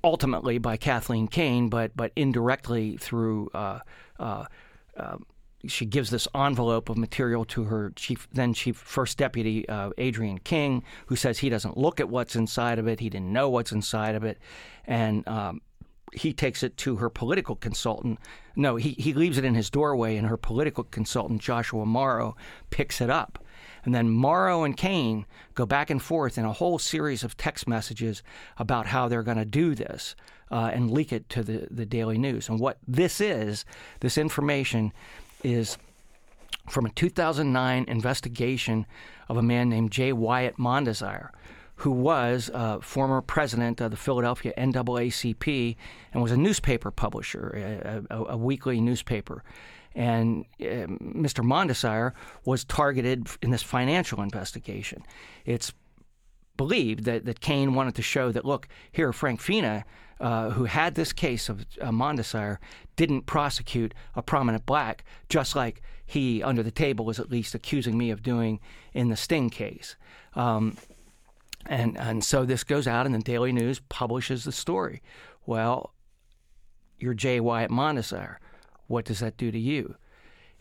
ultimately 0.04 0.58
by 0.58 0.78
Kathleen 0.78 1.28
Kane, 1.28 1.70
but, 1.70 1.96
but 1.96 2.12
indirectly 2.16 2.98
through 2.98 3.50
uh, 3.54 3.80
uh, 4.20 4.46
um, 4.98 5.26
she 5.68 5.86
gives 5.86 6.10
this 6.10 6.28
envelope 6.36 6.90
of 6.90 6.98
material 6.98 7.46
to 7.46 7.66
her 7.66 7.92
chief, 7.96 8.28
then 8.32 8.54
chief 8.54 8.78
first 8.78 9.18
deputy 9.18 9.68
uh, 9.70 9.92
Adrian 9.98 10.40
King, 10.40 10.84
who 11.08 11.16
says 11.16 11.40
he 11.40 11.50
doesn't 11.50 11.78
look 11.78 12.00
at 12.00 12.10
what's 12.10 12.36
inside 12.36 12.80
of 12.80 12.88
it. 12.88 13.00
He 13.00 13.10
didn't 13.10 13.32
know 13.32 13.50
what's 13.50 13.72
inside 13.72 14.16
of 14.16 14.24
it, 14.24 14.40
and 14.86 15.28
um, 15.28 15.62
he 16.14 16.34
takes 16.34 16.64
it 16.64 16.78
to 16.78 16.98
her 16.98 17.10
political 17.10 17.56
consultant. 17.56 18.20
No, 18.56 18.76
he 18.76 18.92
he 18.98 19.14
leaves 19.14 19.38
it 19.38 19.46
in 19.46 19.56
his 19.56 19.70
doorway, 19.70 20.18
and 20.18 20.28
her 20.28 20.38
political 20.38 20.84
consultant 20.84 21.42
Joshua 21.42 21.86
Morrow 21.86 22.36
picks 22.70 23.02
it 23.02 23.10
up. 23.10 23.44
And 23.84 23.96
then 23.96 24.10
Morrow 24.10 24.64
and 24.64 24.78
Kane 24.78 25.26
go 25.56 25.66
back 25.66 25.90
and 25.90 26.02
forth 26.02 26.38
in 26.38 26.46
a 26.46 26.54
whole 26.54 26.80
series 26.80 27.24
of 27.24 27.38
text 27.38 27.68
messages 27.68 28.22
about 28.58 28.88
how 28.88 29.08
they're 29.08 29.24
going 29.24 29.38
to 29.38 29.46
do 29.46 29.76
this 29.76 30.16
uh, 30.52 30.70
and 30.74 30.92
leak 30.92 31.12
it 31.12 31.30
to 31.30 31.44
the, 31.44 31.68
the 31.72 31.86
Daily 31.86 32.18
News. 32.18 32.50
And 32.50 32.60
what 32.60 32.78
this 32.88 33.22
is, 33.22 33.66
this 34.02 34.18
information 34.18 34.92
is 35.44 35.78
from 36.70 36.86
a 36.86 36.90
2009 36.90 37.86
investigation 37.88 38.86
of 39.30 39.38
a 39.38 39.42
man 39.42 39.70
named 39.70 39.92
J. 39.92 40.14
Whyatt 40.14 40.58
Mondesire, 40.58 41.30
who 41.76 41.92
was 41.92 42.52
uh, 42.54 42.80
former 42.80 43.22
president 43.22 43.82
of 43.82 43.92
the 43.92 43.98
Philadelphia 43.98 44.54
NAACP 44.58 45.76
and 46.14 46.22
was 46.22 46.32
a 46.32 46.38
newspaper 46.38 46.92
publisher, 46.92 48.04
a, 48.10 48.16
a, 48.16 48.24
a 48.34 48.38
weekly 48.38 48.80
newspaper. 48.80 49.44
And 49.96 50.46
uh, 50.60 50.88
Mr. 51.02 51.44
Mondesire 51.44 52.14
was 52.46 52.64
targeted 52.64 53.28
in 53.42 53.52
this 53.52 53.64
financial 53.64 54.22
investigation. 54.22 55.04
It's 55.46 55.74
believed 56.58 57.06
that, 57.06 57.26
that 57.26 57.42
Kane 57.42 57.74
wanted 57.74 57.96
to 57.96 58.02
show 58.02 58.32
that, 58.32 58.46
look, 58.46 58.68
here, 58.92 59.12
Frank 59.12 59.42
Fina 59.42 59.86
uh, 60.22 60.52
who 60.52 60.66
had 60.66 60.94
this 60.94 61.12
case 61.12 61.50
of 61.50 61.66
uh, 61.82 61.90
Mondesire 61.90 62.58
didn't 62.96 63.26
prosecute 63.26 63.96
a 64.16 64.22
prominent 64.22 64.68
black, 64.68 65.04
just 65.30 65.56
like 65.56 65.82
he, 66.06 66.44
under 66.44 66.62
the 66.62 66.70
table, 66.70 67.06
was 67.06 67.20
at 67.20 67.32
least 67.32 67.56
accusing 67.56 67.98
me 67.98 68.12
of 68.12 68.22
doing 68.22 68.60
in 68.94 69.10
the 69.10 69.16
Sting 69.16 69.50
case. 69.50 69.96
Um, 70.36 70.78
and, 71.66 71.98
and 71.98 72.24
so 72.24 72.46
this 72.46 72.64
goes 72.64 72.88
out, 72.88 73.08
and 73.08 73.16
the 73.16 73.20
Daily 73.20 73.52
News 73.52 73.80
publishes 73.90 74.44
the 74.44 74.52
story. 74.52 75.02
Well, 75.48 75.92
you're 77.00 77.16
J. 77.16 77.40
Whyatt 77.40 77.72
Mondesire. 77.72 78.36
What 78.92 79.06
does 79.06 79.20
that 79.20 79.38
do 79.38 79.52
to 79.52 79.60
you? 79.60 79.96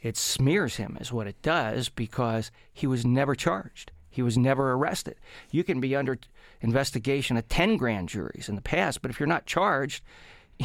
It 0.00 0.16
smears 0.16 0.76
him, 0.76 0.96
is 1.00 1.12
what 1.12 1.26
it 1.26 1.42
does, 1.42 1.88
because 1.88 2.50
he 2.72 2.86
was 2.86 3.04
never 3.04 3.34
charged. 3.34 3.92
He 4.08 4.22
was 4.22 4.38
never 4.38 4.72
arrested. 4.72 5.16
You 5.50 5.62
can 5.62 5.80
be 5.80 5.94
under 5.94 6.18
investigation 6.60 7.36
of 7.36 7.48
10 7.48 7.76
grand 7.76 8.08
juries 8.08 8.48
in 8.48 8.54
the 8.54 8.62
past, 8.62 9.02
but 9.02 9.10
if 9.10 9.20
you're 9.20 9.26
not 9.26 9.46
charged, 9.46 10.02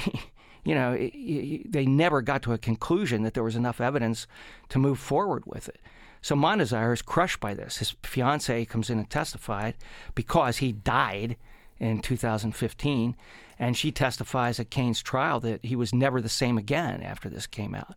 you 0.64 0.76
know, 0.76 0.96
they 0.96 1.86
never 1.86 2.22
got 2.22 2.42
to 2.44 2.54
a 2.54 2.58
conclusion 2.58 3.24
that 3.24 3.34
there 3.34 3.44
was 3.44 3.56
enough 3.56 3.82
evidence 3.82 4.26
to 4.70 4.80
move 4.80 5.00
forward 5.00 5.44
with 5.46 5.68
it. 5.68 5.80
So 6.22 6.36
Mondesire 6.36 6.94
is 6.94 7.02
crushed 7.02 7.40
by 7.40 7.54
this. 7.54 7.78
His 7.78 7.96
fiance 8.04 8.66
comes 8.66 8.90
in 8.90 8.98
and 8.98 9.10
testified 9.10 9.76
because 10.16 10.58
he 10.58 10.72
died 10.72 11.36
in 11.80 12.00
2015, 12.00 13.16
and 13.60 13.78
she 13.78 13.92
testifies 13.92 14.60
at 14.60 14.70
Kane's 14.70 15.02
trial 15.02 15.40
that 15.42 15.64
he 15.66 15.76
was 15.76 15.94
never 15.94 16.22
the 16.22 16.30
same 16.30 16.58
again 16.58 17.02
after 17.02 17.30
this 17.30 17.48
came 17.48 17.76
out. 17.76 17.96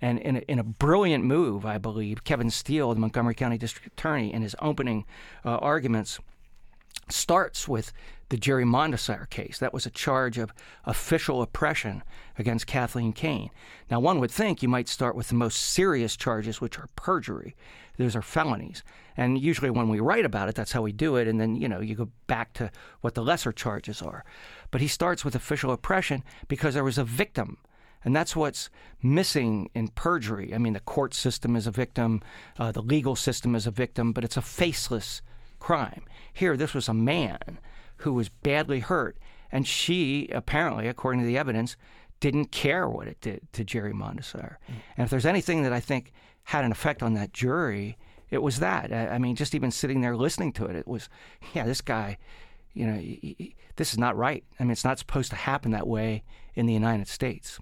And 0.00 0.18
in 0.18 0.36
a, 0.36 0.40
in 0.40 0.58
a 0.58 0.64
brilliant 0.64 1.24
move, 1.24 1.64
I 1.64 1.78
believe, 1.78 2.24
Kevin 2.24 2.50
Steele, 2.50 2.92
the 2.92 3.00
Montgomery 3.00 3.34
County 3.34 3.58
District 3.58 3.86
Attorney, 3.86 4.32
in 4.32 4.42
his 4.42 4.54
opening 4.60 5.06
uh, 5.44 5.56
arguments, 5.56 6.18
starts 7.08 7.66
with 7.68 7.92
the 8.28 8.36
Jerry 8.36 8.64
Mondesire 8.64 9.30
case. 9.30 9.58
That 9.58 9.72
was 9.72 9.86
a 9.86 9.90
charge 9.90 10.36
of 10.36 10.52
official 10.84 11.42
oppression 11.42 12.02
against 12.38 12.66
Kathleen 12.66 13.12
Kane. 13.12 13.50
Now, 13.90 14.00
one 14.00 14.18
would 14.18 14.32
think 14.32 14.62
you 14.62 14.68
might 14.68 14.88
start 14.88 15.14
with 15.14 15.28
the 15.28 15.34
most 15.34 15.56
serious 15.56 16.16
charges, 16.16 16.60
which 16.60 16.78
are 16.78 16.88
perjury. 16.96 17.54
Those 17.96 18.16
are 18.16 18.22
felonies. 18.22 18.82
And 19.16 19.40
usually, 19.40 19.70
when 19.70 19.88
we 19.88 20.00
write 20.00 20.24
about 20.24 20.48
it, 20.48 20.56
that's 20.56 20.72
how 20.72 20.82
we 20.82 20.92
do 20.92 21.16
it. 21.16 21.28
And 21.28 21.40
then, 21.40 21.54
you 21.54 21.68
know, 21.68 21.80
you 21.80 21.94
go 21.94 22.10
back 22.26 22.52
to 22.54 22.70
what 23.00 23.14
the 23.14 23.22
lesser 23.22 23.52
charges 23.52 24.02
are. 24.02 24.24
But 24.70 24.80
he 24.80 24.88
starts 24.88 25.24
with 25.24 25.34
official 25.34 25.72
oppression 25.72 26.22
because 26.48 26.74
there 26.74 26.84
was 26.84 26.98
a 26.98 27.04
victim. 27.04 27.58
And 28.04 28.14
that's 28.14 28.36
what's 28.36 28.70
missing 29.02 29.68
in 29.74 29.88
perjury. 29.88 30.54
I 30.54 30.58
mean, 30.58 30.74
the 30.74 30.80
court 30.80 31.12
system 31.12 31.56
is 31.56 31.66
a 31.66 31.72
victim, 31.72 32.22
uh, 32.58 32.70
the 32.70 32.82
legal 32.82 33.16
system 33.16 33.54
is 33.54 33.66
a 33.66 33.72
victim, 33.72 34.12
but 34.12 34.22
it's 34.22 34.36
a 34.36 34.42
faceless 34.42 35.22
crime. 35.58 36.04
Here, 36.32 36.56
this 36.56 36.74
was 36.74 36.88
a 36.88 36.94
man 36.94 37.58
who 37.98 38.12
was 38.12 38.28
badly 38.28 38.80
hurt, 38.80 39.16
and 39.50 39.66
she 39.66 40.28
apparently, 40.28 40.86
according 40.86 41.20
to 41.20 41.26
the 41.26 41.38
evidence, 41.38 41.76
didn't 42.20 42.52
care 42.52 42.88
what 42.88 43.08
it 43.08 43.20
did 43.20 43.40
to 43.52 43.64
Jerry 43.64 43.92
Mondesire. 43.92 44.56
Mm. 44.68 44.74
And 44.96 45.04
if 45.04 45.10
there's 45.10 45.26
anything 45.26 45.62
that 45.64 45.72
I 45.72 45.80
think 45.80 46.12
had 46.44 46.64
an 46.64 46.72
effect 46.72 47.02
on 47.02 47.14
that 47.14 47.32
jury, 47.32 47.98
it 48.30 48.42
was 48.42 48.58
that. 48.60 48.92
I, 48.92 49.18
mean, 49.18 49.36
just 49.36 49.54
even 49.54 49.70
sitting 49.70 50.00
there 50.00 50.16
listening 50.16 50.52
to 50.54 50.66
it, 50.66 50.76
it 50.76 50.88
was, 50.88 51.08
yeah, 51.54 51.64
this 51.64 51.80
guy, 51.80 52.18
you 52.76 52.86
know, 52.86 53.48
this 53.76 53.92
is 53.92 53.98
not 53.98 54.16
right. 54.16 54.44
I 54.60 54.64
mean, 54.64 54.70
it's 54.70 54.84
not 54.84 54.98
supposed 54.98 55.30
to 55.30 55.36
happen 55.36 55.70
that 55.70 55.86
way 55.86 56.22
in 56.54 56.66
the 56.66 56.74
United 56.74 57.08
States. 57.08 57.58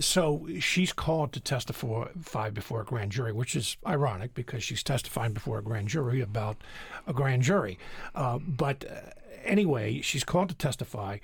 So 0.00 0.48
she's 0.58 0.94
called 0.94 1.32
to 1.32 1.40
testify 1.40 2.50
before 2.50 2.80
a 2.80 2.84
grand 2.84 3.12
jury, 3.12 3.32
which 3.32 3.54
is 3.54 3.76
ironic 3.86 4.32
because 4.32 4.64
she's 4.64 4.82
testifying 4.82 5.34
before 5.34 5.58
a 5.58 5.62
grand 5.62 5.88
jury 5.88 6.22
about 6.22 6.56
a 7.06 7.12
grand 7.12 7.42
jury. 7.42 7.78
Uh, 8.14 8.38
but 8.38 8.86
uh, 8.90 9.10
anyway, 9.44 10.00
she's 10.00 10.24
called 10.24 10.48
to 10.48 10.54
testify. 10.54 11.18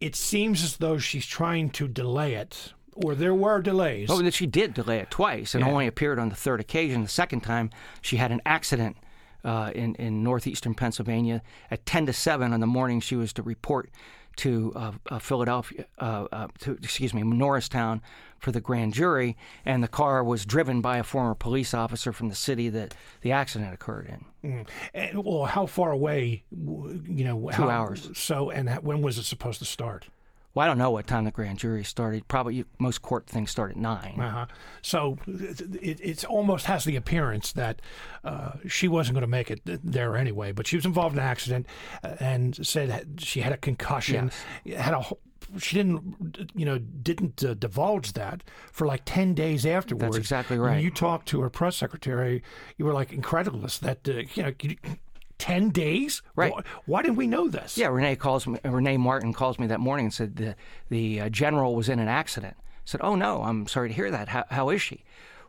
It 0.00 0.14
seems 0.14 0.62
as 0.62 0.76
though 0.76 0.98
she's 0.98 1.26
trying 1.26 1.70
to 1.70 1.88
delay 1.88 2.34
it 2.34 2.72
or 2.94 3.16
there 3.16 3.34
were 3.34 3.60
delays. 3.60 4.10
Oh, 4.10 4.22
then 4.22 4.30
she 4.30 4.46
did 4.46 4.74
delay 4.74 4.98
it 4.98 5.10
twice 5.10 5.54
and 5.54 5.64
yeah. 5.64 5.70
only 5.70 5.86
appeared 5.88 6.20
on 6.20 6.28
the 6.28 6.36
third 6.36 6.60
occasion. 6.60 7.02
The 7.02 7.08
second 7.08 7.40
time, 7.40 7.70
she 8.00 8.16
had 8.16 8.30
an 8.30 8.40
accident 8.46 8.96
uh, 9.44 9.70
in, 9.74 9.94
in 9.96 10.22
northeastern 10.22 10.74
Pennsylvania 10.74 11.42
at 11.70 11.86
10 11.86 12.06
to 12.06 12.12
7 12.12 12.52
on 12.52 12.60
the 12.60 12.66
morning 12.66 13.00
she 13.00 13.16
was 13.16 13.32
to 13.34 13.42
report 13.42 13.90
to 14.36 14.72
uh, 14.74 14.92
uh, 15.10 15.18
Philadelphia, 15.18 15.84
uh, 15.98 16.26
uh, 16.32 16.48
to 16.60 16.72
excuse 16.82 17.12
me, 17.12 17.22
Norristown 17.22 18.00
for 18.38 18.52
the 18.52 18.60
grand 18.60 18.94
jury, 18.94 19.36
and 19.66 19.82
the 19.82 19.88
car 19.88 20.24
was 20.24 20.46
driven 20.46 20.80
by 20.80 20.96
a 20.96 21.02
former 21.02 21.34
police 21.34 21.74
officer 21.74 22.12
from 22.12 22.28
the 22.28 22.34
city 22.34 22.68
that 22.70 22.94
the 23.20 23.32
accident 23.32 23.74
occurred 23.74 24.06
in. 24.06 24.50
Mm. 24.50 24.68
And, 24.94 25.24
well, 25.24 25.44
how 25.44 25.66
far 25.66 25.90
away? 25.90 26.44
You 26.50 27.24
know, 27.24 27.50
two 27.50 27.62
how, 27.62 27.68
hours. 27.68 28.10
So, 28.14 28.50
and 28.50 28.70
when 28.82 29.02
was 29.02 29.18
it 29.18 29.24
supposed 29.24 29.58
to 29.58 29.66
start? 29.66 30.06
Well, 30.54 30.64
I 30.64 30.66
don't 30.66 30.78
know 30.78 30.90
what 30.90 31.06
time 31.06 31.24
the 31.24 31.30
grand 31.30 31.58
jury 31.58 31.84
started. 31.84 32.26
Probably 32.26 32.64
most 32.78 33.02
court 33.02 33.26
things 33.26 33.50
start 33.50 33.70
at 33.70 33.76
9 33.76 34.20
uh-huh. 34.20 34.46
So 34.82 35.16
it, 35.26 36.00
it 36.00 36.24
almost 36.24 36.66
has 36.66 36.84
the 36.84 36.96
appearance 36.96 37.52
that 37.52 37.80
uh, 38.24 38.52
she 38.66 38.88
wasn't 38.88 39.14
going 39.14 39.22
to 39.22 39.28
make 39.28 39.50
it 39.50 39.60
there 39.64 40.16
anyway. 40.16 40.52
But 40.52 40.66
she 40.66 40.76
was 40.76 40.84
involved 40.84 41.14
in 41.14 41.20
an 41.20 41.28
accident 41.28 41.66
uh, 42.02 42.16
and 42.18 42.66
said 42.66 43.20
she 43.20 43.40
had 43.40 43.52
a 43.52 43.56
concussion. 43.56 44.32
Yes. 44.64 44.80
Had 44.80 44.94
a 44.94 45.04
she 45.58 45.76
didn't 45.76 46.50
you 46.54 46.64
know 46.64 46.78
didn't 46.78 47.42
uh, 47.42 47.54
divulge 47.54 48.12
that 48.12 48.42
for 48.70 48.86
like 48.86 49.02
10 49.04 49.34
days 49.34 49.66
afterwards 49.66 50.14
that's 50.14 50.16
exactly 50.16 50.58
right 50.58 50.74
when 50.74 50.84
you 50.84 50.90
talked 50.90 51.26
to 51.26 51.40
her 51.40 51.50
press 51.50 51.76
secretary 51.76 52.42
you 52.76 52.84
were 52.84 52.92
like 52.92 53.12
incredulous 53.12 53.78
that 53.78 54.06
uh, 54.08 54.22
you 54.34 54.42
know 54.42 54.52
10 55.40 55.70
days? 55.70 56.22
Right. 56.36 56.52
Why, 56.52 56.62
why, 56.86 57.02
didn't 57.02 57.16
we 57.16 57.26
know 57.26 57.48
this? 57.48 57.76
Yeah, 57.76 57.88
Renee 57.88 58.16
calls 58.16 58.46
me, 58.46 58.60
Renee 58.62 58.98
Martin 58.98 59.32
calls 59.32 59.58
me 59.58 59.66
that 59.66 59.80
morning 59.80 60.06
and 60.06 60.14
said 60.14 60.36
the, 60.36 60.54
the 60.90 61.22
uh, 61.22 61.28
general 61.30 61.74
was 61.74 61.88
in 61.88 61.98
an 61.98 62.08
accident. 62.08 62.56
I 62.58 62.84
said, 62.84 63.00
oh 63.02 63.16
no, 63.16 63.42
I'm 63.42 63.66
sorry 63.66 63.88
to 63.88 63.94
hear 63.94 64.10
that. 64.10 64.28
How, 64.28 64.44
how 64.50 64.68
is 64.68 64.82
she? 64.82 65.02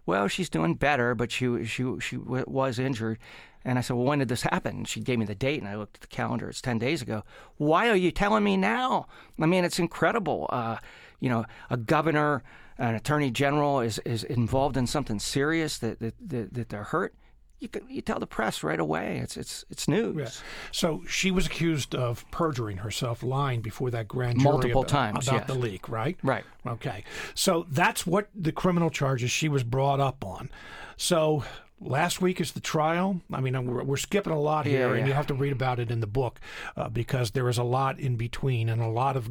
Well, 0.05 0.27
she's 0.27 0.49
doing 0.49 0.75
better, 0.75 1.13
but 1.13 1.31
she, 1.31 1.65
she, 1.65 1.85
she 1.99 2.17
was 2.17 2.79
injured. 2.79 3.19
And 3.63 3.77
I 3.77 3.81
said, 3.81 3.95
well, 3.95 4.05
when 4.05 4.19
did 4.19 4.29
this 4.29 4.41
happen? 4.41 4.85
She 4.85 5.01
gave 5.01 5.19
me 5.19 5.25
the 5.25 5.35
date, 5.35 5.59
and 5.59 5.69
I 5.69 5.75
looked 5.75 5.97
at 5.97 6.01
the 6.01 6.07
calendar. 6.07 6.49
It's 6.49 6.61
10 6.61 6.79
days 6.79 7.01
ago. 7.03 7.23
Why 7.57 7.89
are 7.89 7.95
you 7.95 8.09
telling 8.09 8.43
me 8.43 8.57
now? 8.57 9.07
I 9.39 9.45
mean, 9.45 9.63
it's 9.63 9.77
incredible. 9.77 10.47
Uh, 10.49 10.77
you 11.19 11.29
know, 11.29 11.45
a 11.69 11.77
governor, 11.77 12.41
an 12.79 12.95
attorney 12.95 13.29
general 13.29 13.81
is, 13.81 13.99
is 13.99 14.23
involved 14.23 14.77
in 14.77 14.87
something 14.87 15.19
serious 15.19 15.77
that, 15.77 15.99
that, 15.99 16.15
that, 16.29 16.53
that 16.55 16.69
they're 16.69 16.85
hurt 16.85 17.13
you 17.61 17.69
can, 17.69 17.87
you 17.87 18.01
tell 18.01 18.19
the 18.19 18.27
press 18.27 18.63
right 18.63 18.79
away. 18.79 19.19
It's 19.23 19.37
it's 19.37 19.63
it's 19.69 19.87
news. 19.87 20.17
Yeah. 20.17 20.29
So 20.71 21.03
she 21.07 21.29
was 21.29 21.45
accused 21.45 21.93
of 21.95 22.29
perjuring 22.31 22.77
herself, 22.77 23.21
lying 23.21 23.61
before 23.61 23.91
that 23.91 24.07
grand 24.07 24.39
jury 24.39 24.51
multiple 24.51 24.81
about, 24.81 24.89
times 24.89 25.27
about 25.27 25.41
yes. 25.41 25.47
the 25.47 25.53
leak, 25.53 25.87
right? 25.87 26.17
Right. 26.23 26.43
Okay. 26.65 27.03
So 27.35 27.67
that's 27.69 28.05
what 28.05 28.29
the 28.35 28.51
criminal 28.51 28.89
charges 28.89 29.29
she 29.29 29.47
was 29.47 29.63
brought 29.63 29.99
up 29.99 30.25
on. 30.25 30.49
So 30.97 31.43
last 31.81 32.21
week 32.21 32.39
is 32.39 32.51
the 32.51 32.59
trial. 32.59 33.21
I 33.33 33.41
mean, 33.41 33.65
we're, 33.65 33.83
we're 33.83 33.97
skipping 33.97 34.33
a 34.33 34.39
lot 34.39 34.65
here, 34.65 34.87
yeah, 34.87 34.93
yeah. 34.93 34.99
and 34.99 35.07
you 35.07 35.13
have 35.13 35.27
to 35.27 35.33
read 35.33 35.51
about 35.51 35.79
it 35.79 35.91
in 35.91 35.99
the 35.99 36.07
book 36.07 36.39
uh, 36.77 36.89
because 36.89 37.31
there 37.31 37.49
is 37.49 37.57
a 37.57 37.63
lot 37.63 37.99
in 37.99 38.15
between 38.15 38.69
and 38.69 38.81
a 38.81 38.87
lot 38.87 39.17
of 39.17 39.29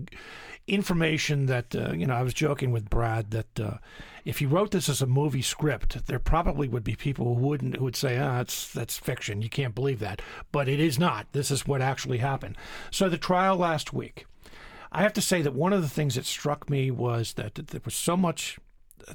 information 0.66 1.46
that 1.46 1.74
uh, 1.74 1.92
you 1.92 2.06
know. 2.06 2.14
I 2.14 2.22
was 2.22 2.34
joking 2.34 2.70
with 2.70 2.90
Brad 2.90 3.30
that 3.30 3.60
uh, 3.60 3.78
if 4.24 4.38
he 4.38 4.46
wrote 4.46 4.70
this 4.70 4.88
as 4.88 5.00
a 5.00 5.06
movie 5.06 5.42
script, 5.42 6.06
there 6.06 6.18
probably 6.18 6.68
would 6.68 6.84
be 6.84 6.94
people 6.94 7.34
who 7.34 7.40
wouldn't 7.40 7.76
who 7.76 7.84
would 7.84 7.96
say, 7.96 8.18
"Ah, 8.18 8.38
that's 8.38 8.72
that's 8.72 8.98
fiction. 8.98 9.42
You 9.42 9.48
can't 9.48 9.74
believe 9.74 10.00
that." 10.00 10.20
But 10.52 10.68
it 10.68 10.80
is 10.80 10.98
not. 10.98 11.26
This 11.32 11.50
is 11.50 11.66
what 11.66 11.80
actually 11.80 12.18
happened. 12.18 12.56
So 12.90 13.08
the 13.08 13.18
trial 13.18 13.56
last 13.56 13.92
week. 13.92 14.26
I 14.92 15.02
have 15.02 15.12
to 15.12 15.20
say 15.20 15.40
that 15.42 15.54
one 15.54 15.72
of 15.72 15.82
the 15.82 15.88
things 15.88 16.16
that 16.16 16.26
struck 16.26 16.68
me 16.68 16.90
was 16.90 17.34
that 17.34 17.54
there 17.54 17.80
was 17.84 17.94
so 17.94 18.16
much. 18.16 18.58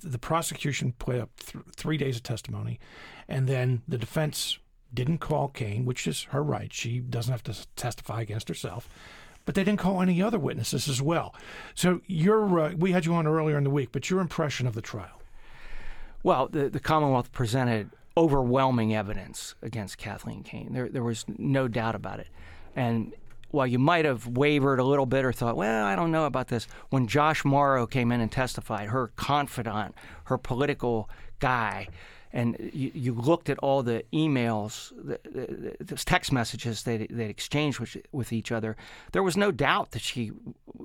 The 0.03 0.19
prosecution 0.19 0.93
put 0.97 1.19
up 1.19 1.29
th- 1.39 1.63
three 1.75 1.97
days 1.97 2.17
of 2.17 2.23
testimony, 2.23 2.79
and 3.27 3.47
then 3.47 3.81
the 3.87 3.97
defense 3.97 4.59
didn't 4.93 5.17
call 5.17 5.49
Kane, 5.49 5.85
which 5.85 6.07
is 6.07 6.23
her 6.23 6.43
right. 6.43 6.71
She 6.71 6.99
doesn't 6.99 7.31
have 7.31 7.43
to 7.43 7.67
testify 7.75 8.21
against 8.21 8.47
herself 8.47 8.89
but 9.45 9.53
they 9.53 9.63
didn't 9.63 9.79
call 9.79 10.01
any 10.01 10.21
other 10.21 10.39
witnesses 10.39 10.89
as 10.89 11.01
well. 11.01 11.33
So 11.75 12.01
your 12.07 12.59
uh, 12.59 12.73
we 12.75 12.91
had 12.91 13.05
you 13.05 13.13
on 13.13 13.27
earlier 13.27 13.57
in 13.57 13.63
the 13.63 13.69
week, 13.69 13.89
but 13.91 14.09
your 14.09 14.19
impression 14.19 14.67
of 14.67 14.73
the 14.73 14.81
trial? 14.81 15.21
Well, 16.23 16.47
the, 16.47 16.69
the 16.69 16.79
Commonwealth 16.79 17.31
presented 17.31 17.91
overwhelming 18.17 18.95
evidence 18.95 19.55
against 19.61 19.97
Kathleen 19.97 20.41
Kane. 20.41 20.73
There, 20.73 20.89
there 20.89 21.03
was 21.03 21.25
no 21.37 21.67
doubt 21.67 21.93
about 21.93 22.19
it. 22.19 22.27
And 22.75 23.13
while 23.49 23.67
you 23.67 23.79
might 23.79 24.05
have 24.05 24.27
wavered 24.27 24.79
a 24.79 24.83
little 24.83 25.05
bit 25.05 25.25
or 25.25 25.31
thought, 25.31 25.55
well, 25.55 25.85
I 25.85 25.95
don't 25.95 26.11
know 26.11 26.25
about 26.25 26.47
this, 26.47 26.67
when 26.89 27.07
Josh 27.07 27.45
Morrow 27.45 27.87
came 27.87 28.11
in 28.11 28.21
and 28.21 28.31
testified, 28.31 28.89
her 28.89 29.07
confidant, 29.15 29.95
her 30.25 30.37
political 30.37 31.09
guy, 31.39 31.87
and 32.35 32.57
you, 32.73 32.91
you, 32.93 33.13
looked 33.13 33.49
at 33.49 33.57
all 33.59 33.81
the 33.81 34.03
emails, 34.11 34.91
the, 34.97 35.17
the, 35.23 35.83
the 35.83 35.95
text 35.95 36.33
messages 36.33 36.83
they 36.83 37.07
they 37.09 37.29
exchanged 37.29 37.79
with, 37.79 37.95
with, 38.11 38.33
each 38.33 38.51
other, 38.51 38.75
there 39.13 39.23
was 39.23 39.37
no 39.37 39.51
doubt 39.51 39.91
that 39.91 40.01
she 40.01 40.33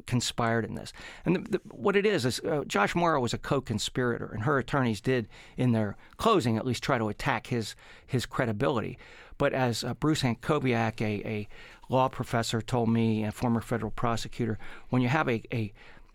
conspired 0.07 0.65
in 0.65 0.77
this. 0.77 0.93
And 1.27 1.45
the, 1.49 1.61
what 1.73 1.97
it 1.97 2.07
is 2.07 2.25
is 2.25 2.39
uh, 2.41 2.63
Josh 2.69 2.95
Morrow 2.95 3.21
was 3.21 3.35
a 3.35 3.39
co-conspirator, 3.39 4.31
and 4.33 4.45
her 4.45 4.59
attorneys 4.59 5.01
did, 5.01 5.27
in 5.57 5.73
their 5.73 5.97
closing, 6.19 6.57
at 6.57 6.65
least 6.65 6.85
try 6.85 6.99
to 6.99 7.09
attack 7.09 7.49
his 7.49 7.75
his 8.07 8.27
credibility. 8.27 8.97
But 9.37 9.53
as 9.53 9.83
uh, 9.83 9.95
Bruce 9.95 10.23
Jacobiak, 10.23 11.01
a, 11.01 11.27
a 11.27 11.49
law 11.89 12.09
professor, 12.09 12.63
told 12.63 12.91
me, 12.91 13.25
a 13.25 13.33
former 13.33 13.61
federal 13.61 13.91
prosecutor, 13.91 14.57
when 14.91 15.03
you 15.03 15.09
have 15.09 15.29
a, 15.29 15.43
a 15.53 15.73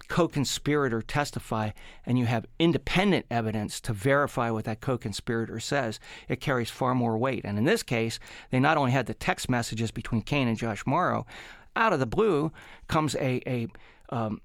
co 0.08 0.28
conspirator 0.28 1.01
testify 1.01 1.72
and 2.06 2.18
you 2.18 2.26
have 2.26 2.45
independent 2.60 3.26
evidence 3.30 3.80
to 3.82 3.93
verify 3.93 4.49
what 4.49 4.66
that 4.66 4.82
co 4.82 4.97
conspirator 4.97 5.60
says, 5.60 5.99
it 6.28 6.41
carries 6.41 6.70
far 6.70 6.95
more 6.95 7.18
weight. 7.18 7.43
And 7.45 7.58
in 7.58 7.66
this 7.66 7.84
case, 7.84 8.20
they 8.51 8.60
not 8.60 8.78
only 8.78 8.91
had 8.91 9.06
the 9.06 9.14
text 9.14 9.49
messages 9.49 9.91
between 9.91 10.22
Kane 10.22 10.47
and 10.47 10.58
Josh 10.58 10.86
Morrow, 10.86 11.26
out 11.76 11.93
of 11.93 11.99
the 11.99 12.06
blue 12.06 12.51
comes 12.88 13.16
a, 13.16 13.41
a 13.47 13.68
um, 14.10 14.41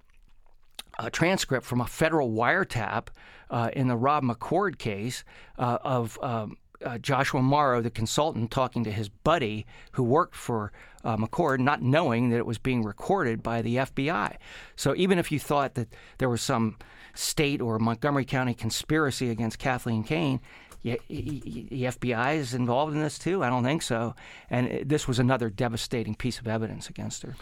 a 0.98 1.10
transcript 1.10 1.64
from 1.64 1.80
a 1.80 1.86
federal 1.86 2.30
wiretap 2.30 3.08
uh, 3.50 3.70
in 3.72 3.88
the 3.88 3.96
Rob 3.96 4.22
McCord 4.22 4.78
case 4.78 5.24
uh, 5.58 5.78
of 5.82 6.18
um, 6.22 6.56
uh, 6.84 6.98
Joshua 6.98 7.42
Morrow, 7.42 7.80
the 7.80 7.90
consultant, 7.90 8.50
talking 8.50 8.84
to 8.84 8.92
his 8.92 9.08
buddy 9.08 9.66
who 9.92 10.02
worked 10.02 10.34
for 10.34 10.72
uh, 11.04 11.16
McCord, 11.16 11.60
not 11.60 11.82
knowing 11.82 12.30
that 12.30 12.36
it 12.36 12.46
was 12.46 12.58
being 12.58 12.82
recorded 12.82 13.42
by 13.42 13.62
the 13.62 13.76
FBI. 13.76 14.36
So 14.76 14.94
even 14.96 15.18
if 15.18 15.32
you 15.32 15.38
thought 15.38 15.74
that 15.74 15.88
there 16.18 16.28
was 16.28 16.42
some 16.42 16.76
state 17.14 17.60
or 17.60 17.78
Montgomery 17.78 18.24
County 18.24 18.54
conspiracy 18.54 19.30
against 19.30 19.58
Kathleen 19.58 20.04
Kane, 20.04 20.40
the 20.82 20.98
FBI 21.08 22.36
is 22.36 22.54
involved 22.54 22.94
in 22.94 23.02
this 23.02 23.18
too? 23.18 23.42
I 23.42 23.50
don't 23.50 23.64
think 23.64 23.82
so. 23.82 24.14
And 24.48 24.88
this 24.88 25.06
was 25.06 25.18
another 25.18 25.50
devastating 25.50 26.14
piece 26.14 26.38
of 26.38 26.48
evidence 26.48 26.88
against 26.88 27.22
her. 27.22 27.36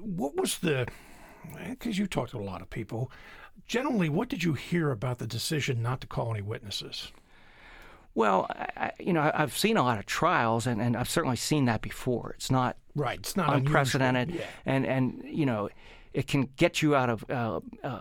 What 0.00 0.36
was 0.36 0.58
the, 0.58 0.86
because 1.68 1.98
you 1.98 2.06
talked 2.06 2.32
to 2.32 2.38
a 2.38 2.40
lot 2.40 2.62
of 2.62 2.70
people, 2.70 3.10
generally, 3.66 4.08
what 4.08 4.28
did 4.28 4.44
you 4.44 4.52
hear 4.52 4.90
about 4.90 5.18
the 5.18 5.26
decision 5.26 5.82
not 5.82 6.00
to 6.02 6.06
call 6.06 6.32
any 6.32 6.42
witnesses? 6.42 7.10
Well, 8.14 8.46
I, 8.50 8.92
you 8.98 9.12
know, 9.12 9.30
I've 9.32 9.56
seen 9.56 9.76
a 9.76 9.82
lot 9.82 9.98
of 9.98 10.06
trials, 10.06 10.66
and, 10.66 10.80
and 10.80 10.96
I've 10.96 11.08
certainly 11.08 11.36
seen 11.36 11.66
that 11.66 11.82
before. 11.82 12.32
It's 12.36 12.50
not 12.50 12.76
right. 12.96 13.18
It's 13.18 13.36
not 13.36 13.54
unprecedented, 13.54 14.30
yeah. 14.30 14.44
and 14.66 14.86
and 14.86 15.22
you 15.24 15.46
know, 15.46 15.68
it 16.12 16.26
can 16.26 16.48
get 16.56 16.82
you 16.82 16.96
out 16.96 17.10
of 17.10 17.24
uh, 17.30 17.60
uh, 17.84 18.00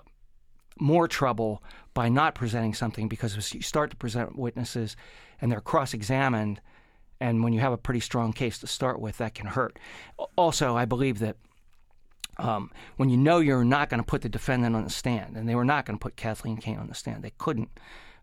more 0.80 1.08
trouble 1.08 1.62
by 1.94 2.10
not 2.10 2.36
presenting 2.36 2.74
something 2.74 3.08
because 3.08 3.54
you 3.54 3.62
start 3.62 3.92
to 3.92 3.96
present 3.96 4.38
witnesses 4.38 4.96
and 5.40 5.52
they're 5.52 5.62
cross-examined, 5.62 6.62
and 7.20 7.44
when 7.44 7.54
you 7.54 7.60
have 7.60 7.74
a 7.74 7.78
pretty 7.78 8.00
strong 8.00 8.34
case 8.34 8.58
to 8.60 8.68
start 8.68 9.00
with, 9.00 9.18
that 9.18 9.36
can 9.36 9.46
hurt. 9.46 9.78
Also, 10.36 10.76
I 10.76 10.86
believe 10.86 11.20
that 11.20 11.38
um, 12.38 12.72
when 12.96 13.10
you 13.10 13.18
know 13.18 13.40
you're 13.40 13.64
not 13.64 13.90
going 13.90 14.00
to 14.00 14.06
put 14.06 14.22
the 14.22 14.30
defendant 14.30 14.76
on 14.76 14.84
the 14.84 14.90
stand, 14.90 15.38
and 15.38 15.48
they 15.48 15.56
were 15.56 15.66
not 15.66 15.86
going 15.86 15.98
to 15.98 16.02
put 16.02 16.16
Kathleen 16.16 16.58
Kane 16.58 16.78
on 16.78 16.88
the 16.88 16.96
stand, 16.96 17.24
they 17.24 17.34
couldn't 17.38 17.70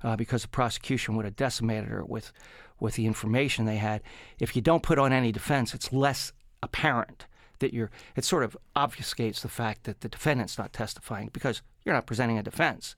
uh, 0.04 0.14
because 0.14 0.42
the 0.42 0.48
prosecution 0.48 1.16
would 1.16 1.24
have 1.24 1.34
decimated 1.34 1.88
her 1.88 2.04
with 2.04 2.30
with 2.78 2.94
the 2.94 3.06
information 3.06 3.64
they 3.64 3.76
had. 3.76 4.02
If 4.38 4.54
you 4.54 4.62
don't 4.62 4.82
put 4.82 4.98
on 4.98 5.12
any 5.12 5.32
defense, 5.32 5.74
it's 5.74 5.92
less 5.92 6.32
apparent 6.62 7.26
that 7.60 7.72
you're. 7.72 7.90
It 8.14 8.24
sort 8.24 8.44
of 8.44 8.56
obfuscates 8.76 9.40
the 9.40 9.48
fact 9.48 9.84
that 9.84 10.02
the 10.02 10.08
defendant's 10.08 10.58
not 10.58 10.72
testifying 10.72 11.30
because 11.32 11.62
you're 11.84 11.94
not 11.94 12.06
presenting 12.06 12.38
a 12.38 12.42
defense, 12.42 12.94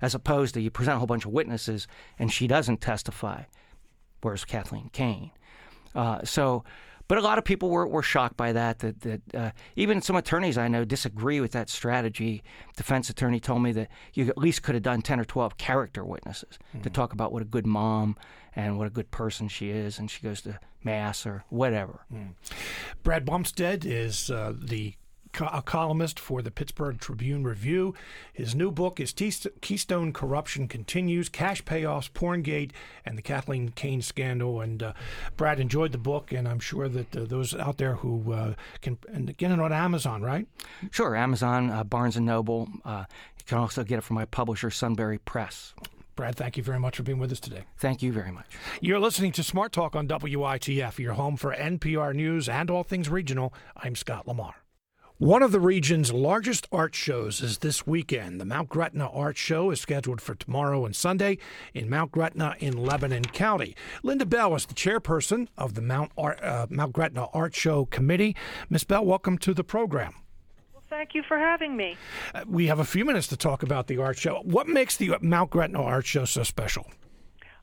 as 0.00 0.14
opposed 0.14 0.54
to 0.54 0.60
you 0.60 0.70
present 0.70 0.96
a 0.96 0.98
whole 0.98 1.06
bunch 1.06 1.26
of 1.26 1.32
witnesses 1.32 1.86
and 2.18 2.32
she 2.32 2.46
doesn't 2.46 2.80
testify. 2.80 3.42
Where's 4.22 4.44
Kathleen 4.44 4.90
Kane? 4.92 5.30
Uh, 5.94 6.24
so 6.24 6.64
but 7.08 7.18
a 7.18 7.20
lot 7.20 7.38
of 7.38 7.44
people 7.44 7.70
were, 7.70 7.86
were 7.86 8.02
shocked 8.02 8.36
by 8.36 8.52
that. 8.52 8.78
That, 8.80 9.00
that 9.00 9.34
uh, 9.34 9.50
even 9.76 10.02
some 10.02 10.16
attorneys 10.16 10.58
I 10.58 10.68
know 10.68 10.84
disagree 10.84 11.40
with 11.40 11.52
that 11.52 11.68
strategy. 11.70 12.42
Defense 12.76 13.10
attorney 13.10 13.40
told 13.40 13.62
me 13.62 13.72
that 13.72 13.88
you 14.14 14.28
at 14.28 14.38
least 14.38 14.62
could 14.62 14.74
have 14.74 14.82
done 14.82 15.02
ten 15.02 15.20
or 15.20 15.24
twelve 15.24 15.56
character 15.56 16.04
witnesses 16.04 16.58
mm-hmm. 16.68 16.82
to 16.82 16.90
talk 16.90 17.12
about 17.12 17.32
what 17.32 17.42
a 17.42 17.46
good 17.46 17.66
mom 17.66 18.16
and 18.54 18.78
what 18.78 18.86
a 18.86 18.90
good 18.90 19.10
person 19.10 19.48
she 19.48 19.70
is, 19.70 19.98
and 19.98 20.10
she 20.10 20.22
goes 20.22 20.40
to 20.42 20.58
mass 20.82 21.26
or 21.26 21.44
whatever. 21.50 22.06
Mm. 22.12 22.34
Brad 23.02 23.26
Bumsted 23.26 23.84
is 23.84 24.30
uh, 24.30 24.54
the 24.56 24.94
a 25.40 25.62
columnist 25.62 26.18
for 26.18 26.42
the 26.42 26.50
Pittsburgh 26.50 26.98
Tribune 26.98 27.44
Review. 27.44 27.94
His 28.32 28.54
new 28.54 28.70
book 28.70 29.00
is 29.00 29.12
Keystone 29.12 30.12
Corruption 30.12 30.68
Continues 30.68 31.28
Cash 31.28 31.64
Payoffs, 31.64 32.10
Porngate, 32.10 32.72
and 33.04 33.16
the 33.16 33.22
Kathleen 33.22 33.70
Kane 33.70 34.02
Scandal. 34.02 34.60
And 34.60 34.82
uh, 34.82 34.92
Brad 35.36 35.60
enjoyed 35.60 35.92
the 35.92 35.98
book, 35.98 36.32
and 36.32 36.48
I'm 36.48 36.60
sure 36.60 36.88
that 36.88 37.16
uh, 37.16 37.24
those 37.24 37.54
out 37.54 37.78
there 37.78 37.96
who 37.96 38.32
uh, 38.32 38.54
can 38.80 38.98
and 39.12 39.36
get 39.36 39.50
it 39.50 39.60
on 39.60 39.72
Amazon, 39.72 40.22
right? 40.22 40.46
Sure, 40.90 41.14
Amazon, 41.14 41.70
uh, 41.70 41.84
Barnes 41.84 42.16
and 42.16 42.26
Noble. 42.26 42.68
Uh, 42.84 43.04
you 43.38 43.44
can 43.46 43.58
also 43.58 43.84
get 43.84 43.98
it 43.98 44.02
from 44.02 44.14
my 44.14 44.24
publisher, 44.24 44.70
Sunbury 44.70 45.18
Press. 45.18 45.74
Brad, 46.16 46.34
thank 46.34 46.56
you 46.56 46.62
very 46.62 46.80
much 46.80 46.96
for 46.96 47.02
being 47.02 47.18
with 47.18 47.30
us 47.30 47.40
today. 47.40 47.64
Thank 47.76 48.02
you 48.02 48.10
very 48.10 48.32
much. 48.32 48.46
You're 48.80 48.98
listening 48.98 49.32
to 49.32 49.42
Smart 49.42 49.72
Talk 49.72 49.94
on 49.94 50.08
WITF, 50.08 50.98
your 50.98 51.12
home 51.12 51.36
for 51.36 51.54
NPR 51.54 52.14
News 52.14 52.48
and 52.48 52.70
all 52.70 52.82
things 52.82 53.10
regional. 53.10 53.52
I'm 53.76 53.94
Scott 53.94 54.26
Lamar. 54.26 54.54
One 55.18 55.42
of 55.42 55.50
the 55.50 55.60
region's 55.60 56.12
largest 56.12 56.68
art 56.70 56.94
shows 56.94 57.40
is 57.40 57.58
this 57.58 57.86
weekend. 57.86 58.38
The 58.38 58.44
Mount 58.44 58.68
Gretna 58.68 59.08
Art 59.08 59.38
Show 59.38 59.70
is 59.70 59.80
scheduled 59.80 60.20
for 60.20 60.34
tomorrow 60.34 60.84
and 60.84 60.94
Sunday 60.94 61.38
in 61.72 61.88
Mount 61.88 62.12
Gretna 62.12 62.54
in 62.58 62.76
Lebanon 62.76 63.24
County. 63.24 63.74
Linda 64.02 64.26
Bell 64.26 64.54
is 64.56 64.66
the 64.66 64.74
chairperson 64.74 65.48
of 65.56 65.72
the 65.72 65.80
Mount, 65.80 66.12
Art, 66.18 66.38
uh, 66.44 66.66
Mount 66.68 66.92
Gretna 66.92 67.28
Art 67.32 67.54
Show 67.54 67.86
Committee. 67.86 68.36
Miss 68.68 68.84
Bell, 68.84 69.06
welcome 69.06 69.38
to 69.38 69.54
the 69.54 69.64
program. 69.64 70.12
Well, 70.74 70.82
thank 70.90 71.14
you 71.14 71.22
for 71.22 71.38
having 71.38 71.78
me. 71.78 71.96
Uh, 72.34 72.44
we 72.46 72.66
have 72.66 72.78
a 72.78 72.84
few 72.84 73.06
minutes 73.06 73.26
to 73.28 73.38
talk 73.38 73.62
about 73.62 73.86
the 73.86 73.96
art 73.96 74.18
show. 74.18 74.42
What 74.44 74.68
makes 74.68 74.98
the 74.98 75.16
Mount 75.22 75.48
Gretna 75.48 75.82
Art 75.82 76.04
Show 76.04 76.26
so 76.26 76.42
special? 76.42 76.90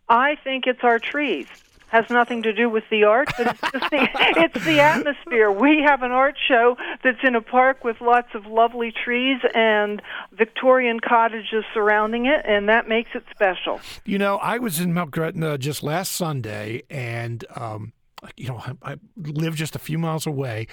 I 0.10 0.38
think 0.44 0.66
it's 0.66 0.84
our 0.84 0.98
trees 0.98 1.46
has 1.94 2.10
nothing 2.10 2.42
to 2.42 2.52
do 2.54 2.68
with 2.68 2.84
the 2.90 3.04
art, 3.04 3.30
but 3.38 3.48
it's, 3.48 3.62
just 3.62 3.92
the, 3.92 4.10
it's 4.38 4.66
the 4.66 4.80
atmosphere. 4.80 5.52
We 5.52 5.84
have 5.86 6.02
an 6.02 6.12
art 6.12 6.36
show 6.48 6.76
that's 7.04 7.20
in 7.24 7.36
a 7.36 7.42
park 7.42 7.84
with 7.84 8.02
lots 8.02 8.30
of 8.34 8.48
lovely 8.48 8.92
trees 8.92 9.40
and 9.54 10.02
Victorian 10.32 11.00
cottages 11.00 11.64
surrounding 11.72 12.26
it, 12.26 12.44
and 12.46 12.68
that 12.68 12.90
makes 12.90 13.12
it 13.14 13.24
special. 13.30 13.80
You 14.06 14.18
know, 14.18 14.38
I 14.38 14.58
was 14.58 14.80
in 14.80 14.92
Mount 14.92 15.12
Gretna 15.12 15.60
just 15.60 15.84
last 15.84 16.14
Sunday, 16.14 16.82
and 16.90 17.46
um, 17.56 17.94
you 18.38 18.48
know, 18.48 18.58
I, 18.58 18.94
I 18.94 18.96
live 19.18 19.56
just 19.56 19.76
a 19.76 19.80
few 19.80 19.98
miles 19.98 20.26
away, 20.26 20.68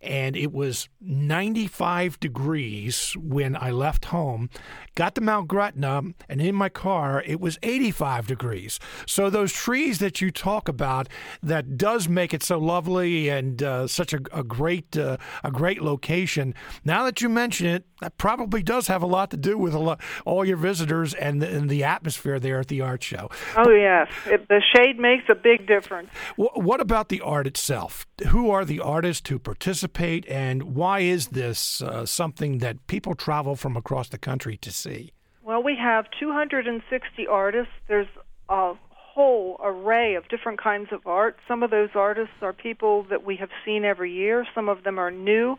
and 0.00 0.36
it 0.36 0.52
was 0.52 0.88
95 1.00 2.20
degrees 2.20 3.16
when 3.18 3.56
I 3.56 3.70
left 3.70 4.06
home. 4.06 4.50
Got 4.94 5.14
to 5.16 5.20
Mount 5.20 5.48
Gretna, 5.48 6.02
and 6.28 6.40
in 6.40 6.54
my 6.54 6.68
car, 6.68 7.22
it 7.26 7.40
was 7.40 7.58
85 7.62 8.26
degrees. 8.26 8.78
So 9.06 9.30
those 9.30 9.52
trees 9.52 9.98
that 9.98 10.20
you 10.20 10.30
talk 10.30 10.68
about, 10.68 11.08
that 11.42 11.76
does 11.76 12.08
make 12.08 12.34
it 12.34 12.42
so 12.42 12.58
lovely 12.58 13.28
and 13.28 13.62
uh, 13.62 13.86
such 13.86 14.12
a, 14.12 14.20
a 14.32 14.42
great 14.42 14.96
uh, 14.96 15.16
a 15.44 15.50
great 15.50 15.82
location. 15.82 16.54
Now 16.84 17.04
that 17.04 17.20
you 17.20 17.28
mention 17.28 17.66
it, 17.66 17.84
that 18.02 18.18
probably 18.18 18.62
does 18.62 18.88
have 18.88 19.02
a 19.02 19.06
lot 19.06 19.30
to 19.30 19.36
do 19.36 19.56
with 19.56 19.74
lot, 19.74 20.00
all 20.24 20.44
your 20.44 20.56
visitors 20.56 21.14
and 21.14 21.40
the, 21.40 21.48
and 21.48 21.70
the, 21.70 21.82
atmosphere 21.82 22.38
there 22.38 22.60
at 22.60 22.68
the 22.68 22.80
art 22.80 23.02
show. 23.02 23.28
Oh 23.56 23.70
yes, 23.70 24.08
it, 24.26 24.48
the 24.48 24.62
shade 24.74 24.98
makes 24.98 25.24
a 25.28 25.34
big 25.34 25.66
difference. 25.66 26.10
What, 26.36 26.62
what 26.62 26.80
about 26.80 27.08
the 27.08 27.20
art 27.20 27.46
itself? 27.46 28.06
Who 28.28 28.50
are 28.50 28.64
the 28.64 28.80
artists 28.80 29.28
who 29.28 29.38
participate, 29.38 30.26
and 30.28 30.74
why 30.74 31.00
is 31.00 31.28
this 31.28 31.82
uh, 31.82 32.06
something 32.06 32.58
that 32.58 32.86
people 32.86 33.14
travel 33.14 33.56
from 33.56 33.76
across 33.76 34.08
the 34.08 34.18
country 34.18 34.56
to 34.58 34.70
see? 34.70 35.12
Well, 35.42 35.62
we 35.62 35.76
have 35.76 36.06
260 36.20 37.26
artists. 37.26 37.72
There's 37.88 38.06
a 38.48 38.74
whole 39.14 39.60
array 39.62 40.14
of 40.14 40.28
different 40.28 40.60
kinds 40.60 40.88
of 40.92 41.06
art. 41.06 41.36
Some 41.46 41.62
of 41.62 41.70
those 41.70 41.90
artists 41.94 42.34
are 42.40 42.52
people 42.52 43.04
that 43.10 43.24
we 43.24 43.36
have 43.36 43.50
seen 43.64 43.84
every 43.84 44.12
year. 44.12 44.46
Some 44.54 44.68
of 44.68 44.84
them 44.84 44.98
are 44.98 45.10
new 45.10 45.58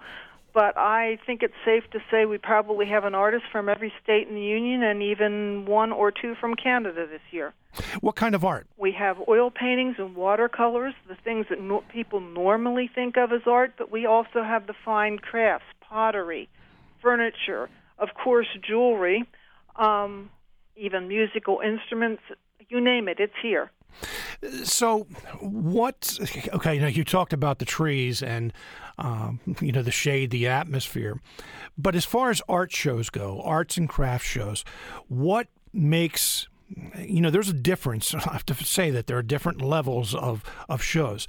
but 0.54 0.78
I 0.78 1.18
think 1.26 1.42
it's 1.42 1.54
safe 1.66 1.84
to 1.92 2.00
say 2.12 2.26
we 2.26 2.38
probably 2.38 2.86
have 2.88 3.06
an 3.06 3.16
artist 3.16 3.46
from 3.52 3.70
every 3.70 3.92
state 4.04 4.28
in 4.28 4.36
the 4.36 4.42
union 4.42 4.84
and 4.84 5.02
even 5.02 5.66
one 5.66 5.92
or 5.92 6.12
two 6.12 6.36
from 6.40 6.56
Canada 6.56 7.08
this 7.08 7.22
year. 7.32 7.54
What 8.02 8.16
kind 8.16 8.36
of 8.36 8.46
art? 8.46 8.68
We 8.78 8.92
have 8.92 9.18
oil 9.28 9.50
paintings 9.50 9.96
and 9.98 10.16
watercolors, 10.16 10.94
the 11.08 11.16
things 11.16 11.48
that 11.50 11.60
no- 11.60 11.84
people 11.92 12.20
normally 12.20 12.90
think 12.94 13.18
of 13.18 13.32
as 13.32 13.42
art, 13.48 13.74
but 13.78 13.92
we 13.92 14.06
also 14.06 14.44
have 14.44 14.68
the 14.68 14.76
fine 14.86 15.18
crafts, 15.18 15.66
pottery, 15.82 16.50
furniture, 17.02 17.70
of 17.98 18.10
course, 18.14 18.48
jewelry, 18.62 19.26
um, 19.76 20.30
even 20.76 21.08
musical 21.08 21.62
instruments. 21.66 22.22
You 22.70 22.80
name 22.80 23.08
it, 23.08 23.20
it's 23.20 23.34
here. 23.42 23.72
So, 24.64 25.08
what? 25.40 26.18
Okay, 26.54 26.80
now 26.80 26.88
you 26.88 27.04
talked 27.04 27.34
about 27.34 27.60
the 27.60 27.66
trees 27.66 28.22
and 28.22 28.54
um, 28.98 29.40
you 29.62 29.72
know 29.72 29.82
the 29.82 29.92
shade, 29.92 30.32
the 30.32 30.48
atmosphere, 30.48 31.20
but 31.78 31.96
as 31.96 32.06
far 32.06 32.30
as 32.30 32.42
art 32.48 32.72
shows 32.72 33.10
go, 33.10 33.42
arts 33.44 33.78
and 33.78 33.90
craft 33.90 34.26
shows, 34.26 34.64
what 35.08 35.48
makes 35.72 36.48
you 37.00 37.22
know 37.22 37.30
there's 37.30 37.50
a 37.50 37.54
difference. 37.54 38.14
I 38.16 38.20
have 38.20 38.46
to 38.48 38.56
say 38.56 38.92
that 38.92 39.08
there 39.08 39.18
are 39.18 39.24
different 39.24 39.62
levels 39.62 40.14
of 40.16 40.44
of 40.70 40.82
shows, 40.82 41.28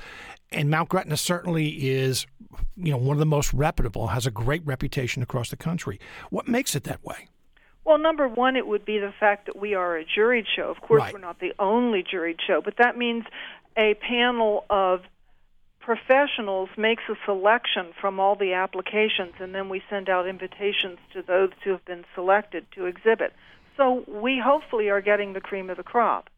and 0.51 0.71
Mount 0.71 0.89
Gretna 0.89 1.17
certainly 1.17 1.69
is 1.89 2.27
you 2.77 2.93
know 2.93 2.99
one 2.99 3.17
of 3.17 3.21
the 3.21 3.27
most 3.27 3.53
reputable, 3.53 4.09
has 4.09 4.27
a 4.27 4.31
great 4.31 4.65
reputation 4.65 5.23
across 5.23 5.51
the 5.51 5.57
country. 5.57 5.99
What 6.31 6.49
makes 6.49 6.75
it 6.75 6.85
that 6.85 7.05
way? 7.05 7.29
Well, 7.85 7.99
number 7.99 8.27
one, 8.27 8.57
it 8.57 8.67
would 8.67 8.85
be 8.85 8.99
the 8.99 9.13
fact 9.21 9.47
that 9.47 9.57
we 9.57 9.75
are 9.75 9.97
a 9.97 10.05
juried 10.05 10.47
show. 10.57 10.71
Of 10.71 10.81
course, 10.81 11.01
right. 11.01 11.13
we're 11.13 11.21
not 11.21 11.39
the 11.39 11.53
only 11.59 12.03
juried 12.03 12.39
show, 12.47 12.63
but 12.63 12.79
that 12.79 12.97
means 12.97 13.25
a 13.77 13.95
panel 13.95 14.65
of 14.71 15.03
professionals 15.81 16.71
makes 16.79 17.03
a 17.11 17.15
selection 17.27 17.93
from 18.01 18.19
all 18.19 18.37
the 18.37 18.55
applications, 18.55 19.35
and 19.39 19.55
then 19.55 19.69
we 19.69 19.83
send 19.91 20.09
out 20.09 20.27
invitations 20.27 20.99
to 21.13 21.21
those 21.21 21.51
who 21.63 21.71
have 21.73 21.85
been 21.85 22.05
selected 22.15 22.67
to 22.75 22.87
exhibit. 22.87 23.35
So 23.77 24.05
we 24.09 24.41
hopefully 24.43 24.89
are 24.89 25.03
getting 25.03 25.35
the 25.35 25.41
cream 25.43 25.69
of 25.69 25.77
the 25.77 25.83
crop. 25.83 26.31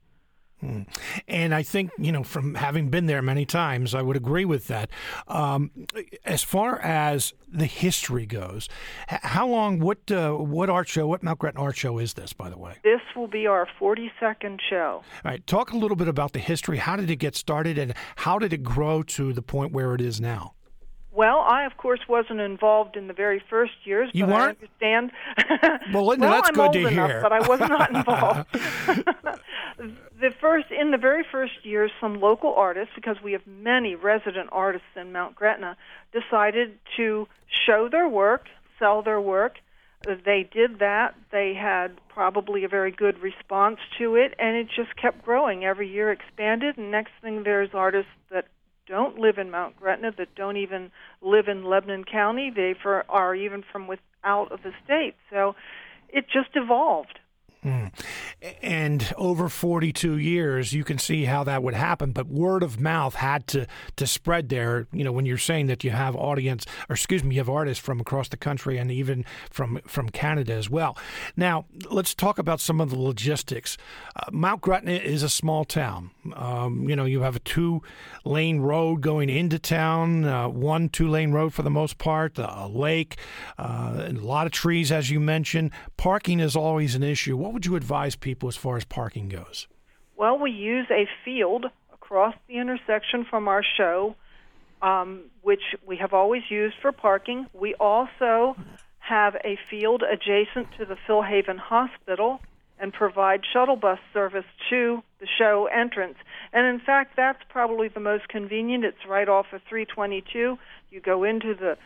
Hmm. 0.60 0.82
And 1.28 1.54
I 1.54 1.62
think, 1.62 1.90
you 1.98 2.12
know, 2.12 2.22
from 2.22 2.54
having 2.54 2.88
been 2.88 3.04
there 3.06 3.20
many 3.20 3.44
times, 3.44 3.94
I 3.94 4.00
would 4.00 4.16
agree 4.16 4.46
with 4.46 4.68
that. 4.68 4.88
Um, 5.28 5.70
as 6.24 6.42
far 6.42 6.78
as 6.80 7.34
the 7.46 7.66
history 7.66 8.24
goes, 8.24 8.68
how 9.08 9.46
long, 9.46 9.80
what 9.80 10.10
uh, 10.10 10.32
what 10.32 10.70
art 10.70 10.88
show, 10.88 11.06
what 11.06 11.22
Mount 11.22 11.40
Gretna 11.40 11.60
art 11.60 11.76
show 11.76 11.98
is 11.98 12.14
this, 12.14 12.32
by 12.32 12.48
the 12.48 12.58
way? 12.58 12.76
This 12.82 13.02
will 13.14 13.28
be 13.28 13.46
our 13.46 13.68
42nd 13.78 14.60
show. 14.68 15.02
All 15.02 15.30
right. 15.30 15.46
Talk 15.46 15.72
a 15.72 15.76
little 15.76 15.96
bit 15.96 16.08
about 16.08 16.32
the 16.32 16.38
history. 16.40 16.78
How 16.78 16.96
did 16.96 17.10
it 17.10 17.16
get 17.16 17.36
started 17.36 17.76
and 17.76 17.92
how 18.16 18.38
did 18.38 18.52
it 18.54 18.62
grow 18.62 19.02
to 19.02 19.34
the 19.34 19.42
point 19.42 19.72
where 19.72 19.94
it 19.94 20.00
is 20.00 20.20
now? 20.22 20.54
Well, 21.16 21.38
I 21.38 21.64
of 21.64 21.78
course 21.78 22.00
wasn't 22.10 22.40
involved 22.40 22.94
in 22.94 23.06
the 23.06 23.14
very 23.14 23.42
first 23.48 23.72
years. 23.84 24.10
You 24.12 24.26
but 24.26 24.34
weren't. 24.34 24.58
I 24.60 24.84
understand. 24.84 25.12
well, 25.94 26.06
Linda, 26.08 26.26
well, 26.28 26.34
that's 26.34 26.48
I'm 26.48 26.54
good 26.54 26.64
old 26.64 26.72
to 26.74 26.86
enough, 26.86 27.10
hear. 27.10 27.22
But 27.22 27.32
I 27.32 27.48
was 27.48 27.60
not 27.60 27.90
involved. 27.94 28.46
the 30.20 30.30
first, 30.40 30.66
in 30.70 30.90
the 30.90 30.98
very 30.98 31.24
first 31.30 31.52
years, 31.64 31.90
some 32.00 32.20
local 32.20 32.54
artists, 32.54 32.92
because 32.94 33.16
we 33.22 33.32
have 33.32 33.46
many 33.46 33.94
resident 33.94 34.48
artists 34.52 34.86
in 34.96 35.12
Mount 35.12 35.34
Gretna, 35.34 35.76
decided 36.12 36.78
to 36.96 37.26
show 37.66 37.88
their 37.90 38.08
work, 38.08 38.46
sell 38.78 39.02
their 39.02 39.20
work. 39.20 39.56
Uh, 40.08 40.14
they 40.24 40.48
did 40.50 40.78
that. 40.78 41.14
They 41.32 41.54
had 41.54 41.98
probably 42.08 42.64
a 42.64 42.68
very 42.68 42.90
good 42.90 43.18
response 43.20 43.78
to 43.98 44.14
it, 44.16 44.34
and 44.38 44.56
it 44.56 44.68
just 44.74 44.96
kept 45.00 45.24
growing. 45.24 45.64
Every 45.64 45.88
year 45.88 46.10
expanded, 46.10 46.78
and 46.78 46.90
next 46.90 47.12
thing 47.22 47.42
there's 47.42 47.70
artists 47.74 48.10
that 48.30 48.46
don't 48.86 49.18
live 49.18 49.38
in 49.38 49.50
Mount 49.50 49.76
Gretna, 49.76 50.12
that 50.16 50.34
don't 50.34 50.56
even 50.56 50.90
live 51.20 51.48
in 51.48 51.64
Lebanon 51.64 52.04
County. 52.04 52.52
They 52.54 52.74
for, 52.80 53.04
are 53.08 53.34
even 53.34 53.64
from 53.72 53.86
with, 53.86 54.00
out 54.24 54.52
of 54.52 54.62
the 54.62 54.72
state. 54.84 55.14
So 55.30 55.56
it 56.08 56.26
just 56.32 56.50
evolved. 56.54 57.18
Mm. 57.66 57.90
And 58.62 59.12
over 59.16 59.48
42 59.48 60.18
years, 60.18 60.72
you 60.72 60.84
can 60.84 60.98
see 60.98 61.24
how 61.24 61.42
that 61.44 61.64
would 61.64 61.74
happen. 61.74 62.12
But 62.12 62.28
word 62.28 62.62
of 62.62 62.78
mouth 62.78 63.16
had 63.16 63.48
to, 63.48 63.66
to 63.96 64.06
spread 64.06 64.50
there. 64.50 64.86
You 64.92 65.02
know, 65.02 65.10
when 65.10 65.26
you're 65.26 65.36
saying 65.36 65.66
that 65.66 65.82
you 65.82 65.90
have 65.90 66.14
audience, 66.14 66.64
or 66.88 66.94
excuse 66.94 67.24
me, 67.24 67.34
you 67.34 67.40
have 67.40 67.50
artists 67.50 67.84
from 67.84 68.00
across 68.00 68.28
the 68.28 68.36
country 68.36 68.78
and 68.78 68.92
even 68.92 69.24
from, 69.50 69.80
from 69.84 70.10
Canada 70.10 70.52
as 70.52 70.70
well. 70.70 70.96
Now, 71.36 71.64
let's 71.90 72.14
talk 72.14 72.38
about 72.38 72.60
some 72.60 72.80
of 72.80 72.90
the 72.90 72.98
logistics. 72.98 73.76
Uh, 74.14 74.30
Mount 74.30 74.60
Gretna 74.60 74.92
is 74.92 75.24
a 75.24 75.28
small 75.28 75.64
town. 75.64 76.12
Um, 76.34 76.88
you 76.88 76.94
know, 76.94 77.04
you 77.04 77.22
have 77.22 77.34
a 77.34 77.40
two 77.40 77.82
lane 78.24 78.60
road 78.60 79.00
going 79.00 79.28
into 79.28 79.58
town, 79.58 80.24
uh, 80.24 80.48
one 80.48 80.88
two 80.88 81.08
lane 81.08 81.32
road 81.32 81.52
for 81.52 81.62
the 81.62 81.70
most 81.70 81.98
part, 81.98 82.38
a 82.38 82.68
lake, 82.68 83.16
uh, 83.58 84.06
a 84.06 84.12
lot 84.12 84.46
of 84.46 84.52
trees, 84.52 84.92
as 84.92 85.10
you 85.10 85.18
mentioned. 85.18 85.72
Parking 85.96 86.38
is 86.38 86.54
always 86.54 86.94
an 86.94 87.02
issue. 87.02 87.36
What 87.36 87.55
would 87.56 87.64
you 87.64 87.74
advise 87.74 88.14
people 88.14 88.50
as 88.50 88.56
far 88.56 88.76
as 88.76 88.84
parking 88.84 89.30
goes? 89.30 89.66
Well, 90.14 90.38
we 90.38 90.50
use 90.50 90.86
a 90.90 91.08
field 91.24 91.64
across 91.90 92.34
the 92.48 92.58
intersection 92.58 93.24
from 93.24 93.48
our 93.48 93.62
show, 93.78 94.14
um, 94.82 95.22
which 95.40 95.62
we 95.86 95.96
have 95.96 96.12
always 96.12 96.42
used 96.50 96.76
for 96.82 96.92
parking. 96.92 97.46
We 97.54 97.72
also 97.76 98.56
have 98.98 99.36
a 99.36 99.58
field 99.70 100.02
adjacent 100.02 100.68
to 100.76 100.84
the 100.84 100.98
Philhaven 101.08 101.56
Hospital 101.56 102.40
and 102.78 102.92
provide 102.92 103.40
shuttle 103.50 103.76
bus 103.76 104.00
service 104.12 104.44
to 104.68 105.02
the 105.18 105.26
show 105.38 105.66
entrance. 105.74 106.18
And 106.52 106.66
in 106.66 106.78
fact, 106.84 107.16
that's 107.16 107.40
probably 107.48 107.88
the 107.88 108.00
most 108.00 108.28
convenient. 108.28 108.84
It's 108.84 109.06
right 109.08 109.30
off 109.30 109.46
of 109.54 109.62
322. 109.66 110.58
You 110.90 111.00
go 111.00 111.24
into 111.24 111.54
the 111.54 111.78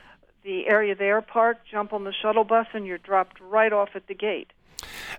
the 0.43 0.67
area 0.69 0.97
there, 0.97 1.21
park, 1.21 1.59
jump 1.71 1.93
on 1.93 2.03
the 2.03 2.15
shuttle 2.23 2.45
bus, 2.45 2.67
and 2.73 2.87
you're 2.87 2.99
dropped 2.99 3.39
right 3.41 3.73
off 3.73 3.91
at 3.95 4.09
the 4.09 4.15
gate. 4.15 4.49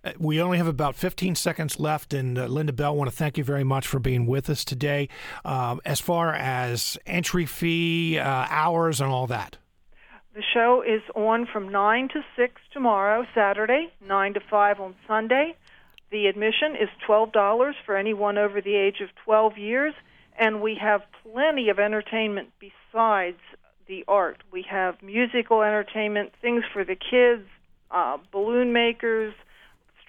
Uh, 0.03 0.12
we 0.20 0.41
only 0.41 0.57
have 0.57 0.68
about 0.68 0.95
15 0.95 1.36
seconds 1.36 1.80
left, 1.80 2.14
and 2.14 2.38
uh, 2.38 2.45
Linda 2.45 2.74
Bell, 2.74 2.93
I 2.93 2.95
want 2.95 3.09
to 3.09 3.16
thank 3.16 3.38
you 3.38 3.43
very 3.43 3.64
much 3.64 3.88
for 3.88 3.99
being 3.99 4.26
with 4.26 4.49
us 4.49 4.66
today. 4.66 5.09
Uh, 5.43 5.78
as 5.86 5.99
far 5.99 6.34
as 6.34 6.97
entry 7.05 7.45
fee, 7.45 8.18
uh, 8.18 8.47
hours, 8.49 9.01
and 9.01 9.09
all 9.09 9.28
that. 9.28 9.57
The 10.34 10.43
show 10.53 10.82
is 10.82 11.01
on 11.14 11.45
from 11.45 11.70
9 11.70 12.09
to 12.09 12.22
6 12.38 12.62
tomorrow, 12.72 13.26
Saturday, 13.36 13.91
9 14.07 14.34
to 14.36 14.39
5 14.39 14.80
on 14.80 14.95
Sunday. 15.05 15.57
The 16.09 16.28
admission 16.28 16.76
is 16.76 16.89
$12 17.07 17.74
for 17.86 17.97
anyone 17.97 18.38
over 18.38 18.62
the 18.62 18.76
age 18.76 19.01
of 19.01 19.09
12 19.26 19.57
years, 19.57 19.93
and 20.38 20.62
we 20.62 20.76
have 20.76 21.01
plenty 21.24 21.70
of 21.70 21.80
entertainment 21.80 22.49
besides 22.59 23.39
the 23.88 24.05
art. 24.07 24.41
We 24.51 24.66
have 24.70 25.01
musical 25.01 25.62
entertainment, 25.62 26.32
things 26.41 26.64
for 26.72 26.86
the 26.86 26.95
kids, 26.95 27.47
uh, 27.91 28.18
balloon 28.32 28.72
makers, 28.72 29.34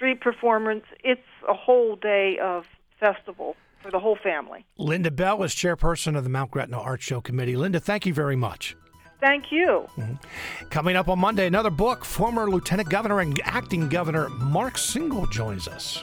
street 0.03 0.21
performance. 0.21 0.85
It's 1.05 1.21
a 1.49 1.55
whole 1.55 1.95
day 1.95 2.37
of 2.43 2.65
festival 2.99 3.55
for 3.81 3.93
the 3.93 4.01
whole 4.01 4.19
family. 4.21 4.67
Linda 4.77 5.13
Bell 5.13 5.45
is 5.45 5.55
chairperson 5.55 6.19
of 6.19 6.25
the 6.25 6.31
Mount 6.31 6.51
Gretna 6.51 6.81
Art 6.81 7.01
Show 7.01 7.21
Committee. 7.21 7.55
Linda, 7.55 7.79
thank 7.79 8.05
you 8.05 8.13
very 8.13 8.35
much. 8.35 8.77
Thank 9.21 9.53
you. 9.53 9.87
Mm-hmm. 9.97 10.67
Coming 10.71 10.97
up 10.97 11.09
on 11.09 11.21
Monday, 11.21 11.47
another 11.47 11.71
book. 11.71 12.05
Former 12.05 12.51
Lieutenant 12.51 12.89
Governor 12.89 13.21
and 13.21 13.41
Acting 13.45 13.89
Governor 13.89 14.29
Mark 14.31 14.75
Singel 14.75 15.31
joins 15.31 15.69
us. 15.69 16.03